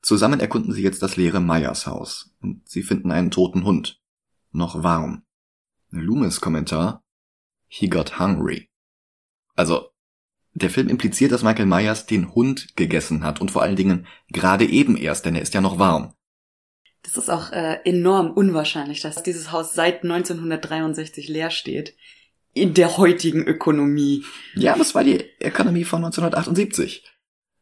Zusammen 0.01 0.39
erkunden 0.39 0.73
sie 0.73 0.81
jetzt 0.81 1.03
das 1.03 1.15
leere 1.15 1.39
Meyers 1.39 1.85
Haus 1.85 2.33
und 2.41 2.67
sie 2.67 2.81
finden 2.81 3.11
einen 3.11 3.29
toten 3.29 3.65
Hund. 3.65 4.01
Noch 4.51 4.81
warm. 4.81 5.27
Loomis 5.91 6.41
Kommentar. 6.41 7.03
He 7.67 7.87
got 7.87 8.17
hungry. 8.17 8.67
Also, 9.55 9.91
der 10.53 10.69
Film 10.69 10.87
impliziert, 10.87 11.31
dass 11.31 11.43
Michael 11.43 11.65
Myers 11.65 12.05
den 12.05 12.33
Hund 12.33 12.75
gegessen 12.75 13.23
hat 13.23 13.41
und 13.41 13.51
vor 13.51 13.61
allen 13.61 13.75
Dingen 13.75 14.07
gerade 14.31 14.65
eben 14.65 14.97
erst, 14.97 15.25
denn 15.25 15.35
er 15.35 15.41
ist 15.41 15.53
ja 15.53 15.61
noch 15.61 15.79
warm. 15.79 16.13
Das 17.03 17.15
ist 17.15 17.29
auch 17.29 17.51
äh, 17.51 17.79
enorm 17.85 18.31
unwahrscheinlich, 18.31 19.01
dass 19.01 19.23
dieses 19.23 19.51
Haus 19.51 19.73
seit 19.73 20.03
1963 20.03 21.29
leer 21.29 21.49
steht. 21.49 21.95
In 22.53 22.73
der 22.73 22.97
heutigen 22.97 23.45
Ökonomie. 23.45 24.25
Ja, 24.55 24.75
das 24.75 24.95
war 24.95 25.03
die 25.03 25.23
Ökonomie 25.41 25.85
von 25.85 26.03
1978. 26.03 27.03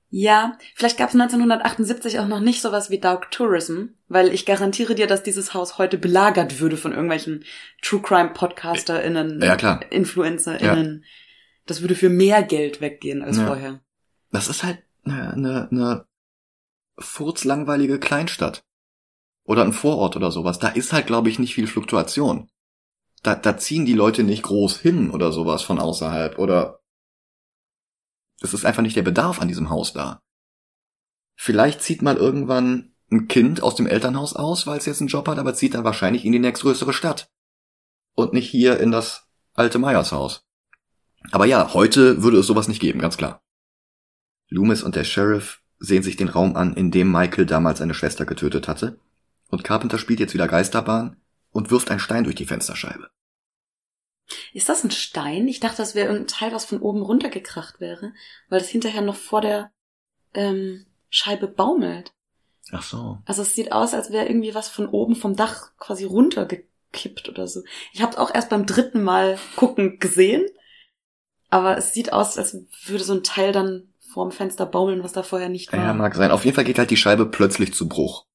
Ja, 0.10 0.58
vielleicht 0.74 0.98
gab 0.98 1.10
es 1.10 1.16
1978 1.16 2.20
auch 2.20 2.28
noch 2.28 2.40
nicht 2.40 2.62
sowas 2.62 2.90
wie 2.90 3.00
Dark 3.00 3.30
Tourism, 3.30 3.88
weil 4.08 4.34
ich 4.34 4.46
garantiere 4.46 4.96
dir, 4.96 5.06
dass 5.06 5.22
dieses 5.22 5.54
Haus 5.54 5.78
heute 5.78 5.98
belagert 5.98 6.62
würde 6.62 6.78
von 6.78 6.94
irgendwelchen 6.94 7.44
True 7.82 8.02
Crime 8.02 8.30
PodcasterInnen, 8.34 9.42
ja, 9.42 9.58
klar. 9.58 9.82
InfluencerInnen. 9.92 11.04
Ja. 11.04 11.08
Das 11.68 11.82
würde 11.82 11.96
für 11.96 12.10
mehr 12.10 12.42
Geld 12.44 12.82
weggehen 12.82 13.22
als 13.22 13.38
ja. 13.38 13.46
vorher. 13.46 13.82
Das 14.32 14.48
ist 14.48 14.64
halt 14.64 14.80
eine, 15.04 15.34
eine, 15.34 15.68
eine 15.70 16.06
furzlangweilige 16.98 18.00
Kleinstadt. 18.00 18.64
Oder 19.44 19.64
ein 19.64 19.74
Vorort 19.74 20.16
oder 20.16 20.32
sowas. 20.32 20.60
Da 20.60 20.68
ist 20.68 20.92
halt, 20.92 21.08
glaube 21.08 21.30
ich, 21.30 21.40
nicht 21.40 21.54
viel 21.54 21.68
Fluktuation. 21.68 22.50
Da, 23.24 23.36
da 23.36 23.58
ziehen 23.58 23.86
die 23.86 23.94
Leute 23.94 24.24
nicht 24.24 24.44
groß 24.44 24.78
hin 24.80 25.12
oder 25.12 25.32
sowas 25.32 25.62
von 25.62 25.80
außerhalb. 25.80 26.38
Oder 26.38 26.82
es 28.42 28.54
ist 28.54 28.66
einfach 28.66 28.82
nicht 28.82 28.96
der 28.96 29.04
Bedarf 29.04 29.42
an 29.42 29.48
diesem 29.48 29.70
Haus 29.70 29.94
da. 29.94 30.22
Vielleicht 31.36 31.82
zieht 31.82 32.02
mal 32.02 32.18
irgendwann 32.18 32.94
ein 33.12 33.28
Kind 33.28 33.62
aus 33.62 33.76
dem 33.76 33.88
Elternhaus 33.88 34.36
aus, 34.36 34.68
weil 34.68 34.80
es 34.80 34.86
jetzt 34.86 35.02
einen 35.02 35.08
Job 35.08 35.28
hat, 35.28 35.40
aber 35.40 35.54
zieht 35.54 35.76
dann 35.76 35.84
wahrscheinlich 35.84 36.26
in 36.26 36.34
die 36.34 36.40
nächstgrößere 36.40 36.94
Stadt. 36.94 37.32
Und 38.16 38.34
nicht 38.34 38.50
hier 38.50 38.80
in 38.80 38.92
das 38.92 39.28
alte 39.54 39.80
Meiershaus. 39.80 40.47
Aber 41.32 41.46
ja, 41.46 41.74
heute 41.74 42.24
würde 42.24 42.38
es 42.38 42.48
sowas 42.48 42.68
nicht 42.68 42.80
geben, 42.80 43.00
ganz 43.00 43.18
klar. 43.18 43.42
Loomis 44.50 44.84
und 44.84 44.96
der 44.96 45.04
Sheriff 45.04 45.62
sehen 45.80 46.04
sich 46.04 46.16
den 46.16 46.30
Raum 46.30 46.56
an, 46.56 46.74
in 46.76 46.92
dem 46.92 47.12
Michael 47.12 47.46
damals 47.46 47.80
seine 47.80 47.94
Schwester 47.94 48.26
getötet 48.26 48.68
hatte, 48.68 49.00
und 49.50 49.64
Carpenter 49.64 49.98
spielt 49.98 50.20
jetzt 50.20 50.34
wieder 50.34 50.48
Geisterbahn 50.48 51.22
und 51.52 51.72
wirft 51.72 51.90
einen 51.90 52.00
Stein 52.00 52.24
durch 52.24 52.36
die 52.36 52.46
Fensterscheibe. 52.46 53.10
Ist 54.54 54.68
das 54.68 54.84
ein 54.84 54.92
Stein? 54.92 55.48
Ich 55.48 55.60
dachte, 55.60 55.78
das 55.78 55.96
wäre 55.96 56.08
irgendein 56.08 56.28
Teil, 56.28 56.52
was 56.52 56.66
von 56.66 56.80
oben 56.80 57.02
runtergekracht 57.02 57.80
wäre, 57.80 58.14
weil 58.50 58.60
das 58.60 58.68
hinterher 58.68 59.02
noch 59.02 59.16
vor 59.16 59.42
der 59.42 59.72
ähm, 60.34 60.86
Scheibe 61.10 61.48
baumelt. 61.48 62.12
Ach 62.72 62.84
so. 62.84 63.20
Also 63.26 63.44
es 63.44 63.56
sieht 63.56 63.72
aus, 63.72 63.94
als 63.94 64.12
wäre 64.12 64.28
irgendwie 64.28 64.54
was 64.54 64.68
von 64.68 64.88
oben 64.88 65.16
vom 65.16 65.38
Dach 65.38 65.72
quasi 65.78 66.04
runtergekippt 66.04 67.30
oder 67.30 67.48
so. 67.48 67.64
Ich 67.94 68.02
habe 68.02 68.12
es 68.12 68.18
auch 68.18 68.34
erst 68.34 68.50
beim 68.50 68.66
dritten 68.66 69.02
Mal 69.04 69.40
gucken 69.56 70.00
gesehen, 70.00 70.46
aber 71.50 71.78
es 71.78 71.94
sieht 71.94 72.14
aus, 72.14 72.38
als 72.38 72.58
würde 72.86 73.04
so 73.04 73.14
ein 73.14 73.24
Teil 73.24 73.52
dann 73.52 73.90
vorm 74.00 74.32
Fenster 74.32 74.66
baumeln, 74.66 75.04
was 75.04 75.14
da 75.14 75.24
vorher 75.24 75.50
nicht 75.50 75.72
war. 75.72 75.80
Ja, 75.80 75.94
mag 75.94 76.16
sein. 76.16 76.32
Auf 76.32 76.46
jeden 76.46 76.56
Fall 76.56 76.64
geht 76.64 76.80
halt 76.80 76.92
die 76.92 76.98
Scheibe 76.98 77.26
plötzlich 77.26 77.74
zu 77.74 77.88
Bruch. 77.88 78.26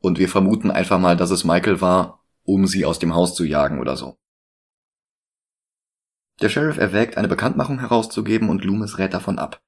Und 0.00 0.18
wir 0.18 0.28
vermuten 0.28 0.70
einfach 0.70 0.98
mal, 0.98 1.16
dass 1.16 1.30
es 1.30 1.44
Michael 1.44 1.80
war, 1.80 2.24
um 2.44 2.66
sie 2.66 2.84
aus 2.84 2.98
dem 2.98 3.14
Haus 3.14 3.34
zu 3.34 3.44
jagen 3.44 3.80
oder 3.80 3.96
so. 3.96 4.18
Der 6.40 6.50
Sheriff 6.50 6.76
erwägt, 6.76 7.16
eine 7.16 7.28
Bekanntmachung 7.28 7.80
herauszugeben 7.80 8.50
und 8.50 8.62
Loomis 8.62 8.98
rät 8.98 9.14
davon 9.14 9.38
ab. 9.38 9.62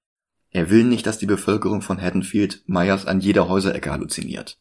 Er 0.50 0.70
will 0.70 0.84
nicht, 0.84 1.06
dass 1.06 1.18
die 1.18 1.26
Bevölkerung 1.26 1.82
von 1.82 2.00
Haddonfield 2.00 2.62
Myers 2.66 3.06
an 3.06 3.20
jeder 3.20 3.48
Häuserecke 3.48 3.90
halluziniert. 3.90 4.58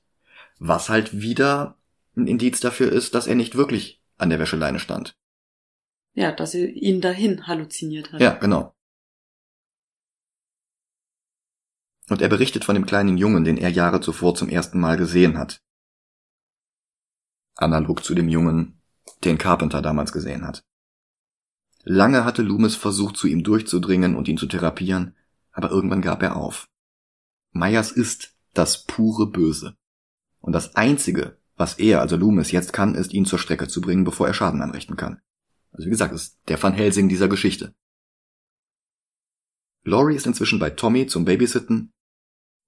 Was 0.57 0.89
halt 0.89 1.19
wieder 1.19 1.77
ein 2.15 2.27
Indiz 2.27 2.59
dafür 2.59 2.91
ist, 2.91 3.13
dass 3.13 3.27
er 3.27 3.35
nicht 3.35 3.55
wirklich 3.55 4.01
an 4.17 4.29
der 4.29 4.39
Wäscheleine 4.39 4.79
stand. 4.79 5.15
Ja, 6.17 6.31
dass 6.31 6.49
sie 6.49 6.65
ihn 6.65 6.99
dahin 6.99 7.45
halluziniert 7.45 8.11
hat. 8.11 8.19
Ja, 8.19 8.33
genau. 8.33 8.73
Und 12.09 12.23
er 12.23 12.27
berichtet 12.27 12.65
von 12.65 12.73
dem 12.73 12.87
kleinen 12.87 13.17
Jungen, 13.19 13.43
den 13.43 13.57
er 13.57 13.69
Jahre 13.69 14.01
zuvor 14.01 14.33
zum 14.33 14.49
ersten 14.49 14.79
Mal 14.79 14.97
gesehen 14.97 15.37
hat. 15.37 15.61
Analog 17.55 18.03
zu 18.03 18.15
dem 18.15 18.29
Jungen, 18.29 18.81
den 19.23 19.37
Carpenter 19.37 19.83
damals 19.83 20.11
gesehen 20.11 20.47
hat. 20.47 20.63
Lange 21.83 22.25
hatte 22.25 22.41
Loomis 22.41 22.75
versucht, 22.75 23.15
zu 23.15 23.27
ihm 23.27 23.43
durchzudringen 23.43 24.15
und 24.15 24.27
ihn 24.27 24.39
zu 24.39 24.47
therapieren, 24.47 25.15
aber 25.51 25.69
irgendwann 25.69 26.01
gab 26.01 26.23
er 26.23 26.35
auf. 26.35 26.67
Myers 27.51 27.91
ist 27.91 28.33
das 28.55 28.85
pure 28.85 29.27
Böse. 29.27 29.77
Und 30.39 30.53
das 30.53 30.75
Einzige, 30.75 31.37
was 31.57 31.77
er, 31.77 32.01
also 32.01 32.15
Loomis, 32.15 32.49
jetzt 32.49 32.73
kann, 32.73 32.95
ist, 32.95 33.13
ihn 33.13 33.25
zur 33.25 33.37
Strecke 33.37 33.67
zu 33.67 33.81
bringen, 33.81 34.03
bevor 34.03 34.25
er 34.25 34.33
Schaden 34.33 34.63
anrichten 34.63 34.95
kann. 34.95 35.21
Also 35.71 35.85
wie 35.85 35.91
gesagt, 35.91 36.13
ist 36.13 36.39
der 36.47 36.61
Van 36.61 36.73
Helsing 36.73 37.09
dieser 37.09 37.27
Geschichte. 37.27 37.73
Laurie 39.83 40.15
ist 40.15 40.27
inzwischen 40.27 40.59
bei 40.59 40.69
Tommy 40.69 41.07
zum 41.07 41.25
Babysitten 41.25 41.93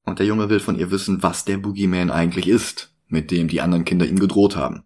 und 0.05 0.19
der 0.19 0.25
Junge 0.25 0.49
will 0.49 0.59
von 0.59 0.77
ihr 0.77 0.91
wissen, 0.91 1.21
was 1.21 1.45
der 1.45 1.57
Boogeyman 1.57 2.11
eigentlich 2.11 2.47
ist, 2.47 2.95
mit 3.07 3.31
dem 3.31 3.47
die 3.47 3.61
anderen 3.61 3.85
Kinder 3.85 4.07
ihm 4.07 4.19
gedroht 4.19 4.55
haben. 4.55 4.83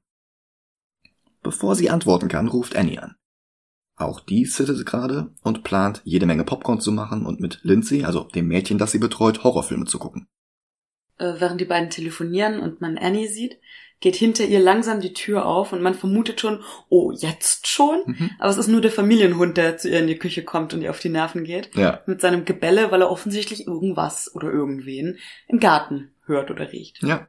Bevor 1.41 1.75
sie 1.75 1.89
antworten 1.89 2.29
kann, 2.29 2.47
ruft 2.47 2.75
Annie 2.75 3.01
an. 3.01 3.15
Auch 3.95 4.19
die 4.19 4.45
sittet 4.45 4.85
gerade 4.85 5.31
und 5.43 5.63
plant, 5.63 6.01
jede 6.03 6.25
Menge 6.25 6.43
Popcorn 6.43 6.81
zu 6.81 6.91
machen 6.91 7.25
und 7.25 7.39
mit 7.39 7.59
Lindsay, 7.63 8.03
also 8.05 8.23
dem 8.23 8.47
Mädchen, 8.47 8.77
das 8.77 8.91
sie 8.91 8.97
betreut, 8.97 9.43
Horrorfilme 9.43 9.85
zu 9.85 9.99
gucken. 9.99 10.27
Äh, 11.17 11.35
während 11.37 11.61
die 11.61 11.65
beiden 11.65 11.91
telefonieren 11.91 12.59
und 12.59 12.81
man 12.81 12.97
Annie 12.97 13.29
sieht, 13.29 13.59
geht 14.03 14.15
hinter 14.15 14.45
ihr 14.45 14.59
langsam 14.59 15.01
die 15.01 15.13
Tür 15.13 15.45
auf 15.45 15.73
und 15.73 15.81
man 15.81 15.95
vermutet 15.95 16.39
schon, 16.39 16.63
oh, 16.89 17.11
jetzt 17.11 17.67
schon? 17.67 18.03
Mhm. 18.05 18.31
Aber 18.37 18.51
es 18.51 18.57
ist 18.57 18.67
nur 18.67 18.81
der 18.81 18.91
Familienhund, 18.91 19.57
der 19.57 19.77
zu 19.77 19.89
ihr 19.89 19.99
in 19.99 20.07
die 20.07 20.19
Küche 20.19 20.43
kommt 20.43 20.73
und 20.73 20.81
ihr 20.83 20.91
auf 20.91 20.99
die 20.99 21.09
Nerven 21.09 21.43
geht. 21.43 21.75
Ja. 21.75 22.01
Mit 22.05 22.21
seinem 22.21 22.45
Gebelle, 22.45 22.91
weil 22.91 23.01
er 23.01 23.09
offensichtlich 23.09 23.65
irgendwas 23.65 24.33
oder 24.35 24.51
irgendwen 24.51 25.17
im 25.47 25.59
Garten 25.59 26.11
hört 26.25 26.51
oder 26.51 26.71
riecht. 26.71 27.01
Ja. 27.01 27.27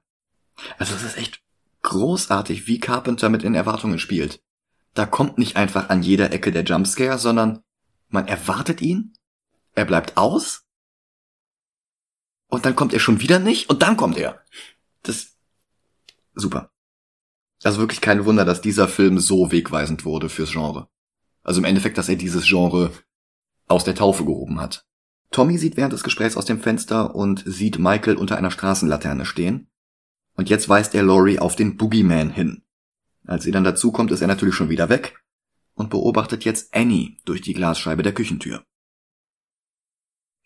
Also 0.78 0.94
es 0.94 1.02
ist 1.02 1.16
echt 1.16 1.40
großartig, 1.82 2.66
wie 2.66 2.78
Carpenter 2.78 3.28
mit 3.30 3.42
den 3.42 3.54
Erwartungen 3.54 3.98
spielt 3.98 4.40
da 4.94 5.06
kommt 5.06 5.38
nicht 5.38 5.56
einfach 5.56 5.90
an 5.90 6.02
jeder 6.02 6.32
Ecke 6.32 6.52
der 6.52 6.62
Jumpscare, 6.62 7.18
sondern 7.18 7.62
man 8.08 8.28
erwartet 8.28 8.80
ihn, 8.80 9.12
er 9.74 9.84
bleibt 9.84 10.16
aus 10.16 10.64
und 12.46 12.64
dann 12.64 12.76
kommt 12.76 12.94
er 12.94 13.00
schon 13.00 13.20
wieder 13.20 13.40
nicht 13.40 13.68
und 13.68 13.82
dann 13.82 13.96
kommt 13.96 14.16
er. 14.16 14.42
Das 15.02 15.33
super. 16.34 16.70
Also 17.62 17.78
wirklich 17.78 18.00
kein 18.00 18.24
Wunder, 18.24 18.44
dass 18.44 18.60
dieser 18.60 18.88
Film 18.88 19.18
so 19.18 19.50
wegweisend 19.50 20.04
wurde 20.04 20.28
fürs 20.28 20.52
Genre. 20.52 20.88
Also 21.42 21.60
im 21.60 21.64
Endeffekt, 21.64 21.98
dass 21.98 22.08
er 22.08 22.16
dieses 22.16 22.44
Genre 22.46 22.92
aus 23.66 23.84
der 23.84 23.94
Taufe 23.94 24.24
gehoben 24.24 24.60
hat. 24.60 24.86
Tommy 25.30 25.58
sieht 25.58 25.76
während 25.76 25.92
des 25.92 26.04
Gesprächs 26.04 26.36
aus 26.36 26.44
dem 26.44 26.60
Fenster 26.60 27.14
und 27.14 27.42
sieht 27.46 27.78
Michael 27.78 28.16
unter 28.16 28.36
einer 28.36 28.50
Straßenlaterne 28.50 29.24
stehen. 29.24 29.68
Und 30.36 30.50
jetzt 30.50 30.68
weist 30.68 30.94
er 30.94 31.02
Laurie 31.02 31.38
auf 31.38 31.56
den 31.56 31.76
Boogeyman 31.76 32.30
hin. 32.30 32.62
Als 33.26 33.44
sie 33.44 33.50
dann 33.50 33.64
dazukommt, 33.64 34.10
ist 34.10 34.20
er 34.20 34.26
natürlich 34.26 34.54
schon 34.54 34.68
wieder 34.68 34.88
weg 34.88 35.18
und 35.74 35.90
beobachtet 35.90 36.44
jetzt 36.44 36.74
Annie 36.74 37.16
durch 37.24 37.40
die 37.40 37.54
Glasscheibe 37.54 38.02
der 38.02 38.14
Küchentür. 38.14 38.64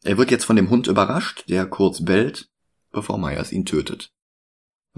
Er 0.04 0.16
wird 0.16 0.30
jetzt 0.30 0.44
von 0.44 0.56
dem 0.56 0.70
Hund 0.70 0.86
überrascht, 0.86 1.44
der 1.48 1.66
kurz 1.66 2.04
bellt, 2.04 2.50
bevor 2.92 3.18
Myers 3.18 3.52
ihn 3.52 3.64
tötet. 3.64 4.12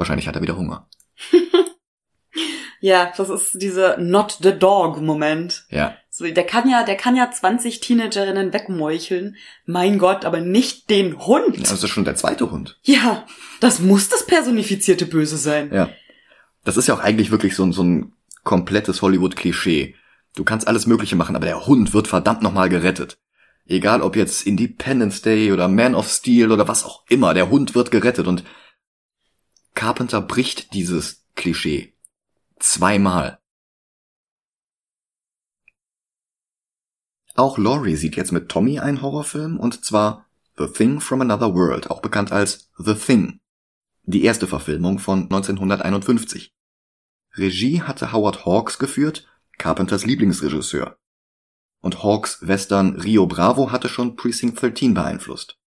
Wahrscheinlich 0.01 0.27
hat 0.27 0.35
er 0.35 0.41
wieder 0.41 0.57
Hunger. 0.57 0.89
ja, 2.81 3.13
das 3.15 3.29
ist 3.29 3.61
dieser 3.61 3.99
Not 3.99 4.39
the 4.41 4.59
Dog 4.59 4.99
Moment. 5.03 5.67
Ja. 5.69 5.95
So, 6.09 6.25
der 6.25 6.45
kann 6.45 6.71
ja, 6.71 6.85
der 6.85 6.97
kann 6.97 7.17
ja 7.17 7.31
20 7.31 7.81
Teenagerinnen 7.81 8.55
wegmeucheln. 8.55 9.37
Mein 9.67 9.99
Gott, 9.99 10.25
aber 10.25 10.41
nicht 10.41 10.89
den 10.89 11.19
Hund. 11.19 11.71
Das 11.71 11.83
ist 11.83 11.91
schon 11.91 12.07
der 12.07 12.15
zweite 12.15 12.51
Hund. 12.51 12.79
Ja, 12.83 13.27
das 13.61 13.81
muss 13.81 14.09
das 14.09 14.25
personifizierte 14.25 15.05
Böse 15.05 15.37
sein. 15.37 15.71
Ja. 15.71 15.91
Das 16.65 16.79
ist 16.79 16.89
ja 16.89 16.95
auch 16.95 17.01
eigentlich 17.01 17.31
wirklich 17.31 17.55
so, 17.55 17.71
so 17.71 17.83
ein 17.83 18.15
komplettes 18.43 19.03
Hollywood-Klischee. 19.03 19.97
Du 20.35 20.45
kannst 20.45 20.67
alles 20.67 20.87
Mögliche 20.87 21.15
machen, 21.15 21.37
aber 21.37 21.45
der 21.45 21.67
Hund 21.67 21.93
wird 21.93 22.09
verdammt 22.09 22.41
nochmal 22.41 22.71
gerettet. 22.71 23.19
Egal 23.67 24.01
ob 24.01 24.17
jetzt 24.17 24.47
Independence 24.47 25.21
Day 25.21 25.53
oder 25.53 25.69
Man 25.69 25.95
of 25.95 26.09
Steel 26.09 26.53
oder 26.53 26.69
was 26.69 26.85
auch 26.85 27.03
immer, 27.11 27.35
der 27.35 27.51
Hund 27.51 27.75
wird 27.75 27.91
gerettet 27.91 28.27
und 28.27 28.45
Carpenter 29.81 30.21
bricht 30.21 30.75
dieses 30.75 31.25
Klischee. 31.37 31.95
Zweimal. 32.59 33.41
Auch 37.35 37.57
Laurie 37.57 37.97
sieht 37.97 38.15
jetzt 38.15 38.31
mit 38.31 38.51
Tommy 38.51 38.79
einen 38.79 39.01
Horrorfilm 39.01 39.59
und 39.59 39.83
zwar 39.83 40.27
The 40.59 40.67
Thing 40.67 41.01
from 41.01 41.23
Another 41.23 41.55
World, 41.55 41.89
auch 41.89 42.03
bekannt 42.03 42.31
als 42.31 42.71
The 42.77 42.93
Thing. 42.93 43.41
Die 44.03 44.23
erste 44.23 44.47
Verfilmung 44.47 44.99
von 44.99 45.23
1951. 45.23 46.55
Regie 47.37 47.81
hatte 47.81 48.13
Howard 48.13 48.45
Hawks 48.45 48.79
geführt, 48.79 49.27
Carpenters 49.57 50.05
Lieblingsregisseur. 50.05 50.99
Und 51.81 52.03
Hawks 52.03 52.47
Western 52.47 52.97
Rio 52.97 53.27
Bravo 53.27 53.73
hatte 53.73 53.89
schon 53.89 54.15
Precinct 54.15 54.61
13 54.61 54.93
beeinflusst. 54.93 55.59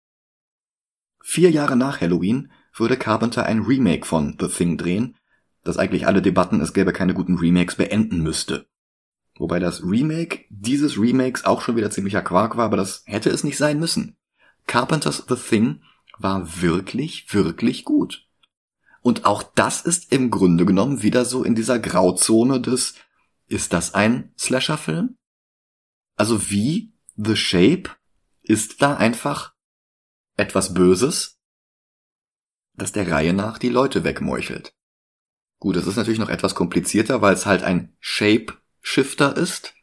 Vier 1.22 1.50
Jahre 1.50 1.76
nach 1.76 2.02
Halloween 2.02 2.52
würde 2.75 2.97
Carpenter 2.97 3.45
ein 3.47 3.61
Remake 3.61 4.07
von 4.07 4.37
The 4.41 4.49
Thing 4.49 4.77
drehen, 4.79 5.16
das 5.62 5.77
eigentlich 5.77 6.07
alle 6.07 6.23
Debatten, 6.23 6.61
es 6.61 6.73
gäbe 6.73 6.93
keine 6.93 7.14
guten 7.14 7.39
Remakes, 7.39 7.77
beenden 7.77 8.23
müsste. 8.23 8.66
Wobei 9.37 9.59
das 9.59 9.83
Remake 9.83 10.45
dieses 10.51 10.99
Remakes 10.99 11.45
auch 11.45 11.62
schon 11.62 11.77
wieder 11.77 11.91
ziemlicher 11.91 12.23
Quark 12.23 12.57
war, 12.57 12.66
aber 12.66 12.77
das 12.77 13.03
hätte 13.07 13.31
es 13.31 13.45
nicht 13.45 13.57
sein 13.57 13.79
müssen. 13.79 14.16
Carpenters 14.66 15.25
The 15.29 15.37
Thing 15.37 15.83
war 16.18 16.62
wirklich, 16.62 17.33
wirklich 17.33 17.85
gut. 17.85 18.27
Und 19.01 19.25
auch 19.25 19.43
das 19.43 19.83
ist 19.83 20.12
im 20.12 20.31
Grunde 20.31 20.64
genommen 20.64 21.03
wieder 21.03 21.25
so 21.25 21.43
in 21.43 21.55
dieser 21.55 21.79
Grauzone 21.79 22.61
des, 22.61 22.95
ist 23.49 23.73
das 23.73 23.95
ein 23.95 24.33
Slasher-Film? 24.39 25.16
Also 26.16 26.51
wie 26.51 26.93
The 27.16 27.37
Shape 27.37 27.91
ist 28.43 28.81
da 28.83 28.97
einfach 28.97 29.55
etwas 30.37 30.75
Böses, 30.75 31.41
das 32.75 32.93
der 32.93 33.11
Reihe 33.11 33.33
nach 33.33 33.59
die 33.59 33.68
Leute 33.68 34.05
wegmeuchelt. 34.05 34.75
Gut, 35.59 35.77
es 35.77 35.87
ist 35.87 35.97
natürlich 35.97 36.18
noch 36.18 36.29
etwas 36.29 36.55
komplizierter, 36.55 37.23
weil 37.23 37.35
es 37.35 37.47
halt 37.47 37.62
ein 37.62 37.95
Shape-Shifter 38.01 39.37
ist, 39.37 39.75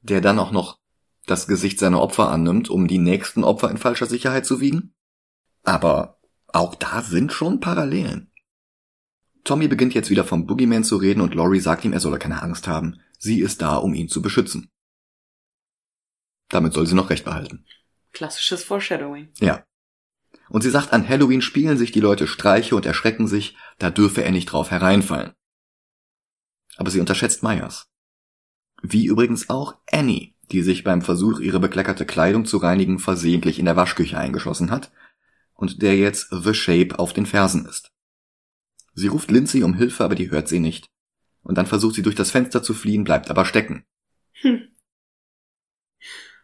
der 0.00 0.20
dann 0.20 0.38
auch 0.38 0.52
noch 0.52 0.78
das 1.26 1.46
Gesicht 1.46 1.78
seiner 1.78 2.00
Opfer 2.00 2.30
annimmt, 2.30 2.70
um 2.70 2.88
die 2.88 2.98
nächsten 2.98 3.44
Opfer 3.44 3.70
in 3.70 3.76
falscher 3.76 4.06
Sicherheit 4.06 4.46
zu 4.46 4.60
wiegen. 4.60 4.94
Aber 5.62 6.20
auch 6.48 6.74
da 6.74 7.02
sind 7.02 7.32
schon 7.32 7.60
Parallelen. 7.60 8.30
Tommy 9.44 9.68
beginnt 9.68 9.94
jetzt 9.94 10.10
wieder 10.10 10.24
vom 10.24 10.46
Boogeyman 10.46 10.84
zu 10.84 10.96
reden 10.96 11.20
und 11.20 11.34
Laurie 11.34 11.60
sagt 11.60 11.84
ihm, 11.84 11.92
er 11.92 12.00
solle 12.00 12.18
keine 12.18 12.42
Angst 12.42 12.66
haben. 12.66 13.00
Sie 13.18 13.40
ist 13.40 13.62
da, 13.62 13.76
um 13.76 13.94
ihn 13.94 14.08
zu 14.08 14.22
beschützen. 14.22 14.70
Damit 16.48 16.72
soll 16.72 16.86
sie 16.86 16.94
noch 16.94 17.10
recht 17.10 17.24
behalten. 17.24 17.64
Klassisches 18.12 18.64
Foreshadowing. 18.64 19.28
Ja. 19.38 19.64
Und 20.48 20.62
sie 20.62 20.70
sagt, 20.70 20.92
an 20.92 21.08
Halloween 21.08 21.42
spielen 21.42 21.76
sich 21.76 21.92
die 21.92 22.00
Leute 22.00 22.26
Streiche 22.26 22.76
und 22.76 22.86
erschrecken 22.86 23.26
sich, 23.26 23.56
da 23.78 23.90
dürfe 23.90 24.22
er 24.22 24.30
nicht 24.30 24.46
drauf 24.46 24.70
hereinfallen. 24.70 25.32
Aber 26.76 26.90
sie 26.90 27.00
unterschätzt 27.00 27.42
Myers. 27.42 27.88
Wie 28.82 29.06
übrigens 29.06 29.50
auch 29.50 29.76
Annie, 29.90 30.34
die 30.52 30.62
sich 30.62 30.84
beim 30.84 31.02
Versuch, 31.02 31.40
ihre 31.40 31.58
bekleckerte 31.58 32.06
Kleidung 32.06 32.44
zu 32.44 32.58
reinigen, 32.58 32.98
versehentlich 32.98 33.58
in 33.58 33.64
der 33.64 33.76
Waschküche 33.76 34.18
eingeschossen 34.18 34.70
hat 34.70 34.92
und 35.54 35.82
der 35.82 35.96
jetzt 35.96 36.28
The 36.30 36.54
Shape 36.54 36.98
auf 36.98 37.12
den 37.12 37.26
Fersen 37.26 37.66
ist. 37.66 37.90
Sie 38.94 39.08
ruft 39.08 39.30
Lindsay 39.30 39.62
um 39.62 39.74
Hilfe, 39.74 40.04
aber 40.04 40.14
die 40.14 40.30
hört 40.30 40.48
sie 40.48 40.60
nicht. 40.60 40.90
Und 41.42 41.58
dann 41.58 41.66
versucht 41.66 41.94
sie 41.94 42.02
durch 42.02 42.14
das 42.14 42.30
Fenster 42.30 42.62
zu 42.62 42.74
fliehen, 42.74 43.04
bleibt 43.04 43.30
aber 43.30 43.44
stecken. 43.44 43.84
Hm. 44.40 44.68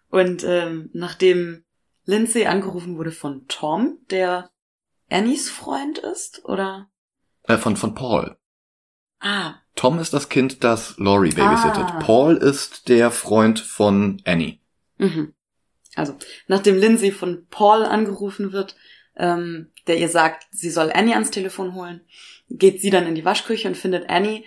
Und 0.09 0.45
ähm, 0.45 0.91
nachdem 0.93 1.65
Lindsay 2.05 2.47
angerufen 2.47 2.97
wurde 2.97 3.13
von 3.13 3.47
Tom, 3.49 3.99
der 4.11 4.51
Annies 5.11 5.51
Freund 5.51 5.99
ist, 5.99 6.45
oder? 6.45 6.89
Äh, 7.45 7.59
von, 7.59 7.77
von 7.77 7.95
Paul. 7.95 8.37
Ah. 9.21 9.55
Tom 9.77 9.99
ist 9.99 10.13
das 10.13 10.29
Kind, 10.29 10.65
das 10.65 10.97
Laurie 10.99 11.31
babysittet. 11.31 11.85
Ah. 11.85 12.01
Paul 12.01 12.37
ist 12.37 12.89
der 12.89 13.11
Freund 13.11 13.61
von 13.61 14.21
Annie. 14.25 14.59
Mhm. 14.99 15.35
Also, 15.95 16.17
nachdem 16.49 16.79
Lindsay 16.79 17.13
von 17.13 17.47
Paul 17.51 17.85
angerufen 17.85 18.53
wird, 18.53 18.77
ähm, 19.17 19.71
der 19.87 19.99
ihr 19.99 20.09
sagt, 20.09 20.47
sie 20.51 20.71
soll 20.71 20.91
Annie 20.93 21.15
ans 21.15 21.31
Telefon 21.31 21.75
holen, 21.75 22.01
geht 22.49 22.81
sie 22.81 22.91
dann 22.91 23.07
in 23.07 23.15
die 23.15 23.25
Waschküche 23.25 23.69
und 23.69 23.77
findet 23.77 24.09
Annie 24.09 24.45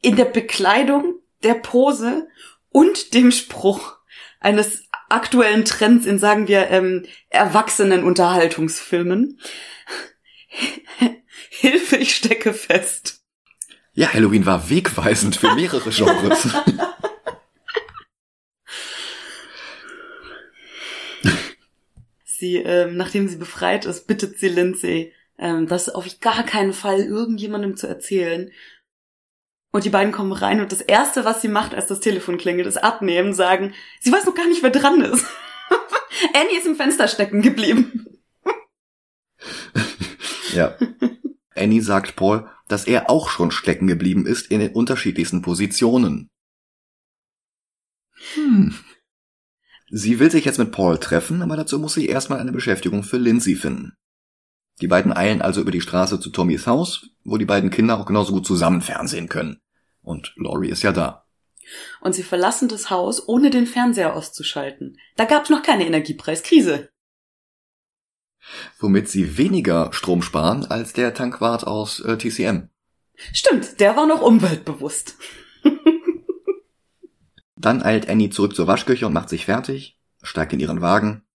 in 0.00 0.16
der 0.16 0.24
Bekleidung, 0.24 1.16
der 1.42 1.54
Pose 1.54 2.28
und 2.70 3.14
dem 3.14 3.30
Spruch 3.30 3.98
eines 4.40 4.87
aktuellen 5.08 5.64
Trends 5.64 6.06
in, 6.06 6.18
sagen 6.18 6.48
wir, 6.48 6.68
ähm, 6.70 7.04
erwachsenen 7.28 8.04
Unterhaltungsfilmen. 8.04 9.40
Hilfe, 11.50 11.96
ich 11.96 12.14
stecke 12.14 12.52
fest. 12.52 13.22
Ja, 13.92 14.12
Halloween 14.12 14.46
war 14.46 14.70
wegweisend 14.70 15.36
für 15.36 15.54
mehrere 15.54 15.90
Genres. 15.90 16.48
sie, 22.24 22.56
ähm, 22.56 22.96
nachdem 22.96 23.28
sie 23.28 23.36
befreit 23.36 23.84
ist, 23.84 24.06
bittet 24.06 24.38
sie 24.38 24.48
Lindsay, 24.48 25.12
ähm, 25.38 25.66
das 25.66 25.88
auf 25.88 26.06
gar 26.20 26.44
keinen 26.44 26.72
Fall 26.72 27.00
irgendjemandem 27.00 27.76
zu 27.76 27.86
erzählen. 27.86 28.52
Und 29.70 29.84
die 29.84 29.90
beiden 29.90 30.12
kommen 30.12 30.32
rein 30.32 30.60
und 30.60 30.72
das 30.72 30.80
erste, 30.80 31.24
was 31.24 31.42
sie 31.42 31.48
macht, 31.48 31.74
als 31.74 31.86
das 31.86 32.00
Telefon 32.00 32.38
klingelt, 32.38 32.66
ist 32.66 32.82
abnehmen, 32.82 33.34
sagen, 33.34 33.74
sie 34.00 34.10
weiß 34.10 34.24
noch 34.24 34.34
gar 34.34 34.48
nicht, 34.48 34.62
wer 34.62 34.70
dran 34.70 35.02
ist. 35.02 35.26
Annie 36.34 36.58
ist 36.58 36.66
im 36.66 36.76
Fenster 36.76 37.06
stecken 37.06 37.42
geblieben. 37.42 38.06
ja. 40.54 40.76
Annie 41.54 41.82
sagt 41.82 42.16
Paul, 42.16 42.48
dass 42.66 42.86
er 42.86 43.10
auch 43.10 43.28
schon 43.28 43.50
stecken 43.50 43.86
geblieben 43.86 44.26
ist 44.26 44.50
in 44.50 44.60
den 44.60 44.72
unterschiedlichsten 44.72 45.42
Positionen. 45.42 46.30
Hm. 48.34 48.74
Sie 49.90 50.18
will 50.18 50.30
sich 50.30 50.44
jetzt 50.44 50.58
mit 50.58 50.72
Paul 50.72 50.98
treffen, 50.98 51.42
aber 51.42 51.56
dazu 51.56 51.78
muss 51.78 51.94
sie 51.94 52.06
erstmal 52.06 52.40
eine 52.40 52.52
Beschäftigung 52.52 53.02
für 53.02 53.16
Lindsay 53.16 53.54
finden. 53.54 53.94
Die 54.80 54.86
beiden 54.86 55.12
eilen 55.12 55.42
also 55.42 55.60
über 55.60 55.70
die 55.70 55.80
Straße 55.80 56.20
zu 56.20 56.30
Tommys 56.30 56.66
Haus, 56.66 57.10
wo 57.24 57.36
die 57.36 57.44
beiden 57.44 57.70
Kinder 57.70 57.98
auch 57.98 58.06
genauso 58.06 58.32
gut 58.32 58.46
zusammen 58.46 58.80
fernsehen 58.80 59.28
können. 59.28 59.60
Und 60.02 60.32
Laurie 60.36 60.68
ist 60.68 60.82
ja 60.82 60.92
da. 60.92 61.24
Und 62.00 62.14
sie 62.14 62.22
verlassen 62.22 62.68
das 62.68 62.88
Haus, 62.88 63.28
ohne 63.28 63.50
den 63.50 63.66
Fernseher 63.66 64.14
auszuschalten. 64.14 64.98
Da 65.16 65.24
gab's 65.24 65.50
noch 65.50 65.62
keine 65.62 65.86
Energiepreiskrise. 65.86 66.90
Womit 68.78 69.08
sie 69.08 69.36
weniger 69.36 69.92
Strom 69.92 70.22
sparen 70.22 70.64
als 70.64 70.92
der 70.92 71.12
Tankwart 71.12 71.66
aus 71.66 72.00
äh, 72.00 72.16
TCM. 72.16 72.68
Stimmt, 73.32 73.80
der 73.80 73.96
war 73.96 74.06
noch 74.06 74.22
umweltbewusst. 74.22 75.16
Dann 77.56 77.82
eilt 77.82 78.08
Annie 78.08 78.30
zurück 78.30 78.54
zur 78.54 78.68
Waschküche 78.68 79.06
und 79.06 79.12
macht 79.12 79.28
sich 79.28 79.44
fertig, 79.44 79.98
steigt 80.22 80.52
in 80.52 80.60
ihren 80.60 80.80
Wagen 80.80 81.27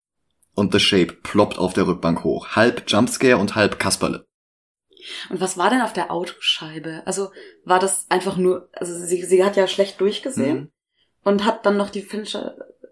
und 0.55 0.72
The 0.72 0.80
Shape 0.80 1.14
ploppt 1.22 1.59
auf 1.59 1.72
der 1.72 1.86
Rückbank 1.86 2.24
hoch. 2.24 2.48
Halb 2.57 2.84
Jumpscare 2.86 3.38
und 3.38 3.55
halb 3.55 3.78
Kasperle. 3.78 4.24
Und 5.30 5.40
was 5.40 5.59
war 5.59 5.70
denn 5.70 5.80
auf 5.80 5.92
der 5.92 6.11
Autoscheibe? 6.11 7.03
Also 7.07 7.30
war 7.64 7.78
das 7.78 8.07
einfach 8.09 8.36
nur, 8.36 8.68
also 8.72 8.94
sie, 8.94 9.24
sie 9.24 9.44
hat 9.44 9.57
ja 9.57 9.66
schlecht 9.66 10.00
durchgesehen 10.00 10.59
mhm. 10.59 10.70
und 11.24 11.44
hat 11.44 11.66
dann 11.66 11.76
noch 11.76 11.90
die 11.90 12.07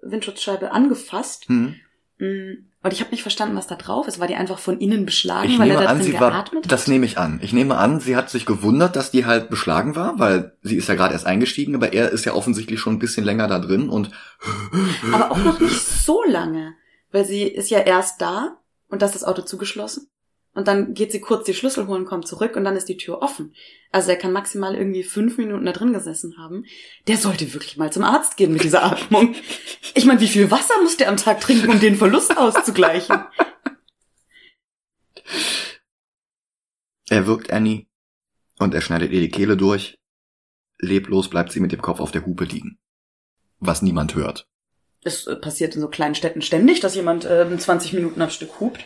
Windschutzscheibe 0.03 0.73
angefasst. 0.73 1.49
Mhm. 1.49 1.77
Mm, 2.19 2.67
und 2.83 2.93
ich 2.93 3.01
habe 3.01 3.11
nicht 3.11 3.23
verstanden, 3.23 3.57
was 3.57 3.67
da 3.67 3.75
drauf 3.75 4.09
ist. 4.09 4.21
War 4.21 4.27
die 4.27 4.37
einfach 4.37 4.59
von 4.59 4.79
innen 4.79 5.05
beschlagen, 5.05 5.51
ich 5.51 5.59
weil 5.59 5.69
nehme 5.69 5.81
er 5.81 5.85
da 5.85 5.91
an, 5.91 5.99
drin 5.99 6.07
sie 6.07 6.13
geatmet 6.13 6.65
war, 6.65 6.69
Das 6.69 6.87
nehme 6.87 7.05
ich 7.05 7.19
an. 7.19 7.39
Ich 7.43 7.53
nehme 7.53 7.77
an, 7.77 8.01
sie 8.01 8.17
hat 8.17 8.31
sich 8.31 8.47
gewundert, 8.47 8.97
dass 8.97 9.11
die 9.11 9.27
halt 9.27 9.51
beschlagen 9.51 9.97
war, 9.97 10.19
weil 10.19 10.57
sie 10.63 10.77
ist 10.77 10.89
ja 10.89 10.95
gerade 10.95 11.13
erst 11.13 11.27
eingestiegen, 11.27 11.75
aber 11.75 11.93
er 11.93 12.11
ist 12.11 12.25
ja 12.25 12.33
offensichtlich 12.33 12.81
schon 12.81 12.95
ein 12.95 12.99
bisschen 12.99 13.25
länger 13.25 13.49
da 13.49 13.59
drin 13.59 13.91
und. 13.91 14.11
Aber 15.13 15.31
auch 15.31 15.39
noch 15.39 15.61
nicht 15.61 15.81
so 15.81 16.23
lange. 16.25 16.75
Weil 17.11 17.25
sie 17.25 17.43
ist 17.43 17.71
ja 17.71 17.81
erst 17.81 18.21
da 18.21 18.59
und 18.89 19.03
das 19.03 19.15
ist 19.15 19.23
das 19.23 19.29
Auto 19.29 19.43
zugeschlossen. 19.43 20.09
Und 20.53 20.67
dann 20.67 20.95
geht 20.95 21.13
sie 21.13 21.21
kurz 21.21 21.45
die 21.45 21.55
Schlüssel 21.55 21.87
holen, 21.87 22.05
kommt 22.05 22.27
zurück 22.27 22.57
und 22.57 22.65
dann 22.65 22.77
ist 22.77 22.89
die 22.89 22.97
Tür 22.97 23.23
offen. 23.23 23.55
Also 23.93 24.11
er 24.11 24.17
kann 24.17 24.33
maximal 24.33 24.75
irgendwie 24.75 25.05
fünf 25.05 25.39
Minuten 25.39 25.65
da 25.65 25.73
drin 25.73 25.93
gesessen 25.93 26.39
haben. 26.39 26.65
Der 27.07 27.17
sollte 27.19 27.55
wirklich 27.55 27.77
mal 27.77 27.93
zum 27.93 28.03
Arzt 28.03 28.37
gehen 28.37 28.53
mit 28.53 28.65
dieser 28.65 28.83
Atmung. 28.83 29.37
Ich 29.95 30.07
meine, 30.07 30.21
wie 30.21 30.29
viel 30.29 30.51
Wasser 30.51 30.75
muss 30.83 30.97
der 30.97 31.09
am 31.09 31.17
Tag 31.17 31.41
trinken, 31.41 31.71
um 31.71 31.81
den 31.81 31.97
Verlust 31.97 32.37
auszugleichen? 32.37 33.25
Er 37.09 37.27
wirkt 37.27 37.53
Annie 37.53 37.87
und 38.59 38.75
er 38.75 38.81
schneidet 38.81 39.13
ihr 39.13 39.21
die 39.21 39.31
Kehle 39.31 39.57
durch. 39.57 39.99
Leblos 40.79 41.31
bleibt 41.31 41.53
sie 41.53 41.61
mit 41.61 41.73
dem 41.73 41.83
Kopf 41.83 42.01
auf 42.01 42.11
der 42.11 42.27
Hupe 42.27 42.45
liegen. 42.45 42.79
Was 43.59 43.83
niemand 43.83 44.15
hört. 44.15 44.50
Es 45.03 45.27
äh, 45.27 45.37
passiert 45.37 45.75
in 45.75 45.81
so 45.81 45.89
kleinen 45.89 46.15
Städten 46.15 46.43
ständig, 46.43 46.81
dass 46.81 46.95
jemand 46.95 47.25
äh, 47.25 47.47
20 47.57 47.93
Minuten 47.95 48.21
am 48.21 48.31
Stück 48.31 48.61
hupt. 48.61 48.85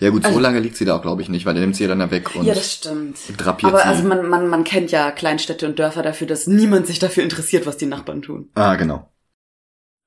Ja 0.00 0.10
gut, 0.10 0.22
so 0.22 0.28
Also- 0.28 0.40
lange 0.40 0.60
liegt 0.60 0.76
sie 0.76 0.84
da 0.84 0.96
auch, 0.96 1.02
glaube 1.02 1.20
ich, 1.22 1.28
nicht, 1.28 1.44
weil 1.44 1.56
er 1.56 1.60
nimmt 1.60 1.76
sie 1.76 1.82
ja 1.82 1.88
dann 1.88 2.00
ja 2.00 2.10
weg 2.10 2.34
und 2.36 2.46
Ja, 2.46 2.54
das 2.54 2.72
stimmt. 2.74 3.18
drapiert 3.36 3.72
Aber 3.72 3.82
sie. 3.82 3.88
also 3.88 4.04
man, 4.04 4.28
man, 4.28 4.48
man 4.48 4.64
kennt 4.64 4.92
ja 4.92 5.10
Kleinstädte 5.10 5.66
und 5.66 5.78
Dörfer 5.78 6.02
dafür, 6.02 6.26
dass 6.26 6.46
niemand 6.46 6.86
sich 6.86 6.98
dafür 7.00 7.22
interessiert, 7.24 7.66
was 7.66 7.76
die 7.76 7.86
Nachbarn 7.86 8.22
tun. 8.22 8.50
ah, 8.54 8.76
genau. 8.76 9.12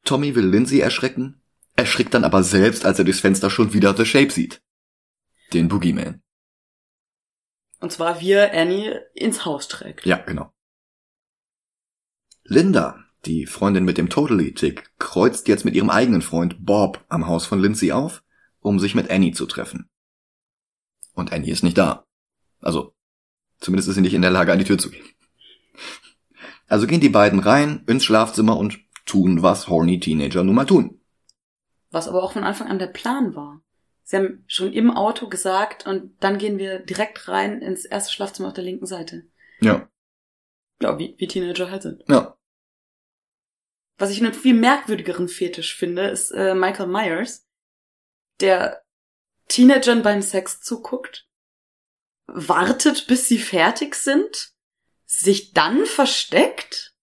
Tommy 0.05 0.35
will 0.35 0.45
Lindsay 0.47 0.79
erschrecken, 0.79 1.41
erschrickt 1.75 2.13
dann 2.13 2.23
aber 2.23 2.43
selbst, 2.43 2.85
als 2.85 2.97
er 2.99 3.05
durchs 3.05 3.19
Fenster 3.19 3.49
schon 3.49 3.73
wieder 3.73 3.95
The 3.97 4.05
Shape 4.05 4.31
sieht. 4.31 4.61
Den 5.53 5.67
Boogeyman. 5.67 6.21
Und 7.81 7.91
zwar 7.91 8.21
wie 8.21 8.31
er 8.31 8.53
Annie 8.53 9.01
ins 9.13 9.45
Haus 9.45 9.67
trägt. 9.67 10.05
Ja, 10.05 10.17
genau. 10.17 10.51
Linda, 12.43 13.03
die 13.25 13.45
Freundin 13.45 13.85
mit 13.85 13.97
dem 13.97 14.09
Totally-Tick, 14.09 14.91
kreuzt 14.99 15.47
jetzt 15.47 15.65
mit 15.65 15.75
ihrem 15.75 15.89
eigenen 15.89 16.21
Freund 16.21 16.65
Bob 16.65 17.03
am 17.09 17.27
Haus 17.27 17.45
von 17.45 17.59
Lindsay 17.59 17.91
auf, 17.91 18.23
um 18.59 18.79
sich 18.79 18.95
mit 18.95 19.09
Annie 19.09 19.33
zu 19.33 19.45
treffen. 19.45 19.89
Und 21.13 21.31
Annie 21.31 21.51
ist 21.51 21.63
nicht 21.63 21.77
da. 21.77 22.05
Also, 22.61 22.93
zumindest 23.59 23.89
ist 23.89 23.95
sie 23.95 24.01
nicht 24.01 24.13
in 24.13 24.21
der 24.21 24.31
Lage, 24.31 24.51
an 24.51 24.59
die 24.59 24.65
Tür 24.65 24.77
zu 24.77 24.89
gehen. 24.89 25.05
Also 26.67 26.87
gehen 26.87 27.01
die 27.01 27.09
beiden 27.09 27.39
rein 27.39 27.83
ins 27.87 28.03
Schlafzimmer 28.03 28.57
und 28.57 28.79
tun, 29.05 29.43
was 29.43 29.67
horny 29.67 29.99
Teenager 29.99 30.43
nun 30.43 30.55
mal 30.55 30.65
tun. 30.65 30.99
Was 31.91 32.07
aber 32.07 32.23
auch 32.23 32.33
von 32.33 32.43
Anfang 32.43 32.67
an 32.67 32.79
der 32.79 32.87
Plan 32.87 33.35
war. 33.35 33.61
Sie 34.03 34.17
haben 34.17 34.43
schon 34.47 34.73
im 34.73 34.91
Auto 34.91 35.29
gesagt 35.29 35.85
und 35.87 36.11
dann 36.21 36.37
gehen 36.37 36.57
wir 36.57 36.79
direkt 36.79 37.27
rein 37.27 37.61
ins 37.61 37.85
erste 37.85 38.11
Schlafzimmer 38.11 38.49
auf 38.49 38.53
der 38.53 38.63
linken 38.63 38.85
Seite. 38.85 39.23
Ja, 39.61 39.87
Ja, 40.81 40.97
wie, 40.99 41.15
wie 41.17 41.27
Teenager 41.27 41.71
halt 41.71 41.83
sind. 41.83 42.03
ja. 42.07 42.35
Was 43.97 44.11
ich 44.11 44.21
einen 44.21 44.33
viel 44.33 44.53
merkwürdigeren 44.53 45.27
Fetisch 45.27 45.75
finde, 45.75 46.07
ist 46.07 46.31
äh, 46.31 46.53
Michael 46.53 46.87
Myers, 46.87 47.45
der 48.41 48.81
Teenagern 49.47 50.01
beim 50.01 50.21
Sex 50.21 50.61
zuguckt, 50.61 51.27
wartet, 52.27 53.07
bis 53.07 53.27
sie 53.27 53.37
fertig 53.37 53.95
sind, 53.95 54.51
sich 55.05 55.53
dann 55.53 55.85
versteckt 55.85 56.93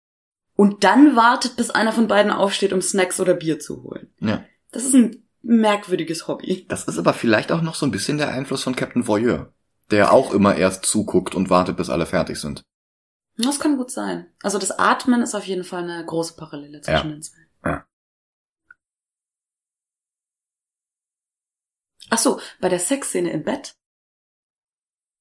und 0.55 0.84
dann 0.84 1.16
wartet, 1.16 1.57
bis 1.57 1.70
einer 1.70 1.93
von 1.93 2.09
beiden 2.09 2.32
aufsteht, 2.32 2.72
um 2.72 2.82
Snacks 2.82 3.20
oder 3.20 3.34
Bier 3.34 3.59
zu 3.59 3.82
holen. 3.84 4.12
Ja. 4.20 4.45
Das 4.70 4.84
ist 4.84 4.95
ein 4.95 5.28
merkwürdiges 5.43 6.28
Hobby. 6.28 6.66
Das 6.68 6.84
ist 6.84 6.99
aber 6.99 7.14
vielleicht 7.14 7.53
auch 7.53 7.62
noch 7.62 7.74
so 7.74 7.86
ein 7.86 7.90
bisschen 7.90 8.18
der 8.18 8.28
Einfluss 8.32 8.62
von 8.62 8.76
Captain 8.76 9.07
Voyeur, 9.07 9.53
der 9.90 10.12
auch 10.12 10.32
immer 10.32 10.57
erst 10.57 10.84
zuguckt 10.84 11.34
und 11.34 11.51
wartet, 11.51 11.76
bis 11.76 11.90
alle 11.90 12.07
fertig 12.07 12.38
sind. 12.38 12.62
Das 13.37 13.59
kann 13.61 13.76
gut 13.78 13.91
sein. 13.91 14.30
Also 14.43 14.59
das 14.59 14.70
Atmen 14.78 15.22
ist 15.22 15.35
auf 15.35 15.45
jeden 15.47 15.64
Fall 15.64 15.83
eine 15.85 16.05
große 16.05 16.37
Parallele 16.37 16.80
zwischen 16.80 17.09
Ja. 17.09 17.14
den 17.14 17.22
zwei. 17.22 17.39
Ja. 17.64 17.87
Ach 22.11 22.18
so, 22.18 22.41
bei 22.61 22.68
der 22.68 22.78
Sexszene 22.78 23.30
im 23.33 23.43
Bett. 23.43 23.74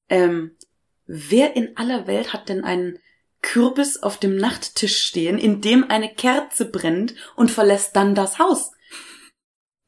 Ähm, 0.09 0.57
wer 1.05 1.55
in 1.55 1.77
aller 1.77 2.05
Welt 2.05 2.33
hat 2.33 2.49
denn 2.49 2.63
einen 2.65 2.99
Kürbis 3.41 3.97
auf 4.03 4.19
dem 4.19 4.35
Nachttisch 4.35 5.03
stehen, 5.05 5.37
in 5.37 5.61
dem 5.61 5.89
eine 5.89 6.13
Kerze 6.13 6.69
brennt 6.69 7.15
und 7.35 7.49
verlässt 7.49 7.95
dann 7.95 8.13
das 8.13 8.39
Haus? 8.39 8.71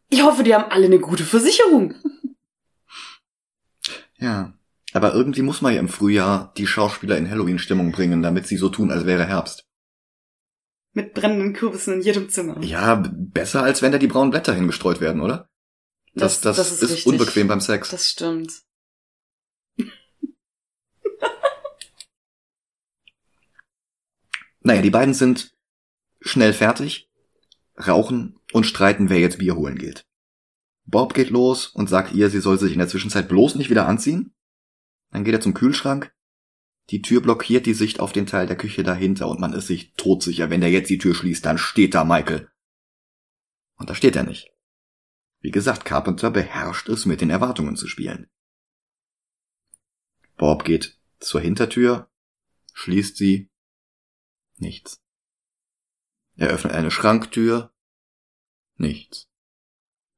Ich 0.10 0.24
hoffe, 0.24 0.44
die 0.44 0.56
haben 0.56 0.72
alle 0.72 0.86
eine 0.86 1.00
gute 1.00 1.26
Versicherung. 1.26 1.96
Ja. 4.18 4.54
Aber 4.94 5.14
irgendwie 5.14 5.42
muss 5.42 5.62
man 5.62 5.74
ja 5.74 5.80
im 5.80 5.90
Frühjahr 5.90 6.54
die 6.56 6.68
Schauspieler 6.68 7.18
in 7.18 7.30
Halloween-Stimmung 7.30 7.92
bringen, 7.92 8.22
damit 8.22 8.48
sie 8.48 8.58
so 8.58 8.70
tun, 8.70 8.92
als 8.92 9.06
wäre 9.06 9.26
Herbst. 9.26 9.68
Mit 10.94 11.16
brennenden 11.16 11.54
Kürbissen 11.54 11.96
in 11.96 12.02
jedem 12.02 12.30
Zimmer. 12.30 12.62
Ja, 12.62 13.04
besser 13.12 13.64
als 13.64 13.82
wenn 13.82 13.92
da 13.92 13.98
die 13.98 14.08
braunen 14.08 14.30
Blätter 14.30 14.54
hingestreut 14.54 15.02
werden, 15.02 15.22
oder? 15.22 15.50
Das, 16.14 16.42
das, 16.42 16.60
ist, 16.60 16.84
richtig. 16.84 17.08
unbequem 17.08 17.48
beim 17.48 17.60
Sex. 17.60 17.90
Das 17.90 18.08
stimmt. 18.08 18.62
Naja, 24.66 24.82
die 24.82 24.92
beiden 24.92 25.14
sind 25.14 25.58
schnell 26.22 26.54
fertig, 26.54 27.10
rauchen 27.86 28.40
und 28.54 28.66
streiten, 28.66 29.10
wer 29.10 29.20
jetzt 29.20 29.40
Bier 29.40 29.58
holen 29.58 29.78
geht. 29.78 30.06
Bob 30.86 31.14
geht 31.14 31.32
los 31.32 31.68
und 31.68 31.90
sagt 31.90 32.14
ihr, 32.14 32.30
sie 32.30 32.40
soll 32.40 32.58
sich 32.58 32.72
in 32.72 32.80
der 32.80 32.88
Zwischenzeit 32.88 33.28
bloß 33.28 33.56
nicht 33.56 33.70
wieder 33.70 33.88
anziehen. 33.88 34.34
Dann 35.14 35.24
geht 35.24 35.36
er 35.36 35.42
zum 35.42 35.54
Kühlschrank. 35.54 36.12
Die 36.90 37.04
Tür 37.04 37.22
blockiert 37.22 37.68
die 37.68 37.76
Sicht 37.76 38.00
auf 38.00 38.12
den 38.12 38.26
Teil 38.26 38.48
der 38.48 38.58
Küche 38.58 38.82
dahinter 38.82 39.28
und 39.28 39.40
man 39.40 39.54
ist 39.54 39.68
sich 39.68 39.94
todsicher, 39.94 40.50
wenn 40.50 40.60
der 40.60 40.72
jetzt 40.72 40.90
die 40.90 40.98
Tür 40.98 41.14
schließt, 41.14 41.46
dann 41.46 41.60
steht 41.60 41.94
da 41.94 42.04
Michael. 42.04 42.52
Und 43.76 43.92
da 43.92 43.96
steht 43.96 44.16
er 44.16 44.24
nicht. 44.24 44.52
Wie 45.40 45.52
gesagt, 45.52 45.86
Carpenter 45.86 46.32
beherrscht 46.32 46.90
es, 46.90 47.06
mit 47.06 47.22
den 47.22 47.30
Erwartungen 47.30 47.76
zu 47.76 47.88
spielen. 47.88 48.28
Bob 50.36 50.66
geht 50.66 51.00
zur 51.20 51.42
Hintertür, 51.42 52.10
schließt 52.74 53.16
sie. 53.16 53.52
Nichts. 54.58 55.00
Er 56.38 56.50
öffnet 56.50 56.74
eine 56.74 56.90
Schranktür. 56.90 57.72
Nichts. 58.78 59.30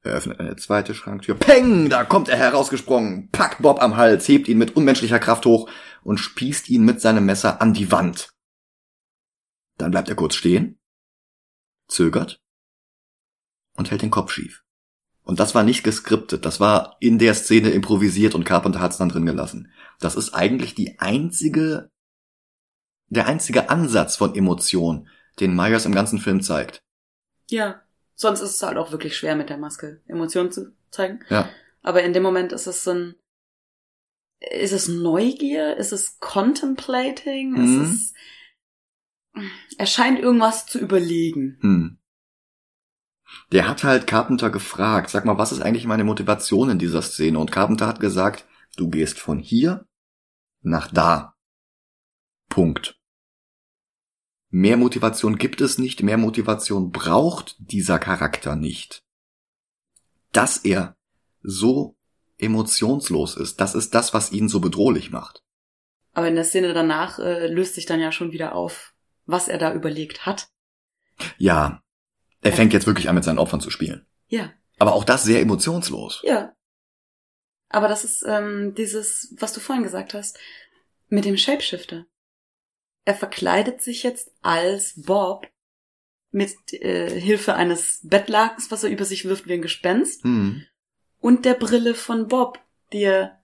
Er 0.06 0.14
öffnet 0.14 0.40
eine 0.40 0.56
zweite 0.56 0.94
Schranktür. 0.94 1.34
Peng! 1.34 1.90
Da 1.90 2.04
kommt 2.04 2.30
er 2.30 2.38
herausgesprungen, 2.38 3.32
packt 3.32 3.64
Bob 3.64 3.82
am 3.82 3.98
Hals, 3.98 4.28
hebt 4.28 4.48
ihn 4.48 4.60
mit 4.60 4.76
unmenschlicher 4.76 5.18
Kraft 5.18 5.48
hoch 5.48 5.68
und 6.04 6.20
spießt 6.20 6.70
ihn 6.70 6.86
mit 6.86 7.02
seinem 7.02 7.26
Messer 7.26 7.60
an 7.60 7.74
die 7.74 7.92
Wand. 7.92 8.30
Dann 9.80 9.90
bleibt 9.90 10.08
er 10.08 10.16
kurz 10.16 10.36
stehen, 10.36 10.78
zögert 11.88 12.40
und 13.76 13.90
hält 13.90 14.04
den 14.04 14.12
Kopf 14.12 14.32
schief. 14.32 14.64
Und 15.24 15.40
das 15.40 15.56
war 15.56 15.64
nicht 15.64 15.84
geskriptet, 15.84 16.46
das 16.46 16.60
war 16.60 16.98
in 17.00 17.18
der 17.18 17.34
Szene 17.34 17.72
improvisiert 17.72 18.36
und 18.36 18.44
Carpenter 18.44 18.82
hat's 18.82 18.98
dann 18.98 19.10
drin 19.10 19.26
gelassen. 19.26 19.72
Das 20.00 20.16
ist 20.16 20.36
eigentlich 20.36 20.76
die 20.76 21.00
einzige, 21.00 21.90
der 23.08 23.26
einzige 23.26 23.72
Ansatz 23.72 24.18
von 24.18 24.36
Emotion, 24.36 25.10
den 25.40 25.56
Myers 25.56 25.88
im 25.88 25.96
ganzen 25.96 26.20
Film 26.20 26.42
zeigt. 26.42 26.84
Ja. 27.50 27.82
Sonst 28.16 28.42
ist 28.42 28.52
es 28.52 28.64
halt 28.64 28.78
auch 28.78 28.92
wirklich 28.92 29.16
schwer 29.18 29.36
mit 29.36 29.50
der 29.50 29.58
Maske 29.58 30.02
Emotionen 30.08 30.52
zu 30.52 30.74
zeigen. 30.90 31.20
Ja. 31.30 31.50
Aber 31.82 32.02
in 32.04 32.14
dem 32.14 32.24
Moment 32.24 32.52
ist 32.52 32.66
es 32.66 32.84
so 32.84 32.92
ein, 32.92 33.16
ist 34.40 34.74
es 34.74 34.88
Neugier? 34.88 35.78
Ist 35.78 35.92
es 35.92 36.20
Contemplating? 36.20 37.52
Mhm. 37.52 37.84
Ist 37.84 37.92
es, 37.92 38.14
er 39.78 39.86
scheint 39.86 40.20
irgendwas 40.20 40.66
zu 40.66 40.80
überlegen. 40.80 41.58
Hm. 41.62 42.00
Der 43.52 43.68
hat 43.68 43.84
halt 43.84 44.08
Carpenter 44.08 44.50
gefragt, 44.50 45.10
sag 45.10 45.26
mal, 45.26 45.38
was 45.38 45.52
ist 45.52 45.62
eigentlich 45.62 45.86
meine 45.86 46.04
Motivation 46.04 46.70
in 46.70 46.80
dieser 46.80 47.02
Szene? 47.02 47.38
Und 47.38 47.52
Carpenter 47.52 47.88
hat 47.88 48.00
gesagt, 48.00 48.48
du 48.78 48.90
gehst 48.90 49.20
von 49.20 49.40
hier 49.40 49.86
nach 50.62 50.92
da. 50.92 51.36
Punkt. 52.50 52.95
Mehr 54.50 54.78
Motivation 54.78 55.38
gibt 55.38 55.62
es 55.62 55.78
nicht, 55.78 56.02
mehr 56.04 56.18
Motivation 56.18 56.92
braucht 56.92 57.56
dieser 57.60 58.00
Charakter 58.00 58.56
nicht. 58.56 59.04
Dass 60.32 60.58
er 60.58 60.96
so 61.42 61.98
emotionslos 62.38 63.36
ist, 63.38 63.60
das 63.60 63.76
ist 63.76 63.96
das, 63.96 64.14
was 64.14 64.32
ihn 64.32 64.50
so 64.50 64.60
bedrohlich 64.60 65.12
macht. 65.12 65.42
Aber 66.14 66.28
in 66.28 66.36
der 66.36 66.44
Szene 66.44 66.74
danach 66.74 67.20
äh, 67.20 67.48
löst 67.48 67.76
sich 67.76 67.86
dann 67.86 68.00
ja 68.00 68.12
schon 68.12 68.32
wieder 68.32 68.56
auf, 68.56 68.94
was 69.26 69.48
er 69.48 69.58
da 69.58 69.74
überlegt 69.74 70.26
hat. 70.26 70.48
Ja, 71.38 71.82
er 72.42 72.54
fängt 72.54 72.74
jetzt 72.74 72.88
wirklich 72.88 73.10
an, 73.10 73.16
mit 73.16 73.24
seinen 73.24 73.40
Opfern 73.40 73.62
zu 73.62 73.70
spielen. 73.70 74.06
Ja, 74.28 74.54
Aber 74.80 74.94
auch 74.94 75.04
das 75.04 75.24
sehr 75.24 75.42
emotionslos. 75.42 76.22
ja. 76.24 76.52
Aber 77.68 77.88
das 77.88 78.06
ist 78.06 78.24
ähm, 78.28 78.76
dieses, 78.76 79.34
was 79.40 79.52
du 79.52 79.60
vorhin 79.60 79.84
gesagt 79.84 80.14
hast, 80.14 80.38
mit 81.10 81.26
dem 81.26 81.36
Shapeshifter. 81.36 82.06
Er 83.06 83.16
verkleidet 83.16 83.82
sich 83.82 84.04
jetzt 84.04 84.32
als 84.42 85.02
Bob 85.06 85.48
mit 86.32 86.74
äh, 86.74 87.10
Hilfe 87.20 87.54
eines 87.56 88.00
Bettlakens, 88.04 88.72
was 88.72 88.84
er 88.84 88.90
über 88.90 89.06
sich 89.06 89.26
wirft 89.26 89.48
wie 89.48 89.54
ein 89.54 89.62
Gespenst, 89.62 90.24
Hm. 90.24 90.66
und 91.20 91.46
der 91.46 91.54
Brille 91.54 91.96
von 91.96 92.28
Bob, 92.28 92.60
die 92.92 93.04
er 93.04 93.42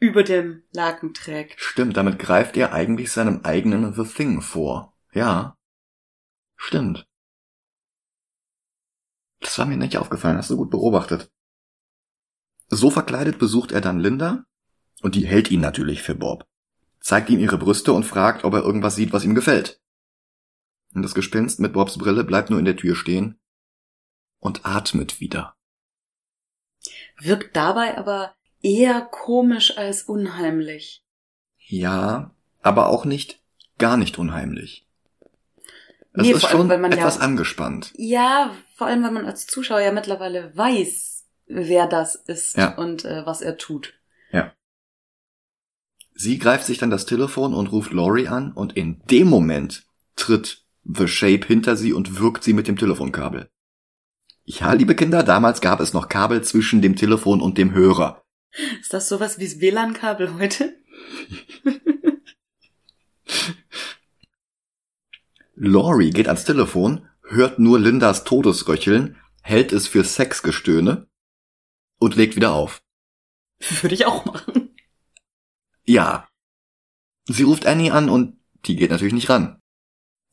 über 0.00 0.24
dem 0.24 0.64
Laken 0.72 1.14
trägt. 1.14 1.60
Stimmt, 1.60 1.96
damit 1.96 2.18
greift 2.18 2.56
er 2.56 2.72
eigentlich 2.74 3.10
seinem 3.12 3.40
eigenen 3.44 3.94
The 3.94 4.04
Thing 4.04 4.42
vor. 4.42 4.94
Ja. 5.12 5.56
Stimmt. 6.56 7.06
Das 9.40 9.58
war 9.58 9.66
mir 9.66 9.76
nicht 9.76 9.96
aufgefallen, 9.96 10.36
hast 10.36 10.50
du 10.50 10.56
gut 10.56 10.70
beobachtet. 10.70 11.30
So 12.68 12.90
verkleidet 12.90 13.38
besucht 13.38 13.72
er 13.72 13.80
dann 13.80 14.00
Linda 14.00 14.44
und 15.02 15.14
die 15.14 15.26
hält 15.26 15.50
ihn 15.50 15.60
natürlich 15.60 16.02
für 16.02 16.14
Bob. 16.14 16.46
Zeigt 17.04 17.28
ihm 17.28 17.38
ihre 17.38 17.58
Brüste 17.58 17.92
und 17.92 18.04
fragt, 18.04 18.44
ob 18.44 18.54
er 18.54 18.62
irgendwas 18.62 18.96
sieht, 18.96 19.12
was 19.12 19.24
ihm 19.24 19.34
gefällt. 19.34 19.78
Und 20.94 21.02
das 21.02 21.14
Gespenst 21.14 21.60
mit 21.60 21.74
Bobs 21.74 21.98
Brille 21.98 22.24
bleibt 22.24 22.48
nur 22.48 22.58
in 22.58 22.64
der 22.64 22.76
Tür 22.78 22.96
stehen 22.96 23.38
und 24.38 24.64
atmet 24.64 25.20
wieder. 25.20 25.54
Wirkt 27.18 27.54
dabei 27.56 27.98
aber 27.98 28.34
eher 28.62 29.02
komisch 29.02 29.76
als 29.76 30.04
unheimlich. 30.04 31.04
Ja, 31.58 32.34
aber 32.62 32.88
auch 32.88 33.04
nicht 33.04 33.38
gar 33.76 33.98
nicht 33.98 34.18
unheimlich. 34.18 34.88
Es 36.14 36.22
Nee, 36.22 36.30
ist 36.32 36.44
allem, 36.46 36.56
schon 36.58 36.68
weil 36.70 36.78
man 36.78 36.92
ja- 36.92 36.98
etwas 36.98 37.20
angespannt. 37.20 37.92
Ja, 37.96 38.54
vor 38.76 38.86
allem, 38.86 39.02
weil 39.02 39.10
man 39.10 39.26
als 39.26 39.46
Zuschauer 39.46 39.80
ja 39.80 39.92
mittlerweile 39.92 40.56
weiß, 40.56 41.26
wer 41.48 41.86
das 41.86 42.14
ist 42.14 42.56
Ja. 42.56 42.76
und 42.76 43.04
äh, 43.04 43.26
was 43.26 43.42
er 43.42 43.58
tut. 43.58 43.92
Sie 46.14 46.38
greift 46.38 46.64
sich 46.64 46.78
dann 46.78 46.90
das 46.90 47.06
Telefon 47.06 47.52
und 47.54 47.66
ruft 47.72 47.92
Laurie 47.92 48.28
an 48.28 48.52
und 48.52 48.76
in 48.76 49.02
dem 49.10 49.28
Moment 49.28 49.84
tritt 50.14 50.64
The 50.84 51.08
Shape 51.08 51.46
hinter 51.46 51.76
sie 51.76 51.92
und 51.92 52.20
wirkt 52.20 52.44
sie 52.44 52.52
mit 52.52 52.68
dem 52.68 52.76
Telefonkabel. 52.76 53.50
Ja, 54.44 54.72
liebe 54.74 54.94
Kinder, 54.94 55.24
damals 55.24 55.60
gab 55.60 55.80
es 55.80 55.92
noch 55.92 56.08
Kabel 56.08 56.42
zwischen 56.42 56.82
dem 56.82 56.94
Telefon 56.94 57.40
und 57.40 57.58
dem 57.58 57.72
Hörer. 57.72 58.22
Ist 58.80 58.94
das 58.94 59.08
sowas 59.08 59.38
wie 59.38 59.44
das 59.44 59.60
WLAN-Kabel 59.60 60.34
heute? 60.34 60.76
Laurie 65.56 66.10
geht 66.10 66.28
ans 66.28 66.44
Telefon, 66.44 67.08
hört 67.22 67.58
nur 67.58 67.80
Lindas 67.80 68.24
Todesröcheln, 68.24 69.16
hält 69.42 69.72
es 69.72 69.88
für 69.88 70.04
Sexgestöhne 70.04 71.08
und 71.98 72.14
legt 72.16 72.36
wieder 72.36 72.52
auf. 72.52 72.82
Würde 73.80 73.94
ich 73.94 74.04
auch 74.06 74.24
machen. 74.26 74.63
Ja. 75.84 76.28
Sie 77.26 77.42
ruft 77.42 77.66
Annie 77.66 77.92
an 77.92 78.08
und 78.08 78.38
die 78.66 78.76
geht 78.76 78.90
natürlich 78.90 79.14
nicht 79.14 79.30
ran. 79.30 79.60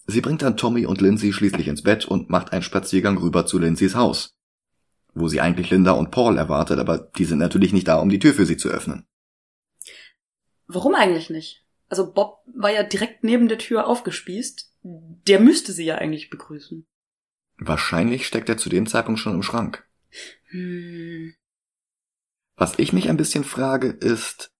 Sie 0.08 0.22
bringt 0.22 0.42
dann 0.42 0.58
Tommy 0.58 0.86
und 0.86 1.02
Lindsay 1.02 1.32
schließlich 1.32 1.68
ins 1.68 1.84
Bett 1.84 2.06
und 2.06 2.30
macht 2.30 2.52
einen 2.52 2.64
Spaziergang 2.64 3.18
rüber 3.18 3.46
zu 3.46 3.60
Lindsays 3.60 3.96
Haus. 3.96 4.36
Wo 5.14 5.28
sie 5.28 5.42
eigentlich 5.42 5.70
Linda 5.70 5.92
und 5.92 6.12
Paul 6.12 6.38
erwartet, 6.38 6.80
aber 6.80 6.98
die 6.98 7.26
sind 7.26 7.40
natürlich 7.40 7.74
nicht 7.74 7.88
da, 7.88 7.98
um 7.98 8.10
die 8.10 8.20
Tür 8.20 8.34
für 8.34 8.46
sie 8.46 8.58
zu 8.58 8.70
öffnen. 8.70 9.06
Warum 10.68 10.96
eigentlich 10.96 11.30
nicht? 11.30 11.66
Also 11.90 12.12
Bob 12.12 12.40
war 12.54 12.72
ja 12.72 12.84
direkt 12.84 13.24
neben 13.24 13.50
der 13.50 13.58
Tür 13.58 13.88
aufgespießt. 13.88 14.74
Der 14.84 15.40
müsste 15.40 15.74
sie 15.74 15.84
ja 15.84 15.96
eigentlich 15.96 16.30
begrüßen. 16.30 16.88
Wahrscheinlich 17.58 18.26
steckt 18.26 18.50
er 18.50 18.58
zu 18.58 18.70
dem 18.70 18.88
Zeitpunkt 18.88 19.20
schon 19.20 19.36
im 19.36 19.44
Schrank. 19.44 19.86
Hm. 20.46 21.34
Was 22.56 22.80
ich 22.80 22.94
mich 22.94 23.10
ein 23.10 23.18
bisschen 23.18 23.44
frage, 23.44 23.90
ist 23.90 24.52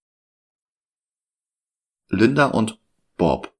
Linda 2.12 2.46
und 2.46 2.78
Bob 3.16 3.52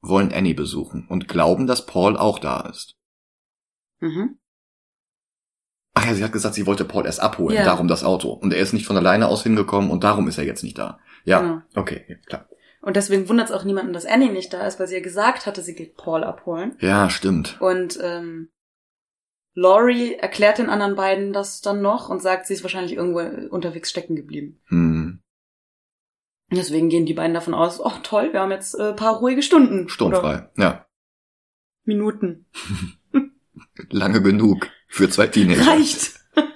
wollen 0.00 0.32
Annie 0.32 0.54
besuchen 0.54 1.06
und 1.08 1.28
glauben, 1.28 1.66
dass 1.66 1.84
Paul 1.86 2.16
auch 2.16 2.38
da 2.38 2.60
ist. 2.68 2.96
Mhm. 4.00 4.38
Ach 5.94 6.06
ja, 6.06 6.14
sie 6.14 6.24
hat 6.24 6.32
gesagt, 6.32 6.54
sie 6.54 6.66
wollte 6.66 6.84
Paul 6.84 7.06
erst 7.06 7.20
abholen, 7.20 7.56
Ja. 7.56 7.64
darum 7.64 7.88
das 7.88 8.04
Auto. 8.04 8.30
Und 8.32 8.52
er 8.52 8.60
ist 8.60 8.72
nicht 8.72 8.86
von 8.86 8.96
alleine 8.96 9.28
aus 9.28 9.42
hingekommen 9.42 9.90
und 9.90 10.04
darum 10.04 10.28
ist 10.28 10.38
er 10.38 10.44
jetzt 10.44 10.62
nicht 10.62 10.78
da. 10.78 10.98
Ja, 11.24 11.40
Genau. 11.40 11.62
okay, 11.76 12.18
klar. 12.26 12.48
Und 12.82 12.96
deswegen 12.96 13.28
wundert 13.28 13.48
es 13.48 13.54
auch 13.54 13.64
niemanden, 13.64 13.92
dass 13.94 14.04
Annie 14.04 14.30
nicht 14.32 14.52
da 14.52 14.66
ist, 14.66 14.78
weil 14.78 14.86
sie 14.88 14.96
ja 14.96 15.02
gesagt 15.02 15.46
hatte, 15.46 15.62
sie 15.62 15.74
geht 15.74 15.96
Paul 15.96 16.22
abholen. 16.22 16.76
Ja, 16.80 17.08
stimmt. 17.08 17.58
Und 17.60 17.98
ähm, 18.02 18.50
Laurie 19.54 20.14
erklärt 20.14 20.58
den 20.58 20.68
anderen 20.68 20.94
beiden 20.96 21.32
das 21.32 21.60
dann 21.62 21.80
noch 21.80 22.10
und 22.10 22.20
sagt, 22.20 22.46
sie 22.46 22.54
ist 22.54 22.62
wahrscheinlich 22.62 22.92
irgendwo 22.92 23.20
unterwegs 23.54 23.88
stecken 23.88 24.16
geblieben. 24.16 24.60
Hm, 24.66 25.22
Deswegen 26.54 26.88
gehen 26.88 27.06
die 27.06 27.14
beiden 27.14 27.34
davon 27.34 27.54
aus, 27.54 27.80
oh 27.80 27.92
toll, 28.02 28.32
wir 28.32 28.40
haben 28.40 28.50
jetzt 28.50 28.74
äh, 28.74 28.92
paar 28.92 29.18
ruhige 29.18 29.42
Stunden. 29.42 29.88
Sturmfrei. 29.88 30.48
Ja, 30.56 30.86
Minuten. 31.84 32.46
lange 33.90 34.22
genug 34.22 34.68
für 34.88 35.08
zwei 35.10 35.26
Teenager. 35.26 35.66
Reicht. 35.66 36.14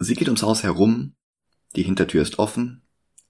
Sie 0.00 0.14
geht 0.14 0.28
ums 0.28 0.44
Haus 0.44 0.62
herum, 0.62 1.16
die 1.74 1.82
Hintertür 1.82 2.22
ist 2.22 2.38
offen, 2.38 2.82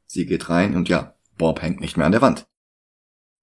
sie 0.07 0.27
geht 0.27 0.51
rein 0.51 0.77
und 0.77 0.91
ja, 0.91 1.15
Bob 1.39 1.63
hängt 1.63 1.81
nicht 1.81 1.97
mehr 1.97 2.05
an 2.05 2.13
der 2.13 2.21
Wand. 2.21 2.47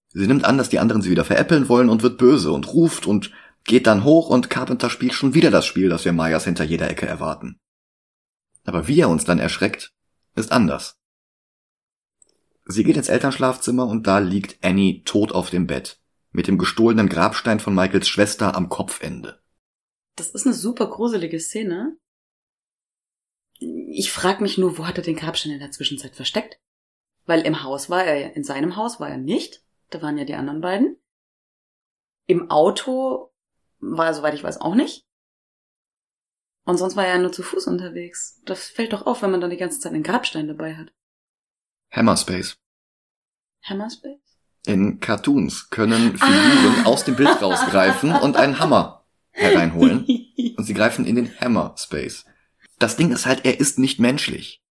Sie 0.10 0.28
nimmt 0.28 0.46
an, 0.46 0.60
dass 0.60 0.70
die 0.70 0.78
anderen 0.78 1.02
sie 1.02 1.10
wieder 1.10 1.26
veräppeln 1.26 1.68
wollen 1.68 1.90
und 1.90 2.04
wird 2.04 2.20
böse 2.20 2.52
und 2.52 2.72
ruft 2.72 3.08
und 3.08 3.32
geht 3.64 3.88
dann 3.88 4.04
hoch 4.04 4.30
und 4.30 4.52
Carpenter 4.52 4.92
spielt 4.92 5.14
schon 5.14 5.34
wieder 5.34 5.50
das 5.50 5.66
Spiel, 5.66 5.90
das 5.90 6.06
wir 6.06 6.14
Myers 6.14 6.46
hinter 6.46 6.64
jeder 6.64 6.88
Ecke 6.88 7.08
erwarten. 7.08 7.60
Aber 8.64 8.88
wie 8.88 9.00
er 9.00 9.10
uns 9.10 9.26
dann 9.26 9.40
erschreckt, 9.40 9.95
ist 10.36 10.52
anders. 10.52 11.00
Sie 12.66 12.84
geht 12.84 12.98
ins 12.98 13.10
Elternschlafzimmer 13.10 13.88
und 13.88 14.08
da 14.08 14.20
liegt 14.20 14.64
Annie 14.64 15.04
tot 15.04 15.32
auf 15.32 15.50
dem 15.50 15.68
Bett, 15.68 16.02
mit 16.32 16.48
dem 16.48 16.58
gestohlenen 16.58 17.10
Grabstein 17.10 17.60
von 17.60 17.76
Michaels 17.76 18.08
Schwester 18.08 18.56
am 18.56 18.70
Kopfende. 18.70 19.42
Das 20.16 20.30
ist 20.30 20.46
eine 20.46 20.56
super 20.56 20.88
gruselige 20.88 21.40
Szene. 21.40 21.98
Ich 23.60 24.12
frage 24.12 24.42
mich 24.42 24.58
nur, 24.58 24.78
wo 24.78 24.88
hat 24.88 24.98
er 24.98 25.04
den 25.04 25.16
Grabstein 25.16 25.54
in 25.54 25.60
der 25.60 25.72
Zwischenzeit 25.72 26.16
versteckt? 26.16 26.60
Weil 27.26 27.42
im 27.42 27.64
Haus 27.64 27.90
war 27.90 28.04
er, 28.04 28.36
in 28.36 28.44
seinem 28.44 28.76
Haus 28.76 29.00
war 29.00 29.10
er 29.10 29.18
nicht. 29.18 29.64
Da 29.90 30.02
waren 30.02 30.18
ja 30.18 30.26
die 30.26 30.36
anderen 30.36 30.62
beiden. 30.62 30.98
Im 32.28 32.50
Auto 32.50 33.32
war 33.80 34.08
er, 34.08 34.14
soweit 34.14 34.34
ich 34.34 34.44
weiß, 34.44 34.60
auch 34.60 34.76
nicht. 34.76 35.05
Und 36.66 36.78
sonst 36.78 36.96
war 36.96 37.06
er 37.06 37.16
ja 37.16 37.22
nur 37.22 37.32
zu 37.32 37.44
Fuß 37.44 37.68
unterwegs. 37.68 38.42
Das 38.46 38.68
fällt 38.68 38.94
doch 38.94 39.06
auf, 39.06 39.22
wenn 39.22 39.32
man 39.32 39.42
dann 39.42 39.52
die 39.52 39.58
ganze 39.58 39.80
Zeit 39.80 39.94
einen 39.94 40.04
Grabstein 40.04 40.48
dabei 40.48 40.76
hat. 40.76 40.92
Hammerspace. 41.92 42.58
Hammerspace? 43.64 44.20
In 44.66 45.00
Cartoons 45.00 45.70
können 45.70 46.18
Figuren 46.18 46.86
aus 46.86 47.04
dem 47.06 47.16
Bild 47.16 47.42
rausgreifen 47.42 48.12
und 48.12 48.36
einen 48.36 48.60
Hammer 48.60 49.06
hereinholen. 49.32 50.06
Und 50.58 50.64
sie 50.64 50.74
greifen 50.74 51.06
in 51.06 51.16
den 51.16 51.38
Hammer 51.42 51.76
Space. 51.78 52.24
Das 52.80 52.96
Ding 52.96 53.12
ist 53.12 53.26
halt, 53.26 53.44
er 53.44 53.60
ist 53.60 53.78
nicht 53.78 54.00
menschlich. 54.00 54.64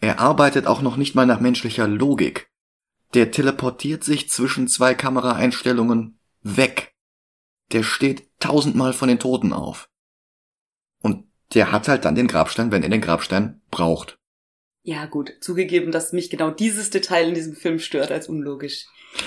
Er 0.00 0.18
arbeitet 0.18 0.66
auch 0.66 0.80
noch 0.80 0.96
nicht 0.96 1.14
mal 1.14 1.26
nach 1.26 1.40
menschlicher 1.40 1.86
Logik. 1.86 2.50
Der 3.12 3.30
teleportiert 3.30 4.02
sich 4.02 4.30
zwischen 4.30 4.66
zwei 4.66 4.94
Kameraeinstellungen 4.94 6.18
weg. 6.42 6.94
Der 7.72 7.82
steht 7.82 8.30
tausendmal 8.40 8.94
von 8.94 9.08
den 9.08 9.18
Toten 9.18 9.52
auf. 9.52 9.90
Der 11.54 11.72
hat 11.72 11.88
halt 11.88 12.04
dann 12.04 12.14
den 12.14 12.26
Grabstein, 12.26 12.72
wenn 12.72 12.82
er 12.82 12.88
den 12.88 13.00
Grabstein 13.00 13.60
braucht. 13.70 14.18
Ja, 14.82 15.06
gut. 15.06 15.32
Zugegeben, 15.40 15.90
dass 15.90 16.12
mich 16.12 16.30
genau 16.30 16.50
dieses 16.50 16.90
Detail 16.90 17.28
in 17.28 17.34
diesem 17.34 17.54
Film 17.54 17.78
stört 17.78 18.12
als 18.12 18.28
unlogisch. 18.28 18.86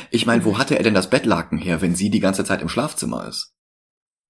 Ich 0.09 0.25
meine, 0.25 0.45
wo 0.45 0.57
hatte 0.57 0.77
er 0.77 0.83
denn 0.83 0.93
das 0.93 1.09
Bettlaken 1.09 1.57
her, 1.57 1.81
wenn 1.81 1.95
sie 1.95 2.09
die 2.09 2.19
ganze 2.19 2.45
Zeit 2.45 2.61
im 2.61 2.69
Schlafzimmer 2.69 3.27
ist? 3.27 3.53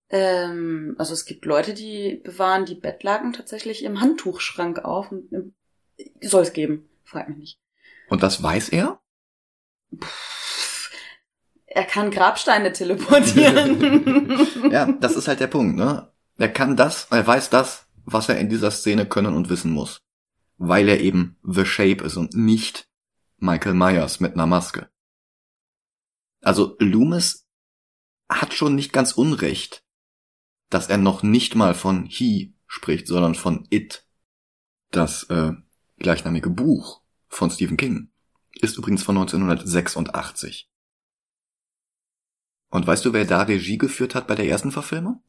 Ähm, 0.10 0.96
also 0.98 1.14
es 1.14 1.26
gibt 1.26 1.46
Leute, 1.46 1.74
die 1.74 2.22
bewahren 2.24 2.66
die 2.66 2.76
Bettlaken 2.76 3.34
tatsächlich 3.34 3.84
im 3.84 4.02
Handtuchschrank 4.02 4.80
auf. 4.80 5.12
Und 5.12 5.32
im, 5.32 5.54
soll 6.22 6.44
es 6.44 6.54
geben. 6.54 6.90
Frag 7.04 7.30
mich 7.30 7.38
nicht. 7.38 7.60
Und 8.10 8.24
das 8.24 8.42
weiß 8.42 8.70
er? 8.70 9.00
Er 11.68 11.84
kann 11.84 12.12
Grabsteine 12.12 12.72
teleportieren. 12.72 14.48
Ja, 14.72 14.92
das 14.92 15.16
ist 15.16 15.28
halt 15.28 15.40
der 15.40 15.48
Punkt, 15.48 15.76
ne? 15.76 16.12
Er 16.40 16.50
kann 16.50 16.78
das, 16.78 17.08
er 17.12 17.28
weiß 17.28 17.50
das, 17.50 17.86
was 18.06 18.30
er 18.30 18.40
in 18.40 18.48
dieser 18.48 18.72
Szene 18.72 19.06
können 19.06 19.36
und 19.36 19.50
wissen 19.50 19.72
muss. 19.72 20.02
Weil 20.58 20.88
er 20.88 21.02
eben 21.02 21.38
The 21.44 21.66
Shape 21.66 22.04
ist 22.04 22.16
und 22.16 22.34
nicht 22.34 22.88
Michael 23.38 23.74
Myers 23.74 24.22
mit 24.22 24.34
einer 24.34 24.48
Maske. 24.48 24.90
Also 26.42 26.78
Loomis 26.80 27.46
hat 28.30 28.54
schon 28.54 28.76
nicht 28.76 28.94
ganz 28.94 29.12
unrecht, 29.12 29.84
dass 30.70 30.88
er 30.88 30.98
noch 30.98 31.24
nicht 31.24 31.56
mal 31.56 31.74
von 31.74 32.06
He 32.06 32.56
spricht, 32.68 33.08
sondern 33.08 33.36
von 33.36 33.68
It. 33.70 34.08
Das 34.92 35.24
äh, 35.24 35.52
gleichnamige 35.98 36.50
Buch 36.50 37.02
von 37.28 37.52
Stephen 37.52 37.76
King 37.76 38.12
ist 38.54 38.78
übrigens 38.78 39.04
von 39.04 39.18
1986. 39.18 40.72
Und 42.70 42.88
weißt 42.88 43.04
du, 43.04 43.12
wer 43.12 43.26
da 43.26 43.42
Regie 43.42 43.78
geführt 43.78 44.16
hat 44.16 44.28
bei 44.28 44.36
der 44.36 44.48
ersten 44.48 44.72
Verfilmung? 44.72 45.22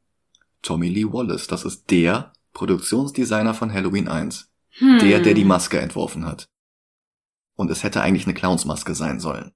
Tommy 0.63 0.89
Lee 0.89 1.13
Wallace. 1.13 1.47
Das 1.47 1.65
ist 1.65 1.91
der 1.91 2.33
Produktionsdesigner 2.53 3.55
von 3.55 3.73
Halloween 3.73 4.09
1. 4.09 4.51
Hm. 4.79 4.99
Der, 5.01 5.21
der 5.21 5.35
die 5.35 5.45
Maske 5.45 5.81
entworfen 5.81 6.27
hat. 6.27 6.49
Und 7.55 7.71
es 7.71 7.83
hätte 7.83 8.01
eigentlich 8.01 8.27
eine 8.27 8.35
Clownsmaske 8.35 8.95
sein 8.95 9.21
sollen. 9.21 9.53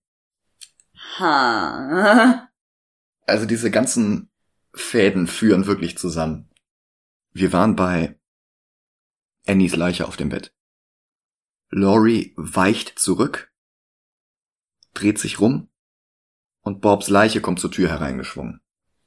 Ha. 1.19 2.49
Also 3.27 3.47
diese 3.47 3.71
ganzen 3.71 4.31
Fäden 4.75 5.27
führen 5.27 5.67
wirklich 5.67 5.97
zusammen. 5.97 6.51
Wir 7.33 7.53
waren 7.53 7.77
bei 7.77 8.19
Annies 9.47 9.77
Leiche 9.77 10.07
auf 10.07 10.17
dem 10.17 10.29
Bett. 10.29 10.55
Laurie 11.71 12.35
weicht 12.37 12.99
zurück, 12.99 13.53
dreht 14.93 15.19
sich 15.19 15.41
rum 15.41 15.69
und 16.61 16.81
Bobs 16.81 17.09
Leiche 17.09 17.41
kommt 17.41 17.61
zur 17.61 17.71
Tür 17.71 17.89
hereingeschwungen. 17.89 18.61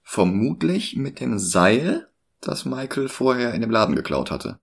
Vermutlich 0.10 0.96
mit 0.96 1.20
dem 1.20 1.38
Seil, 1.38 2.08
das 2.40 2.64
Michael 2.64 3.10
vorher 3.10 3.54
in 3.54 3.60
dem 3.60 3.70
Laden 3.70 3.94
geklaut 3.94 4.32
hatte. 4.32 4.58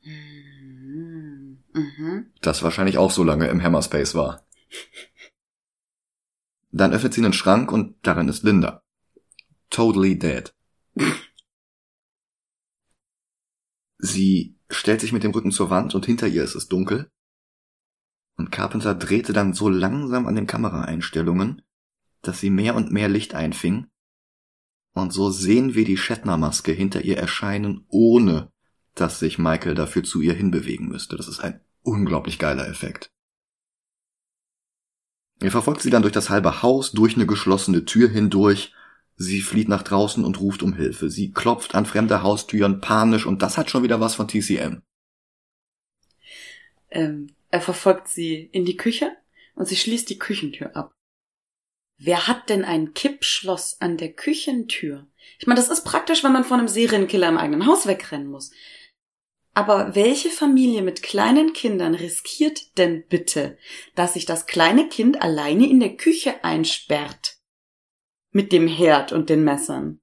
Hm. 0.00 1.62
Mhm. 1.72 2.26
Das 2.40 2.64
wahrscheinlich 2.64 2.98
auch 2.98 3.12
so 3.12 3.22
lange 3.22 3.46
im 3.46 3.62
Hammerspace 3.62 4.16
war. 4.16 4.44
Dann 6.72 6.92
öffnet 6.92 7.14
sie 7.14 7.24
einen 7.24 7.32
Schrank 7.32 7.70
und 7.70 7.94
darin 8.02 8.26
ist 8.26 8.42
Linda. 8.42 8.82
Totally 9.70 10.18
dead. 10.18 10.52
Sie 13.98 14.58
stellt 14.68 15.00
sich 15.00 15.12
mit 15.12 15.22
dem 15.22 15.30
Rücken 15.30 15.52
zur 15.52 15.70
Wand 15.70 15.94
und 15.94 16.06
hinter 16.06 16.26
ihr 16.26 16.42
ist 16.42 16.56
es 16.56 16.66
dunkel. 16.66 17.08
Und 18.36 18.50
Carpenter 18.50 18.96
drehte 18.96 19.32
dann 19.32 19.52
so 19.52 19.68
langsam 19.68 20.26
an 20.26 20.34
den 20.34 20.48
Kameraeinstellungen, 20.48 21.62
dass 22.20 22.40
sie 22.40 22.50
mehr 22.50 22.74
und 22.74 22.90
mehr 22.90 23.08
Licht 23.08 23.36
einfing. 23.36 23.86
Und 24.98 25.12
so 25.12 25.30
sehen 25.30 25.74
wir 25.74 25.84
die 25.84 25.96
Shatner-Maske 25.96 26.72
hinter 26.72 27.02
ihr 27.02 27.16
erscheinen, 27.16 27.84
ohne 27.88 28.50
dass 28.94 29.20
sich 29.20 29.38
Michael 29.38 29.74
dafür 29.74 30.02
zu 30.02 30.20
ihr 30.20 30.34
hinbewegen 30.34 30.88
müsste. 30.88 31.16
Das 31.16 31.28
ist 31.28 31.38
ein 31.40 31.60
unglaublich 31.82 32.38
geiler 32.38 32.68
Effekt. 32.68 33.08
Er 35.40 35.52
verfolgt 35.52 35.82
sie 35.82 35.90
dann 35.90 36.02
durch 36.02 36.12
das 36.12 36.30
halbe 36.30 36.62
Haus, 36.62 36.90
durch 36.90 37.14
eine 37.14 37.26
geschlossene 37.26 37.84
Tür 37.84 38.08
hindurch. 38.08 38.74
Sie 39.14 39.40
flieht 39.40 39.68
nach 39.68 39.82
draußen 39.82 40.24
und 40.24 40.40
ruft 40.40 40.64
um 40.64 40.72
Hilfe. 40.72 41.10
Sie 41.10 41.30
klopft 41.30 41.76
an 41.76 41.86
fremde 41.86 42.22
Haustüren, 42.22 42.80
panisch, 42.80 43.24
und 43.24 43.42
das 43.42 43.56
hat 43.56 43.70
schon 43.70 43.84
wieder 43.84 44.00
was 44.00 44.16
von 44.16 44.26
TCM. 44.26 44.82
Ähm, 46.90 47.28
er 47.50 47.60
verfolgt 47.60 48.08
sie 48.08 48.48
in 48.50 48.64
die 48.64 48.76
Küche 48.76 49.16
und 49.54 49.68
sie 49.68 49.76
schließt 49.76 50.10
die 50.10 50.18
Küchentür 50.18 50.74
ab. 50.74 50.92
Wer 51.98 52.28
hat 52.28 52.48
denn 52.48 52.64
ein 52.64 52.94
Kippschloss 52.94 53.80
an 53.80 53.96
der 53.96 54.12
Küchentür? 54.12 55.06
Ich 55.40 55.46
meine, 55.46 55.60
das 55.60 55.68
ist 55.68 55.84
praktisch, 55.84 56.22
wenn 56.22 56.32
man 56.32 56.44
von 56.44 56.60
einem 56.60 56.68
Serienkiller 56.68 57.28
im 57.28 57.38
eigenen 57.38 57.66
Haus 57.66 57.86
wegrennen 57.86 58.28
muss. 58.28 58.52
Aber 59.52 59.96
welche 59.96 60.30
Familie 60.30 60.82
mit 60.82 61.02
kleinen 61.02 61.52
Kindern 61.52 61.96
riskiert 61.96 62.78
denn 62.78 63.04
bitte, 63.08 63.58
dass 63.96 64.14
sich 64.14 64.24
das 64.24 64.46
kleine 64.46 64.88
Kind 64.88 65.20
alleine 65.20 65.68
in 65.68 65.80
der 65.80 65.96
Küche 65.96 66.44
einsperrt? 66.44 67.38
Mit 68.30 68.52
dem 68.52 68.68
Herd 68.68 69.10
und 69.10 69.28
den 69.28 69.42
Messern. 69.42 69.98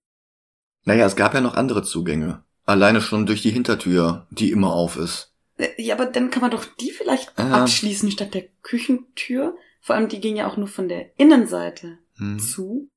Naja, 0.83 1.05
es 1.05 1.15
gab 1.15 1.33
ja 1.33 1.39
noch 1.39 1.55
andere 1.55 1.83
Zugänge. 1.83 2.43
Alleine 2.65 2.99
schon 2.99 3.25
durch 3.25 3.41
die 3.41 3.51
Hintertür, 3.51 4.27
die 4.31 4.51
immer 4.51 4.73
auf 4.73 4.97
ist. 4.97 5.33
Äh, 5.57 5.81
ja, 5.81 5.95
aber 5.95 6.07
dann 6.07 6.31
kann 6.31 6.41
man 6.41 6.51
doch 6.51 6.65
die 6.65 6.91
vielleicht 6.91 7.31
Ähm. 7.37 7.53
abschließen 7.53 8.11
statt 8.11 8.33
der 8.33 8.47
Küchentür. 8.61 9.57
Vor 9.85 9.95
allem, 9.95 10.09
die 10.09 10.19
ging 10.19 10.35
ja 10.35 10.47
auch 10.47 10.57
nur 10.57 10.67
von 10.67 10.89
der 10.89 11.11
Innenseite 11.19 11.99
Hm. 12.17 12.39
zu. 12.39 12.89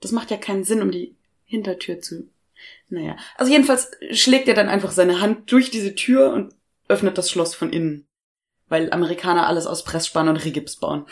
Das 0.00 0.10
macht 0.10 0.32
ja 0.32 0.36
keinen 0.36 0.64
Sinn, 0.64 0.82
um 0.82 0.90
die 0.90 1.16
Hintertür 1.44 2.00
zu. 2.00 2.28
Naja. 2.88 3.16
Also 3.36 3.52
jedenfalls 3.52 3.92
schlägt 4.10 4.48
er 4.48 4.54
dann 4.54 4.68
einfach 4.68 4.90
seine 4.90 5.20
Hand 5.20 5.52
durch 5.52 5.70
diese 5.70 5.94
Tür 5.94 6.32
und 6.32 6.56
öffnet 6.88 7.18
das 7.18 7.30
Schloss 7.30 7.54
von 7.54 7.72
innen. 7.72 8.08
Weil 8.66 8.92
Amerikaner 8.92 9.46
alles 9.46 9.68
aus 9.68 9.84
Pressspann 9.84 10.28
und 10.28 10.44
Rigips 10.44 10.80
bauen. 10.80 11.06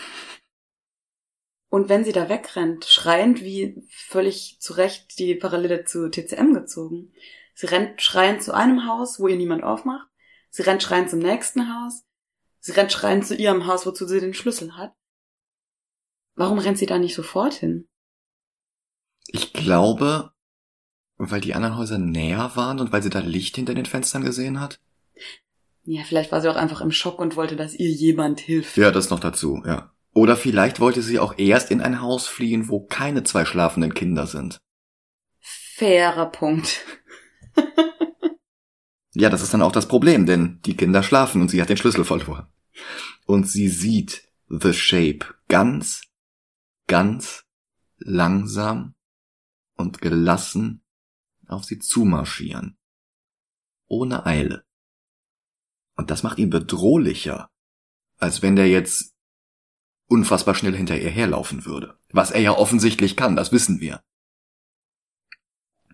Und 1.68 1.88
wenn 1.88 2.02
sie 2.02 2.12
da 2.12 2.28
wegrennt, 2.28 2.84
schreiend 2.86 3.42
wie 3.42 3.80
völlig 3.88 4.56
zu 4.58 4.72
Recht 4.72 5.20
die 5.20 5.36
Parallele 5.36 5.84
zu 5.84 6.10
TCM 6.10 6.52
gezogen. 6.52 7.12
Sie 7.54 7.66
rennt 7.66 8.02
schreiend 8.02 8.42
zu 8.42 8.52
einem 8.52 8.88
Haus, 8.88 9.20
wo 9.20 9.28
ihr 9.28 9.36
niemand 9.36 9.62
aufmacht. 9.62 10.08
Sie 10.50 10.62
rennt 10.62 10.82
schreiend 10.82 11.10
zum 11.10 11.20
nächsten 11.20 11.72
Haus. 11.72 12.02
Sie 12.66 12.72
rennt 12.72 12.90
schreiend 12.90 13.24
zu 13.24 13.36
ihrem 13.36 13.68
Haus, 13.68 13.86
wozu 13.86 14.08
sie 14.08 14.18
den 14.18 14.34
Schlüssel 14.34 14.76
hat. 14.76 14.92
Warum 16.34 16.58
rennt 16.58 16.78
sie 16.78 16.86
da 16.86 16.98
nicht 16.98 17.14
sofort 17.14 17.54
hin? 17.54 17.86
Ich 19.28 19.52
glaube, 19.52 20.32
weil 21.16 21.40
die 21.40 21.54
anderen 21.54 21.76
Häuser 21.76 21.98
näher 21.98 22.50
waren 22.56 22.80
und 22.80 22.90
weil 22.90 23.04
sie 23.04 23.08
da 23.08 23.20
Licht 23.20 23.54
hinter 23.54 23.72
den 23.72 23.86
Fenstern 23.86 24.24
gesehen 24.24 24.58
hat. 24.58 24.80
Ja, 25.84 26.02
vielleicht 26.02 26.32
war 26.32 26.40
sie 26.40 26.50
auch 26.50 26.56
einfach 26.56 26.80
im 26.80 26.90
Schock 26.90 27.20
und 27.20 27.36
wollte, 27.36 27.54
dass 27.54 27.72
ihr 27.72 27.88
jemand 27.88 28.40
hilft. 28.40 28.76
Ja, 28.76 28.90
das 28.90 29.10
noch 29.10 29.20
dazu, 29.20 29.62
ja. 29.64 29.92
Oder 30.12 30.36
vielleicht 30.36 30.80
wollte 30.80 31.02
sie 31.02 31.20
auch 31.20 31.38
erst 31.38 31.70
in 31.70 31.80
ein 31.80 32.02
Haus 32.02 32.26
fliehen, 32.26 32.68
wo 32.68 32.84
keine 32.84 33.22
zwei 33.22 33.44
schlafenden 33.44 33.94
Kinder 33.94 34.26
sind. 34.26 34.58
Fairer 35.38 36.26
Punkt. 36.26 36.84
Ja, 39.18 39.30
das 39.30 39.42
ist 39.42 39.54
dann 39.54 39.62
auch 39.62 39.72
das 39.72 39.88
Problem, 39.88 40.26
denn 40.26 40.60
die 40.66 40.76
Kinder 40.76 41.02
schlafen 41.02 41.40
und 41.40 41.48
sie 41.48 41.62
hat 41.62 41.70
den 41.70 41.78
Schlüssel 41.78 42.04
verloren. 42.04 42.48
Und 43.26 43.48
sie 43.48 43.68
sieht 43.68 44.28
The 44.48 44.72
Shape 44.72 45.34
ganz, 45.48 46.02
ganz 46.86 47.44
langsam 47.98 48.94
und 49.76 50.00
gelassen 50.00 50.82
auf 51.48 51.64
sie 51.64 51.78
zumarschieren. 51.78 52.76
Ohne 53.88 54.26
Eile. 54.26 54.64
Und 55.96 56.10
das 56.10 56.22
macht 56.22 56.38
ihn 56.38 56.50
bedrohlicher, 56.50 57.50
als 58.18 58.42
wenn 58.42 58.56
der 58.56 58.68
jetzt 58.68 59.14
unfassbar 60.08 60.54
schnell 60.54 60.76
hinter 60.76 60.98
ihr 60.98 61.10
herlaufen 61.10 61.64
würde. 61.64 61.98
Was 62.10 62.30
er 62.30 62.40
ja 62.40 62.52
offensichtlich 62.52 63.16
kann, 63.16 63.36
das 63.36 63.52
wissen 63.52 63.80
wir. 63.80 64.02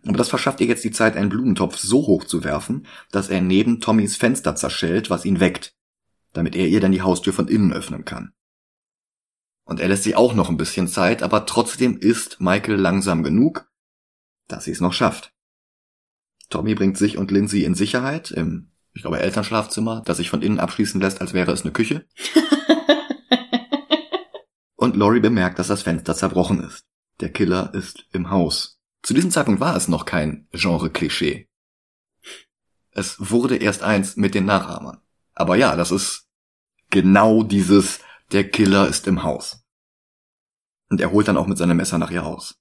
Aber 0.05 0.19
das 0.19 0.29
verschafft 0.29 0.61
ihr 0.61 0.67
jetzt 0.67 0.85
die 0.85 0.91
Zeit, 0.91 1.17
einen 1.17 1.29
Blumentopf 1.29 1.77
so 1.77 2.07
hoch 2.07 2.25
zu 2.25 2.43
werfen, 2.43 2.87
dass 3.13 3.29
er 3.29 3.41
neben 3.41 3.81
Tommys 3.81 4.17
Fenster 4.17 4.57
zerschellt, 4.57 5.11
was 5.11 5.25
ihn 5.25 5.39
weckt, 5.39 5.77
damit 6.33 6.55
er 6.57 6.69
ihr 6.69 6.81
dann 6.81 6.93
die 6.93 7.03
Haustür 7.03 7.33
von 7.33 7.49
innen 7.49 7.73
öffnen 7.73 8.05
kann. 8.05 8.33
Und 9.65 9.81
er 9.81 9.89
lässt 9.89 10.03
sich 10.03 10.17
auch 10.17 10.35
noch 10.35 10.49
ein 10.49 10.57
bisschen 10.57 10.89
Zeit, 10.89 11.23
aber 11.23 11.47
trotzdem 11.47 11.97
ist 11.99 12.41
Michael 12.41 12.77
langsam 12.77 13.23
genug, 13.23 13.71
dass 14.49 14.65
sie 14.65 14.73
es 14.73 14.81
noch 14.81 14.93
schafft. 14.93 15.33
Tommy 16.51 16.75
bringt 16.75 16.99
sich 16.99 17.17
und 17.17 17.31
Lindsay 17.31 17.65
in 17.65 17.75
Sicherheit 17.75 18.31
im, 18.31 18.73
ich 18.93 19.03
glaube, 19.03 19.21
Elternschlafzimmer, 19.21 20.03
das 20.05 20.19
sich 20.19 20.29
von 20.29 20.43
innen 20.43 20.61
abschließen 20.61 21.01
lässt, 21.01 21.21
als 21.21 21.33
wäre 21.33 21.53
es 21.53 21.63
eine 21.63 21.73
Küche. 21.73 22.07
Und 24.77 24.97
Laurie 24.97 25.21
bemerkt, 25.21 25.61
dass 25.61 25.69
das 25.69 25.83
Fenster 25.83 26.17
zerbrochen 26.17 26.61
ist. 26.61 26.85
Der 27.21 27.31
Killer 27.31 27.73
ist 27.73 28.05
im 28.13 28.31
Haus. 28.31 28.81
Zu 29.03 29.15
diesem 29.15 29.31
Zeitpunkt 29.31 29.61
war 29.61 29.77
es 29.77 29.87
noch 29.87 30.07
kein 30.07 30.49
Genre-Klischee. 30.51 31.49
Es 32.91 33.31
wurde 33.31 33.57
erst 33.57 33.85
eins 33.85 34.17
mit 34.17 34.35
den 34.35 34.45
Nachahmern. 34.45 35.01
Aber 35.35 35.57
ja, 35.57 35.77
das 35.77 35.91
ist 35.91 36.29
genau 36.91 37.43
dieses, 37.43 38.01
der 38.33 38.49
Killer 38.49 38.89
ist 38.89 39.07
im 39.07 39.23
Haus. 39.23 39.65
Und 40.89 41.01
er 41.01 41.11
holt 41.11 41.29
dann 41.29 41.37
auch 41.37 41.47
mit 41.47 41.59
seinem 41.59 41.77
Messer 41.77 41.99
nach 41.99 42.11
ihr 42.11 42.25
aus. 42.25 42.61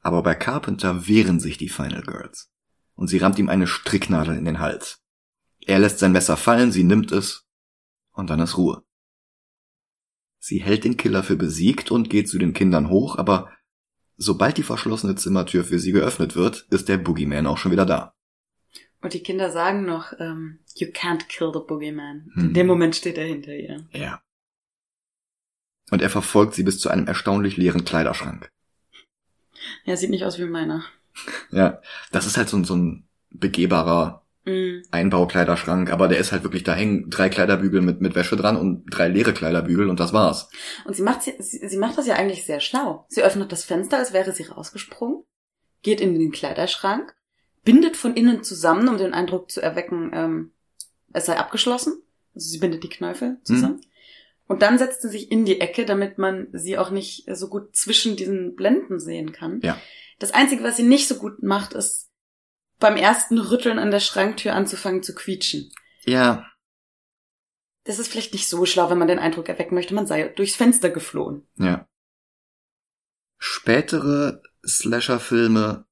Aber 0.00 0.22
bei 0.22 0.34
Carpenter 0.34 1.06
wehren 1.06 1.40
sich 1.40 1.58
die 1.58 1.68
Final 1.68 2.02
Girls. 2.02 2.50
Und 2.94 3.08
sie 3.08 3.18
rammt 3.18 3.38
ihm 3.38 3.48
eine 3.48 3.66
Stricknadel 3.66 4.36
in 4.36 4.44
den 4.44 4.58
Hals. 4.58 5.02
Er 5.60 5.78
lässt 5.78 5.98
sein 5.98 6.12
Messer 6.12 6.36
fallen, 6.36 6.72
sie 6.72 6.84
nimmt 6.84 7.12
es. 7.12 7.46
Und 8.12 8.28
dann 8.28 8.40
ist 8.40 8.56
Ruhe. 8.56 8.82
Sie 10.38 10.62
hält 10.62 10.84
den 10.84 10.96
Killer 10.96 11.22
für 11.22 11.36
besiegt 11.36 11.90
und 11.90 12.08
geht 12.08 12.28
zu 12.28 12.38
den 12.38 12.54
Kindern 12.54 12.88
hoch, 12.88 13.16
aber 13.18 13.50
sobald 14.16 14.56
die 14.56 14.62
verschlossene 14.62 15.14
Zimmertür 15.14 15.64
für 15.64 15.78
sie 15.78 15.92
geöffnet 15.92 16.34
wird, 16.34 16.66
ist 16.70 16.88
der 16.88 16.96
Boogeyman 16.96 17.46
auch 17.46 17.58
schon 17.58 17.72
wieder 17.72 17.84
da. 17.84 18.14
Und 19.02 19.12
die 19.14 19.22
Kinder 19.22 19.50
sagen 19.50 19.84
noch, 19.84 20.12
ähm, 20.18 20.59
you 20.76 20.88
can't 20.88 21.28
kill 21.28 21.52
the 21.52 21.60
boogeyman. 21.60 22.30
Hm. 22.34 22.48
In 22.48 22.54
dem 22.54 22.66
Moment 22.66 22.96
steht 22.96 23.18
er 23.18 23.26
hinter 23.26 23.54
ihr. 23.54 23.86
Ja. 23.92 24.22
Und 25.90 26.02
er 26.02 26.10
verfolgt 26.10 26.54
sie 26.54 26.62
bis 26.62 26.78
zu 26.78 26.88
einem 26.88 27.06
erstaunlich 27.06 27.56
leeren 27.56 27.84
Kleiderschrank. 27.84 28.50
Ja, 29.84 29.96
sieht 29.96 30.10
nicht 30.10 30.24
aus 30.24 30.38
wie 30.38 30.44
meiner. 30.44 30.84
Ja, 31.50 31.80
das 32.12 32.26
ist 32.26 32.36
halt 32.36 32.48
so 32.48 32.56
ein, 32.56 32.64
so 32.64 32.76
ein 32.76 33.08
begehbarer 33.30 34.20
Mm. 34.44 34.82
Einbaukleiderschrank, 34.90 35.92
aber 35.92 36.08
der 36.08 36.18
ist 36.18 36.32
halt 36.32 36.44
wirklich, 36.44 36.64
da 36.64 36.72
hängen 36.74 37.10
drei 37.10 37.28
Kleiderbügel 37.28 37.82
mit, 37.82 38.00
mit 38.00 38.14
Wäsche 38.14 38.36
dran 38.36 38.56
und 38.56 38.84
drei 38.86 39.08
leere 39.08 39.34
Kleiderbügel 39.34 39.90
und 39.90 40.00
das 40.00 40.14
war's. 40.14 40.48
Und 40.86 40.96
sie 40.96 41.02
macht, 41.02 41.22
sie, 41.22 41.34
sie 41.40 41.68
sie 41.68 41.76
macht 41.76 41.98
das 41.98 42.06
ja 42.06 42.14
eigentlich 42.14 42.46
sehr 42.46 42.60
schlau. 42.60 43.04
Sie 43.08 43.22
öffnet 43.22 43.52
das 43.52 43.64
Fenster, 43.64 43.98
als 43.98 44.14
wäre 44.14 44.32
sie 44.32 44.44
rausgesprungen, 44.44 45.24
geht 45.82 46.00
in 46.00 46.18
den 46.18 46.32
Kleiderschrank, 46.32 47.14
bindet 47.64 47.98
von 47.98 48.14
innen 48.14 48.42
zusammen, 48.42 48.88
um 48.88 48.96
den 48.96 49.12
Eindruck 49.12 49.50
zu 49.50 49.60
erwecken, 49.60 50.10
ähm, 50.14 50.52
es 51.12 51.26
sei 51.26 51.36
abgeschlossen. 51.36 52.02
Also 52.34 52.48
sie 52.48 52.58
bindet 52.58 52.82
die 52.84 52.88
Knöpfe 52.88 53.38
zusammen. 53.44 53.80
Und 54.46 54.62
dann 54.62 54.78
setzt 54.78 55.02
sie 55.02 55.08
sich 55.08 55.30
in 55.30 55.44
die 55.44 55.60
Ecke, 55.60 55.84
damit 55.84 56.18
man 56.18 56.48
sie 56.52 56.76
auch 56.78 56.90
nicht 56.90 57.24
so 57.32 57.48
gut 57.48 57.74
zwischen 57.76 58.16
diesen 58.16 58.56
Blenden 58.56 58.98
sehen 58.98 59.32
kann. 59.32 59.60
Ja. 59.62 59.80
Das 60.18 60.32
Einzige, 60.32 60.64
was 60.64 60.76
sie 60.76 60.82
nicht 60.82 61.06
so 61.08 61.16
gut 61.16 61.42
macht, 61.42 61.72
ist 61.72 62.10
beim 62.78 62.96
ersten 62.96 63.38
Rütteln 63.38 63.78
an 63.78 63.90
der 63.90 64.00
Schranktür 64.00 64.54
anzufangen 64.54 65.02
zu 65.02 65.14
quietschen. 65.14 65.70
Ja, 66.04 66.46
Das 67.84 67.98
ist 67.98 68.08
vielleicht 68.08 68.32
nicht 68.32 68.48
so 68.48 68.66
schlau, 68.66 68.90
wenn 68.90 68.98
man 68.98 69.08
den 69.08 69.18
Eindruck 69.18 69.48
erwecken 69.48 69.74
möchte, 69.74 69.94
man 69.94 70.06
sei 70.06 70.28
durchs 70.28 70.56
Fenster 70.56 70.90
geflohen. 70.90 71.46
ja. 71.56 71.86
Spätere 73.42 74.42
Slasher-Filme 74.66 75.86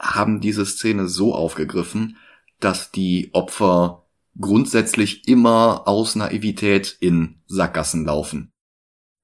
haben 0.00 0.40
diese 0.40 0.66
Szene 0.66 1.08
so 1.08 1.32
aufgegriffen, 1.34 2.16
dass 2.60 2.90
die 2.90 3.30
Opfer 3.32 4.06
grundsätzlich 4.38 5.28
immer 5.28 5.86
aus 5.86 6.14
Naivität 6.14 6.96
in 7.00 7.42
Sackgassen 7.46 8.04
laufen. 8.04 8.52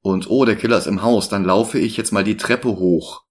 Und 0.02 0.28
oh, 0.28 0.44
der 0.44 0.56
Killer 0.56 0.78
ist 0.78 0.86
im 0.86 1.02
Haus, 1.02 1.28
dann 1.28 1.44
laufe 1.44 1.78
ich 1.78 1.96
jetzt 1.96 2.12
mal 2.12 2.24
die 2.24 2.36
Treppe 2.36 2.68
hoch. 2.68 3.24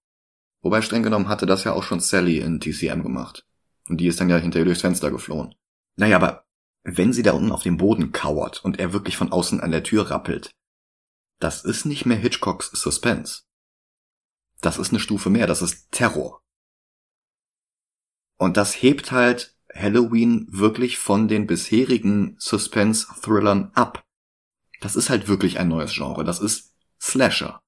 Wobei 0.62 0.80
streng 0.80 1.02
genommen 1.02 1.28
hatte 1.28 1.44
das 1.44 1.64
ja 1.64 1.72
auch 1.72 1.82
schon 1.82 2.00
Sally 2.00 2.38
in 2.38 2.60
TCM 2.60 3.02
gemacht. 3.02 3.46
Und 3.88 3.98
die 3.98 4.06
ist 4.06 4.20
dann 4.20 4.30
ja 4.30 4.36
hinterher 4.36 4.64
durchs 4.64 4.80
Fenster 4.80 5.10
geflohen. 5.10 5.54
Naja, 5.96 6.16
aber 6.16 6.46
wenn 6.84 7.12
sie 7.12 7.22
da 7.22 7.32
unten 7.32 7.52
auf 7.52 7.62
dem 7.62 7.76
Boden 7.76 8.12
kauert 8.12 8.64
und 8.64 8.78
er 8.78 8.92
wirklich 8.92 9.16
von 9.16 9.32
außen 9.32 9.60
an 9.60 9.70
der 9.70 9.82
Tür 9.82 10.10
rappelt, 10.10 10.50
das 11.40 11.64
ist 11.64 11.84
nicht 11.84 12.06
mehr 12.06 12.16
Hitchcocks 12.16 12.70
Suspense. 12.72 13.42
Das 14.60 14.78
ist 14.78 14.90
eine 14.90 15.00
Stufe 15.00 15.28
mehr, 15.28 15.46
das 15.46 15.60
ist 15.60 15.90
Terror. 15.90 16.42
Und 18.38 18.56
das 18.56 18.80
hebt 18.80 19.10
halt 19.10 19.51
Halloween 19.74 20.46
wirklich 20.50 20.98
von 20.98 21.28
den 21.28 21.46
bisherigen 21.46 22.36
Suspense-Thrillern 22.38 23.70
ab. 23.74 24.04
Das 24.80 24.96
ist 24.96 25.10
halt 25.10 25.28
wirklich 25.28 25.58
ein 25.58 25.68
neues 25.68 25.92
Genre, 25.92 26.24
das 26.24 26.40
ist 26.40 26.74
Slasher. 27.00 27.60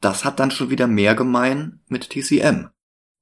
das 0.00 0.24
hat 0.24 0.40
dann 0.40 0.50
schon 0.50 0.70
wieder 0.70 0.86
mehr 0.86 1.14
gemein 1.14 1.80
mit 1.88 2.10
TCM, 2.10 2.68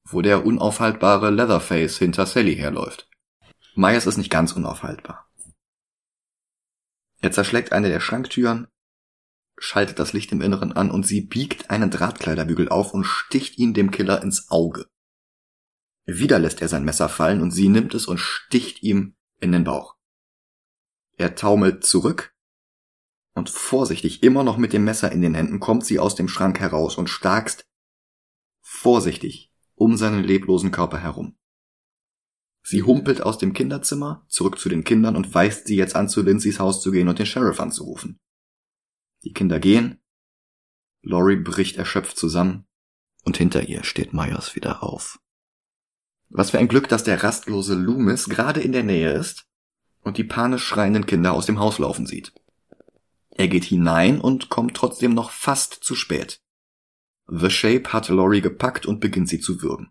wo 0.08 0.22
der 0.22 0.44
unaufhaltbare 0.44 1.30
Leatherface 1.30 1.98
hinter 1.98 2.26
Sally 2.26 2.56
herläuft. 2.56 3.08
Myers 3.74 4.06
ist 4.06 4.16
nicht 4.16 4.30
ganz 4.30 4.52
unaufhaltbar. 4.52 5.30
Er 7.20 7.32
zerschlägt 7.32 7.72
eine 7.72 7.88
der 7.88 8.00
Schranktüren, 8.00 8.66
schaltet 9.58 9.98
das 9.98 10.12
Licht 10.14 10.32
im 10.32 10.40
Inneren 10.40 10.72
an 10.72 10.90
und 10.90 11.06
sie 11.06 11.20
biegt 11.20 11.70
einen 11.70 11.90
Drahtkleiderbügel 11.90 12.70
auf 12.70 12.94
und 12.94 13.04
sticht 13.04 13.58
ihn 13.58 13.74
dem 13.74 13.90
Killer 13.90 14.22
ins 14.22 14.50
Auge. 14.50 14.86
Wieder 16.06 16.38
lässt 16.38 16.60
er 16.62 16.68
sein 16.68 16.84
Messer 16.84 17.08
fallen 17.08 17.40
und 17.40 17.50
sie 17.50 17.68
nimmt 17.68 17.94
es 17.94 18.06
und 18.06 18.18
sticht 18.18 18.82
ihm 18.82 19.16
in 19.38 19.52
den 19.52 19.64
Bauch. 19.64 19.96
Er 21.16 21.34
taumelt 21.34 21.84
zurück 21.84 22.34
und 23.34 23.50
vorsichtig, 23.50 24.22
immer 24.22 24.42
noch 24.42 24.56
mit 24.56 24.72
dem 24.72 24.84
Messer 24.84 25.12
in 25.12 25.22
den 25.22 25.34
Händen, 25.34 25.60
kommt 25.60 25.84
sie 25.84 25.98
aus 25.98 26.14
dem 26.14 26.28
Schrank 26.28 26.60
heraus 26.60 26.96
und 26.96 27.08
starkst 27.08 27.66
vorsichtig 28.60 29.52
um 29.74 29.96
seinen 29.96 30.24
leblosen 30.24 30.70
Körper 30.70 30.98
herum. 30.98 31.38
Sie 32.62 32.82
humpelt 32.82 33.22
aus 33.22 33.38
dem 33.38 33.52
Kinderzimmer 33.52 34.26
zurück 34.28 34.58
zu 34.58 34.68
den 34.68 34.84
Kindern 34.84 35.16
und 35.16 35.34
weist 35.34 35.66
sie 35.66 35.76
jetzt 35.76 35.96
an, 35.96 36.08
zu 36.08 36.22
Lindsays 36.22 36.60
Haus 36.60 36.82
zu 36.82 36.90
gehen 36.90 37.08
und 37.08 37.18
den 37.18 37.26
Sheriff 37.26 37.60
anzurufen. 37.60 38.20
Die 39.24 39.32
Kinder 39.32 39.58
gehen, 39.58 40.02
Laurie 41.02 41.36
bricht 41.36 41.76
erschöpft 41.76 42.18
zusammen 42.18 42.66
und 43.24 43.36
hinter 43.36 43.68
ihr 43.68 43.84
steht 43.84 44.12
Myers 44.12 44.54
wieder 44.54 44.82
auf. 44.82 45.18
Was 46.30 46.50
für 46.50 46.58
ein 46.58 46.68
Glück, 46.68 46.88
dass 46.88 47.04
der 47.04 47.22
rastlose 47.22 47.74
Loomis 47.74 48.28
gerade 48.28 48.60
in 48.60 48.72
der 48.72 48.84
Nähe 48.84 49.12
ist 49.12 49.46
und 50.02 50.16
die 50.16 50.24
panisch 50.24 50.64
schreienden 50.64 51.06
Kinder 51.06 51.32
aus 51.32 51.46
dem 51.46 51.58
Haus 51.58 51.78
laufen 51.78 52.06
sieht. 52.06 52.32
Er 53.30 53.48
geht 53.48 53.64
hinein 53.64 54.20
und 54.20 54.48
kommt 54.48 54.76
trotzdem 54.76 55.12
noch 55.12 55.30
fast 55.30 55.74
zu 55.74 55.94
spät. 55.94 56.40
The 57.26 57.50
Shape 57.50 57.92
hat 57.92 58.08
Laurie 58.08 58.40
gepackt 58.40 58.86
und 58.86 59.00
beginnt 59.00 59.28
sie 59.28 59.40
zu 59.40 59.60
würgen. 59.62 59.90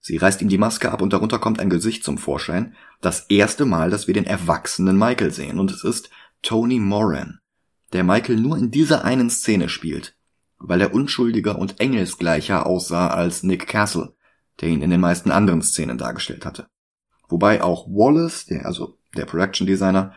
Sie 0.00 0.16
reißt 0.16 0.40
ihm 0.40 0.48
die 0.48 0.58
Maske 0.58 0.90
ab 0.90 1.02
und 1.02 1.12
darunter 1.12 1.38
kommt 1.38 1.60
ein 1.60 1.70
Gesicht 1.70 2.02
zum 2.02 2.16
Vorschein. 2.16 2.74
Das 3.02 3.26
erste 3.28 3.66
Mal, 3.66 3.90
dass 3.90 4.06
wir 4.06 4.14
den 4.14 4.24
erwachsenen 4.24 4.98
Michael 4.98 5.30
sehen. 5.30 5.58
Und 5.58 5.70
es 5.70 5.84
ist 5.84 6.10
Tony 6.42 6.78
Moran, 6.78 7.40
der 7.92 8.04
Michael 8.04 8.36
nur 8.36 8.56
in 8.56 8.70
dieser 8.70 9.04
einen 9.04 9.28
Szene 9.28 9.68
spielt, 9.68 10.16
weil 10.58 10.80
er 10.80 10.94
unschuldiger 10.94 11.58
und 11.58 11.80
engelsgleicher 11.80 12.66
aussah 12.66 13.08
als 13.08 13.42
Nick 13.42 13.66
Castle, 13.66 14.14
der 14.60 14.68
ihn 14.68 14.82
in 14.82 14.90
den 14.90 15.00
meisten 15.00 15.30
anderen 15.30 15.62
Szenen 15.62 15.98
dargestellt 15.98 16.44
hatte. 16.44 16.68
Wobei 17.28 17.62
auch 17.62 17.86
Wallace, 17.86 18.46
der 18.46 18.66
also 18.66 18.98
der 19.16 19.24
Production 19.24 19.66
Designer, 19.66 20.16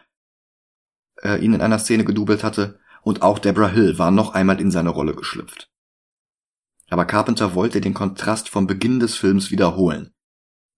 äh, 1.22 1.44
ihn 1.44 1.54
in 1.54 1.62
einer 1.62 1.80
Szene 1.80 2.04
gedoubelt 2.04 2.44
hatte, 2.44 2.80
und 3.04 3.22
auch 3.22 3.40
Deborah 3.40 3.70
Hill 3.70 3.98
war 4.00 4.12
noch 4.12 4.34
einmal 4.34 4.60
in 4.62 4.72
seine 4.72 4.90
Rolle 4.90 5.14
geschlüpft. 5.14 5.70
Aber 6.90 7.06
Carpenter 7.06 7.54
wollte 7.54 7.82
den 7.82 7.94
Kontrast 7.94 8.50
vom 8.50 8.68
Beginn 8.68 9.00
des 9.00 9.16
Films 9.16 9.52
wiederholen, 9.52 10.14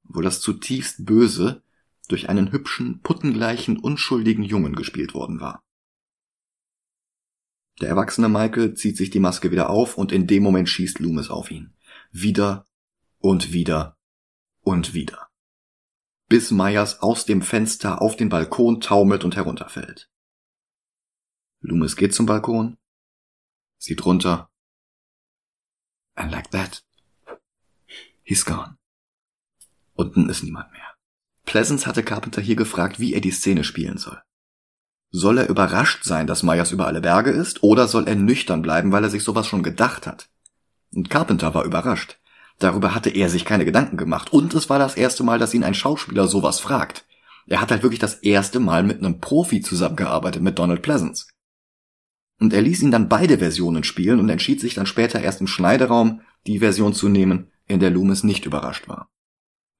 wo 0.03 0.21
das 0.21 0.41
zutiefst 0.41 1.05
Böse 1.05 1.63
durch 2.07 2.29
einen 2.29 2.51
hübschen, 2.51 3.01
puttengleichen, 3.01 3.77
unschuldigen 3.77 4.43
Jungen 4.43 4.75
gespielt 4.75 5.13
worden 5.13 5.39
war. 5.39 5.63
Der 7.81 7.89
erwachsene 7.89 8.29
Michael 8.29 8.75
zieht 8.75 8.97
sich 8.97 9.09
die 9.09 9.19
Maske 9.19 9.51
wieder 9.51 9.69
auf 9.69 9.97
und 9.97 10.11
in 10.11 10.27
dem 10.27 10.43
Moment 10.43 10.69
schießt 10.69 10.99
Loomis 10.99 11.29
auf 11.29 11.51
ihn. 11.51 11.73
Wieder 12.11 12.65
und 13.25 13.51
wieder 13.51 13.97
und 14.61 14.93
wieder. 14.93 15.29
Bis 16.29 16.51
Myers 16.51 17.01
aus 17.01 17.25
dem 17.25 17.41
Fenster 17.41 17.99
auf 17.99 18.15
den 18.15 18.29
Balkon 18.29 18.81
taumelt 18.81 19.23
und 19.23 19.35
herunterfällt. 19.35 20.11
Loomis 21.59 21.95
geht 21.95 22.13
zum 22.13 22.27
Balkon, 22.27 22.77
sieht 23.79 24.05
runter. 24.05 24.51
And 26.13 26.31
like 26.31 26.51
that, 26.51 26.83
he's 28.21 28.45
gone. 28.45 28.77
Unten 29.93 30.29
ist 30.29 30.43
niemand 30.43 30.71
mehr. 30.71 30.93
Pleasance 31.45 31.87
hatte 31.87 32.03
Carpenter 32.03 32.41
hier 32.41 32.55
gefragt, 32.55 32.99
wie 32.99 33.15
er 33.15 33.21
die 33.21 33.31
Szene 33.31 33.63
spielen 33.63 33.97
soll. 33.97 34.21
Soll 35.09 35.39
er 35.39 35.49
überrascht 35.49 36.03
sein, 36.03 36.27
dass 36.27 36.43
Myers 36.43 36.71
über 36.71 36.85
alle 36.85 37.01
Berge 37.01 37.31
ist, 37.31 37.63
oder 37.63 37.87
soll 37.87 38.07
er 38.07 38.15
nüchtern 38.15 38.61
bleiben, 38.61 38.91
weil 38.91 39.03
er 39.03 39.09
sich 39.09 39.23
sowas 39.23 39.47
schon 39.47 39.63
gedacht 39.63 40.05
hat? 40.05 40.29
Und 40.93 41.09
Carpenter 41.09 41.55
war 41.55 41.65
überrascht. 41.65 42.19
Darüber 42.59 42.95
hatte 42.95 43.09
er 43.09 43.29
sich 43.29 43.45
keine 43.45 43.65
Gedanken 43.65 43.97
gemacht. 43.97 44.31
Und 44.31 44.53
es 44.53 44.69
war 44.69 44.79
das 44.79 44.95
erste 44.95 45.23
Mal, 45.23 45.39
dass 45.39 45.53
ihn 45.53 45.63
ein 45.63 45.73
Schauspieler 45.73 46.27
sowas 46.27 46.59
fragt. 46.59 47.05
Er 47.47 47.61
hat 47.61 47.71
halt 47.71 47.83
wirklich 47.83 47.99
das 47.99 48.15
erste 48.15 48.59
Mal 48.59 48.83
mit 48.83 48.99
einem 48.99 49.19
Profi 49.19 49.61
zusammengearbeitet, 49.61 50.41
mit 50.41 50.57
Donald 50.57 50.81
Pleasance. 50.81 51.27
Und 52.39 52.53
er 52.53 52.61
ließ 52.61 52.81
ihn 52.81 52.91
dann 52.91 53.09
beide 53.09 53.37
Versionen 53.37 53.83
spielen 53.83 54.19
und 54.19 54.29
entschied 54.29 54.59
sich 54.59 54.73
dann 54.73 54.85
später 54.85 55.21
erst 55.21 55.41
im 55.41 55.47
Schneideraum 55.47 56.21
die 56.47 56.59
Version 56.59 56.93
zu 56.93 57.07
nehmen, 57.07 57.51
in 57.67 57.79
der 57.79 57.91
Loomis 57.91 58.23
nicht 58.23 58.45
überrascht 58.45 58.87
war. 58.87 59.09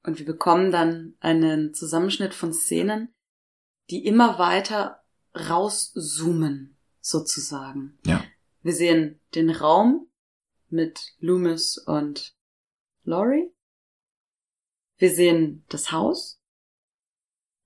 Und 0.03 0.19
wir 0.19 0.25
bekommen 0.25 0.71
dann 0.71 1.15
einen 1.19 1.73
Zusammenschnitt 1.73 2.33
von 2.33 2.53
Szenen, 2.53 3.13
die 3.89 4.05
immer 4.05 4.37
weiter 4.39 5.01
rauszoomen, 5.35 6.77
sozusagen. 7.01 7.97
Ja. 8.05 8.23
Wir 8.61 8.73
sehen 8.73 9.19
den 9.33 9.49
Raum 9.49 10.07
mit 10.69 11.13
Loomis 11.19 11.77
und 11.77 12.34
Laurie. 13.05 13.51
Wir 14.97 15.11
sehen 15.11 15.63
das 15.69 15.91
Haus. 15.91 16.39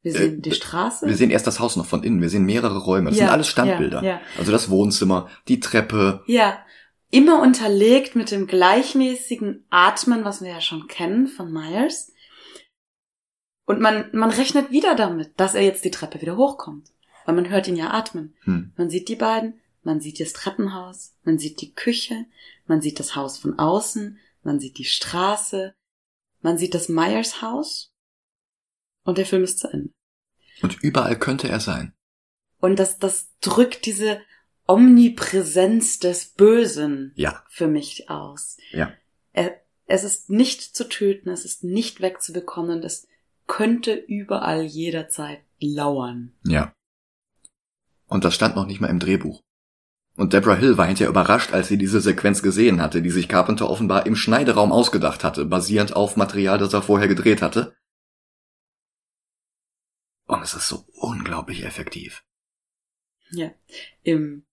Wir 0.01 0.13
sehen 0.13 0.39
äh, 0.39 0.41
die 0.41 0.51
Straße. 0.51 1.07
Wir 1.07 1.15
sehen 1.15 1.31
erst 1.31 1.47
das 1.47 1.59
Haus 1.59 1.75
noch 1.75 1.85
von 1.85 2.03
innen. 2.03 2.21
Wir 2.21 2.29
sehen 2.29 2.45
mehrere 2.45 2.79
Räume. 2.79 3.09
Das 3.09 3.19
ja, 3.19 3.25
sind 3.25 3.33
alles 3.33 3.47
Standbilder. 3.47 4.03
Ja, 4.03 4.09
ja. 4.09 4.21
Also 4.37 4.51
das 4.51 4.69
Wohnzimmer, 4.69 5.29
die 5.47 5.59
Treppe. 5.59 6.23
Ja. 6.27 6.59
Immer 7.11 7.41
unterlegt 7.41 8.15
mit 8.15 8.31
dem 8.31 8.45
gleichmäßigen 8.45 9.65
Atmen, 9.69 10.25
was 10.25 10.41
wir 10.41 10.49
ja 10.49 10.61
schon 10.61 10.87
kennen 10.87 11.27
von 11.27 11.51
Myers. 11.51 12.13
Und 13.65 13.81
man, 13.81 14.09
man 14.13 14.29
rechnet 14.29 14.71
wieder 14.71 14.95
damit, 14.95 15.31
dass 15.37 15.55
er 15.55 15.61
jetzt 15.61 15.85
die 15.85 15.91
Treppe 15.91 16.21
wieder 16.21 16.37
hochkommt. 16.37 16.91
Weil 17.25 17.35
man 17.35 17.49
hört 17.49 17.67
ihn 17.67 17.75
ja 17.75 17.91
atmen. 17.91 18.35
Hm. 18.43 18.73
Man 18.77 18.89
sieht 18.89 19.09
die 19.09 19.15
beiden, 19.15 19.59
man 19.83 20.01
sieht 20.01 20.19
das 20.19 20.33
Treppenhaus, 20.33 21.13
man 21.23 21.37
sieht 21.37 21.61
die 21.61 21.73
Küche, 21.73 22.25
man 22.67 22.81
sieht 22.81 22.99
das 22.99 23.15
Haus 23.15 23.37
von 23.37 23.59
außen, 23.59 24.17
man 24.43 24.59
sieht 24.59 24.77
die 24.77 24.85
Straße, 24.85 25.75
man 26.41 26.57
sieht 26.57 26.73
das 26.73 26.89
Myers 26.89 27.41
Haus 27.41 27.93
und 29.03 29.17
der 29.17 29.25
Film 29.25 29.43
ist 29.43 29.59
zu 29.59 29.67
Ende. 29.67 29.93
Und 30.61 30.81
überall 30.81 31.17
könnte 31.17 31.49
er 31.49 31.59
sein. 31.59 31.93
Und 32.59 32.77
das, 32.77 32.99
das 32.99 33.29
drückt 33.39 33.85
diese 33.85 34.21
Omnipräsenz 34.67 35.99
des 35.99 36.33
Bösen 36.33 37.13
ja. 37.15 37.43
für 37.49 37.67
mich 37.67 38.09
aus. 38.09 38.57
Ja. 38.71 38.93
Er, 39.31 39.59
es 39.85 40.03
ist 40.03 40.29
nicht 40.29 40.61
zu 40.61 40.87
töten, 40.87 41.29
es 41.29 41.45
ist 41.45 41.63
nicht 41.63 42.01
wegzubekommen, 42.01 42.83
es 42.83 43.07
könnte 43.47 43.93
überall 43.95 44.63
jederzeit 44.63 45.41
lauern. 45.59 46.33
Ja. 46.45 46.73
Und 48.05 48.23
das 48.23 48.35
stand 48.35 48.55
noch 48.55 48.67
nicht 48.67 48.79
mal 48.79 48.89
im 48.89 48.99
Drehbuch. 48.99 49.41
Und 50.19 50.33
Deborah 50.33 50.55
Hill 50.55 50.77
war 50.77 50.85
hinterher 50.85 51.09
überrascht, 51.09 51.53
als 51.53 51.69
sie 51.69 51.77
diese 51.77 52.01
Sequenz 52.01 52.43
gesehen 52.43 52.81
hatte, 52.81 53.01
die 53.01 53.09
sich 53.09 53.29
Carpenter 53.29 53.69
offenbar 53.69 54.05
im 54.05 54.17
Schneideraum 54.17 54.73
ausgedacht 54.73 55.23
hatte, 55.23 55.45
basierend 55.45 55.95
auf 55.95 56.17
Material, 56.17 56.57
das 56.57 56.73
er 56.73 56.81
vorher 56.81 57.07
gedreht 57.07 57.41
hatte. 57.41 57.73
Und 60.25 60.43
es 60.43 60.53
ist 60.53 60.67
so 60.67 60.83
unglaublich 60.91 61.63
effektiv. 61.63 62.25
Ja. 63.31 63.51
Im, 64.03 64.43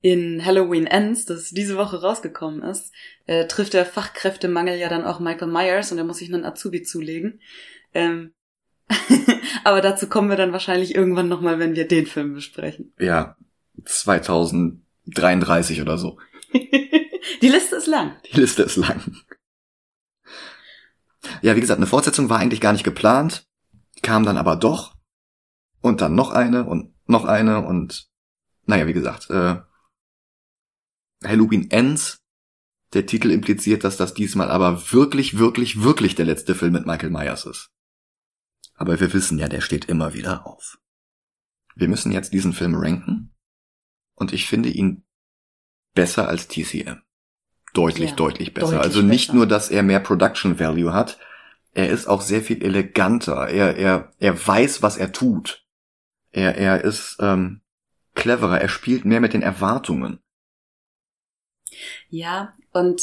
in 0.00 0.44
Halloween 0.44 0.88
Ends, 0.88 1.26
das 1.26 1.50
diese 1.50 1.76
Woche 1.76 2.00
rausgekommen 2.00 2.64
ist, 2.64 2.92
äh, 3.26 3.46
trifft 3.46 3.74
der 3.74 3.86
Fachkräftemangel 3.86 4.80
ja 4.80 4.88
dann 4.88 5.04
auch 5.04 5.20
Michael 5.20 5.46
Myers 5.46 5.92
und 5.92 5.98
er 5.98 6.04
muss 6.04 6.18
sich 6.18 6.34
einen 6.34 6.44
Azubi 6.44 6.82
zulegen. 6.82 7.40
Ähm, 7.94 8.34
aber 9.62 9.80
dazu 9.80 10.08
kommen 10.08 10.28
wir 10.28 10.36
dann 10.36 10.50
wahrscheinlich 10.50 10.96
irgendwann 10.96 11.28
nochmal, 11.28 11.60
wenn 11.60 11.76
wir 11.76 11.86
den 11.86 12.06
Film 12.06 12.34
besprechen. 12.34 12.92
Ja, 12.98 13.36
2000 13.84 14.87
33 15.08 15.82
oder 15.82 15.98
so. 15.98 16.18
Die 16.52 17.48
Liste 17.48 17.76
ist 17.76 17.86
lang. 17.86 18.16
Die 18.32 18.40
Liste 18.40 18.62
ist 18.62 18.76
lang. 18.76 19.16
Ja, 21.42 21.56
wie 21.56 21.60
gesagt, 21.60 21.78
eine 21.78 21.86
Fortsetzung 21.86 22.30
war 22.30 22.38
eigentlich 22.38 22.60
gar 22.60 22.72
nicht 22.72 22.84
geplant, 22.84 23.46
kam 24.02 24.24
dann 24.24 24.36
aber 24.36 24.56
doch. 24.56 24.96
Und 25.80 26.00
dann 26.00 26.14
noch 26.14 26.30
eine 26.30 26.64
und 26.64 26.94
noch 27.06 27.24
eine 27.24 27.64
und 27.64 28.08
naja, 28.66 28.86
wie 28.86 28.92
gesagt, 28.92 29.30
äh, 29.30 29.60
Halloween 31.24 31.70
Ends. 31.70 32.18
Der 32.94 33.04
Titel 33.04 33.30
impliziert, 33.30 33.84
dass 33.84 33.98
das 33.98 34.14
diesmal 34.14 34.50
aber 34.50 34.92
wirklich, 34.92 35.38
wirklich, 35.38 35.82
wirklich 35.82 36.14
der 36.14 36.24
letzte 36.24 36.54
Film 36.54 36.72
mit 36.72 36.86
Michael 36.86 37.10
Myers 37.10 37.44
ist. 37.44 37.70
Aber 38.74 38.98
wir 38.98 39.12
wissen 39.12 39.38
ja, 39.38 39.46
der 39.46 39.60
steht 39.60 39.84
immer 39.86 40.14
wieder 40.14 40.46
auf. 40.46 40.78
Wir 41.74 41.88
müssen 41.88 42.12
jetzt 42.12 42.32
diesen 42.32 42.54
Film 42.54 42.74
ranken. 42.74 43.34
Und 44.18 44.32
ich 44.32 44.46
finde 44.48 44.68
ihn 44.68 45.04
besser 45.94 46.28
als 46.28 46.48
TCM. 46.48 47.02
Deutlich, 47.72 48.10
ja, 48.10 48.16
deutlich 48.16 48.54
besser. 48.54 48.72
Deutlich 48.72 48.84
also 48.84 49.02
nicht 49.02 49.28
besser. 49.28 49.36
nur, 49.36 49.46
dass 49.46 49.70
er 49.70 49.82
mehr 49.82 50.00
Production 50.00 50.58
Value 50.58 50.92
hat, 50.92 51.18
er 51.74 51.88
ist 51.88 52.08
auch 52.08 52.22
sehr 52.22 52.42
viel 52.42 52.62
eleganter. 52.62 53.48
Er, 53.48 53.76
er, 53.76 54.12
er 54.18 54.46
weiß, 54.46 54.82
was 54.82 54.96
er 54.96 55.12
tut. 55.12 55.64
Er, 56.32 56.56
er 56.56 56.82
ist 56.82 57.18
ähm, 57.20 57.60
cleverer. 58.14 58.60
Er 58.60 58.68
spielt 58.68 59.04
mehr 59.04 59.20
mit 59.20 59.32
den 59.32 59.42
Erwartungen. 59.42 60.18
Ja, 62.08 62.54
und 62.72 63.02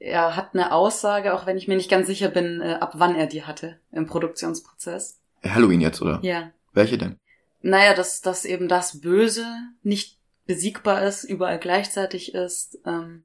er 0.00 0.34
hat 0.34 0.54
eine 0.54 0.72
Aussage, 0.72 1.34
auch 1.34 1.46
wenn 1.46 1.56
ich 1.56 1.68
mir 1.68 1.76
nicht 1.76 1.90
ganz 1.90 2.06
sicher 2.06 2.28
bin, 2.28 2.60
äh, 2.60 2.78
ab 2.80 2.94
wann 2.94 3.14
er 3.14 3.26
die 3.26 3.44
hatte 3.44 3.78
im 3.92 4.06
Produktionsprozess. 4.06 5.20
Halloween 5.44 5.80
jetzt, 5.80 6.02
oder? 6.02 6.18
Ja. 6.22 6.50
Welche 6.72 6.98
denn? 6.98 7.18
Naja, 7.62 7.94
dass, 7.94 8.20
dass 8.20 8.44
eben 8.44 8.68
das 8.68 9.00
Böse 9.00 9.44
nicht 9.82 10.15
besiegbar 10.46 11.02
ist, 11.02 11.24
überall 11.24 11.58
gleichzeitig 11.58 12.34
ist. 12.34 12.78
Ähm, 12.86 13.24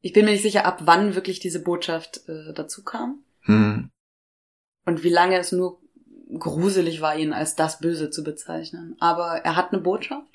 ich 0.00 0.12
bin 0.12 0.24
mir 0.24 0.32
nicht 0.32 0.42
sicher, 0.42 0.64
ab 0.64 0.80
wann 0.84 1.14
wirklich 1.14 1.40
diese 1.40 1.62
Botschaft 1.62 2.28
äh, 2.28 2.52
dazu 2.54 2.82
kam. 2.84 3.22
Hm. 3.42 3.90
Und 4.86 5.02
wie 5.02 5.10
lange 5.10 5.38
es 5.38 5.52
nur 5.52 5.80
gruselig 6.38 7.00
war, 7.00 7.16
ihn 7.16 7.32
als 7.32 7.56
das 7.56 7.80
Böse 7.80 8.10
zu 8.10 8.22
bezeichnen. 8.22 8.96
Aber 9.00 9.42
er 9.44 9.56
hat 9.56 9.72
eine 9.72 9.82
Botschaft. 9.82 10.26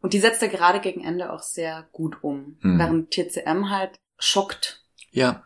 Und 0.00 0.12
die 0.12 0.18
setzt 0.18 0.42
er 0.42 0.48
gerade 0.48 0.80
gegen 0.80 1.04
Ende 1.04 1.32
auch 1.32 1.42
sehr 1.42 1.88
gut 1.92 2.22
um. 2.22 2.58
Hm. 2.62 2.78
Während 2.78 3.10
TCM 3.10 3.70
halt 3.70 3.96
schockt 4.18 4.84
Ja. 5.10 5.44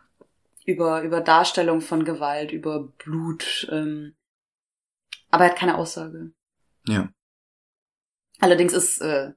über, 0.65 1.01
über 1.01 1.21
Darstellung 1.21 1.81
von 1.81 2.05
Gewalt, 2.05 2.51
über 2.51 2.87
Blut. 2.97 3.67
Ähm, 3.71 4.15
aber 5.29 5.45
er 5.45 5.51
hat 5.51 5.57
keine 5.57 5.77
Aussage. 5.77 6.31
Ja. 6.87 7.09
Allerdings 8.39 8.73
ist 8.73 9.01
äh, 9.01 9.33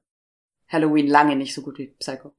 Halloween 0.75 1.07
lange 1.07 1.35
nicht 1.35 1.53
so 1.53 1.61
gut 1.61 1.77
wie 1.77 1.87
Psycho. 1.99 2.33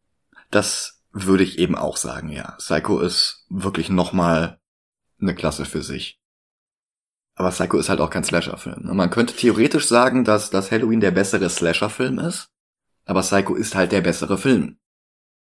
Das 0.50 1.02
würde 1.12 1.42
ich 1.44 1.58
eben 1.58 1.74
auch 1.74 1.96
sagen, 1.96 2.28
ja. 2.28 2.52
Psycho 2.58 3.00
ist 3.00 3.46
wirklich 3.48 3.88
nochmal 3.88 4.60
eine 5.20 5.34
Klasse 5.34 5.64
für 5.64 5.82
sich. 5.82 6.20
Aber 7.34 7.50
Psycho 7.50 7.78
ist 7.78 7.88
halt 7.88 8.00
auch 8.00 8.10
kein 8.10 8.24
Slasher-Film. 8.24 8.84
ne? 8.86 8.94
Man 8.94 9.10
könnte 9.10 9.34
theoretisch 9.34 9.86
sagen, 9.86 10.24
dass 10.24 10.50
das 10.50 10.70
Halloween 10.70 11.00
der 11.00 11.10
bessere 11.10 11.50
Slasher-Film 11.50 12.18
ist. 12.18 12.48
Aber 13.04 13.20
Psycho 13.20 13.54
ist 13.54 13.74
halt 13.74 13.92
der 13.92 14.00
bessere 14.00 14.38
Film. 14.38 14.78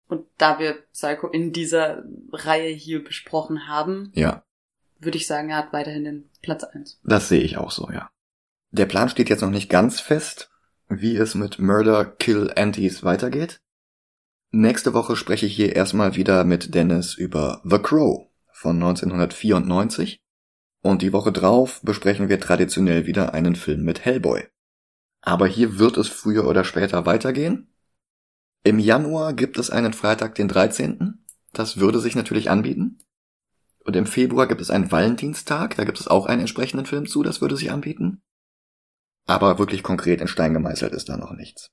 Und 0.08 0.24
da 0.38 0.58
wir 0.58 0.74
Psycho 0.92 1.28
in 1.28 1.52
dieser 1.52 2.04
Reihe 2.32 2.68
hier 2.70 3.02
besprochen 3.02 3.66
haben, 3.66 4.12
Ja. 4.14 4.44
würde 4.98 5.16
ich 5.18 5.26
sagen, 5.26 5.50
er 5.50 5.56
hat 5.58 5.72
weiterhin 5.72 6.04
den 6.04 6.30
Platz 6.42 6.64
eins. 6.64 7.00
Das 7.04 7.28
sehe 7.28 7.40
ich 7.42 7.56
auch 7.58 7.70
so, 7.70 7.90
ja. 7.90 8.10
Der 8.70 8.86
Plan 8.86 9.08
steht 9.08 9.28
jetzt 9.30 9.40
noch 9.42 9.50
nicht 9.50 9.68
ganz 9.70 10.00
fest, 10.00 10.50
wie 10.88 11.16
es 11.16 11.34
mit 11.34 11.58
Murder 11.58 12.04
Kill 12.04 12.52
Antis 12.54 13.02
weitergeht. 13.02 13.60
Nächste 14.52 14.94
Woche 14.94 15.16
spreche 15.16 15.46
ich 15.46 15.56
hier 15.56 15.74
erstmal 15.74 16.16
wieder 16.16 16.44
mit 16.44 16.74
Dennis 16.74 17.14
über 17.14 17.60
The 17.64 17.78
Crow 17.78 18.28
von 18.52 18.76
1994. 18.76 20.20
Und 20.82 21.02
die 21.02 21.12
Woche 21.12 21.32
drauf 21.32 21.80
besprechen 21.82 22.28
wir 22.28 22.38
traditionell 22.38 23.06
wieder 23.06 23.34
einen 23.34 23.56
Film 23.56 23.82
mit 23.82 24.04
Hellboy. 24.04 24.46
Aber 25.20 25.48
hier 25.48 25.78
wird 25.78 25.96
es 25.96 26.08
früher 26.08 26.46
oder 26.46 26.62
später 26.62 27.04
weitergehen. 27.04 27.74
Im 28.62 28.78
Januar 28.78 29.32
gibt 29.32 29.58
es 29.58 29.70
einen 29.70 29.92
Freitag, 29.92 30.36
den 30.36 30.48
13. 30.48 31.24
Das 31.52 31.78
würde 31.78 31.98
sich 31.98 32.14
natürlich 32.14 32.50
anbieten. 32.50 33.00
Und 33.80 33.96
im 33.96 34.06
Februar 34.06 34.46
gibt 34.46 34.60
es 34.60 34.70
einen 34.70 34.90
Valentinstag, 34.90 35.76
da 35.76 35.84
gibt 35.84 36.00
es 36.00 36.08
auch 36.08 36.26
einen 36.26 36.40
entsprechenden 36.40 36.86
Film 36.86 37.06
zu, 37.06 37.22
das 37.22 37.40
würde 37.40 37.56
sich 37.56 37.70
anbieten. 37.70 38.22
Aber 39.26 39.58
wirklich 39.58 39.82
konkret 39.82 40.20
in 40.20 40.28
Stein 40.28 40.54
gemeißelt 40.54 40.92
ist 40.92 41.08
da 41.08 41.16
noch 41.16 41.32
nichts. 41.32 41.70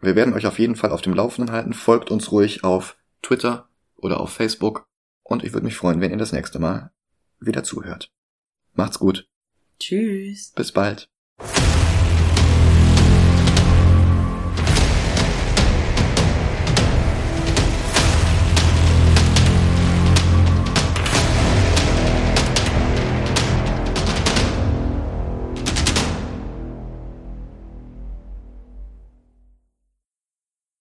Wir 0.00 0.16
werden 0.16 0.34
euch 0.34 0.46
auf 0.46 0.58
jeden 0.58 0.76
Fall 0.76 0.92
auf 0.92 1.02
dem 1.02 1.14
Laufenden 1.14 1.52
halten. 1.52 1.72
Folgt 1.72 2.10
uns 2.10 2.30
ruhig 2.30 2.62
auf 2.62 2.96
Twitter 3.22 3.68
oder 3.96 4.20
auf 4.20 4.30
Facebook. 4.30 4.86
Und 5.22 5.42
ich 5.42 5.52
würde 5.52 5.64
mich 5.64 5.76
freuen, 5.76 6.00
wenn 6.00 6.10
ihr 6.10 6.18
das 6.18 6.32
nächste 6.32 6.58
Mal 6.58 6.92
wieder 7.40 7.64
zuhört. 7.64 8.12
Macht's 8.74 8.98
gut. 8.98 9.28
Tschüss. 9.78 10.52
Bis 10.54 10.72
bald. 10.72 11.08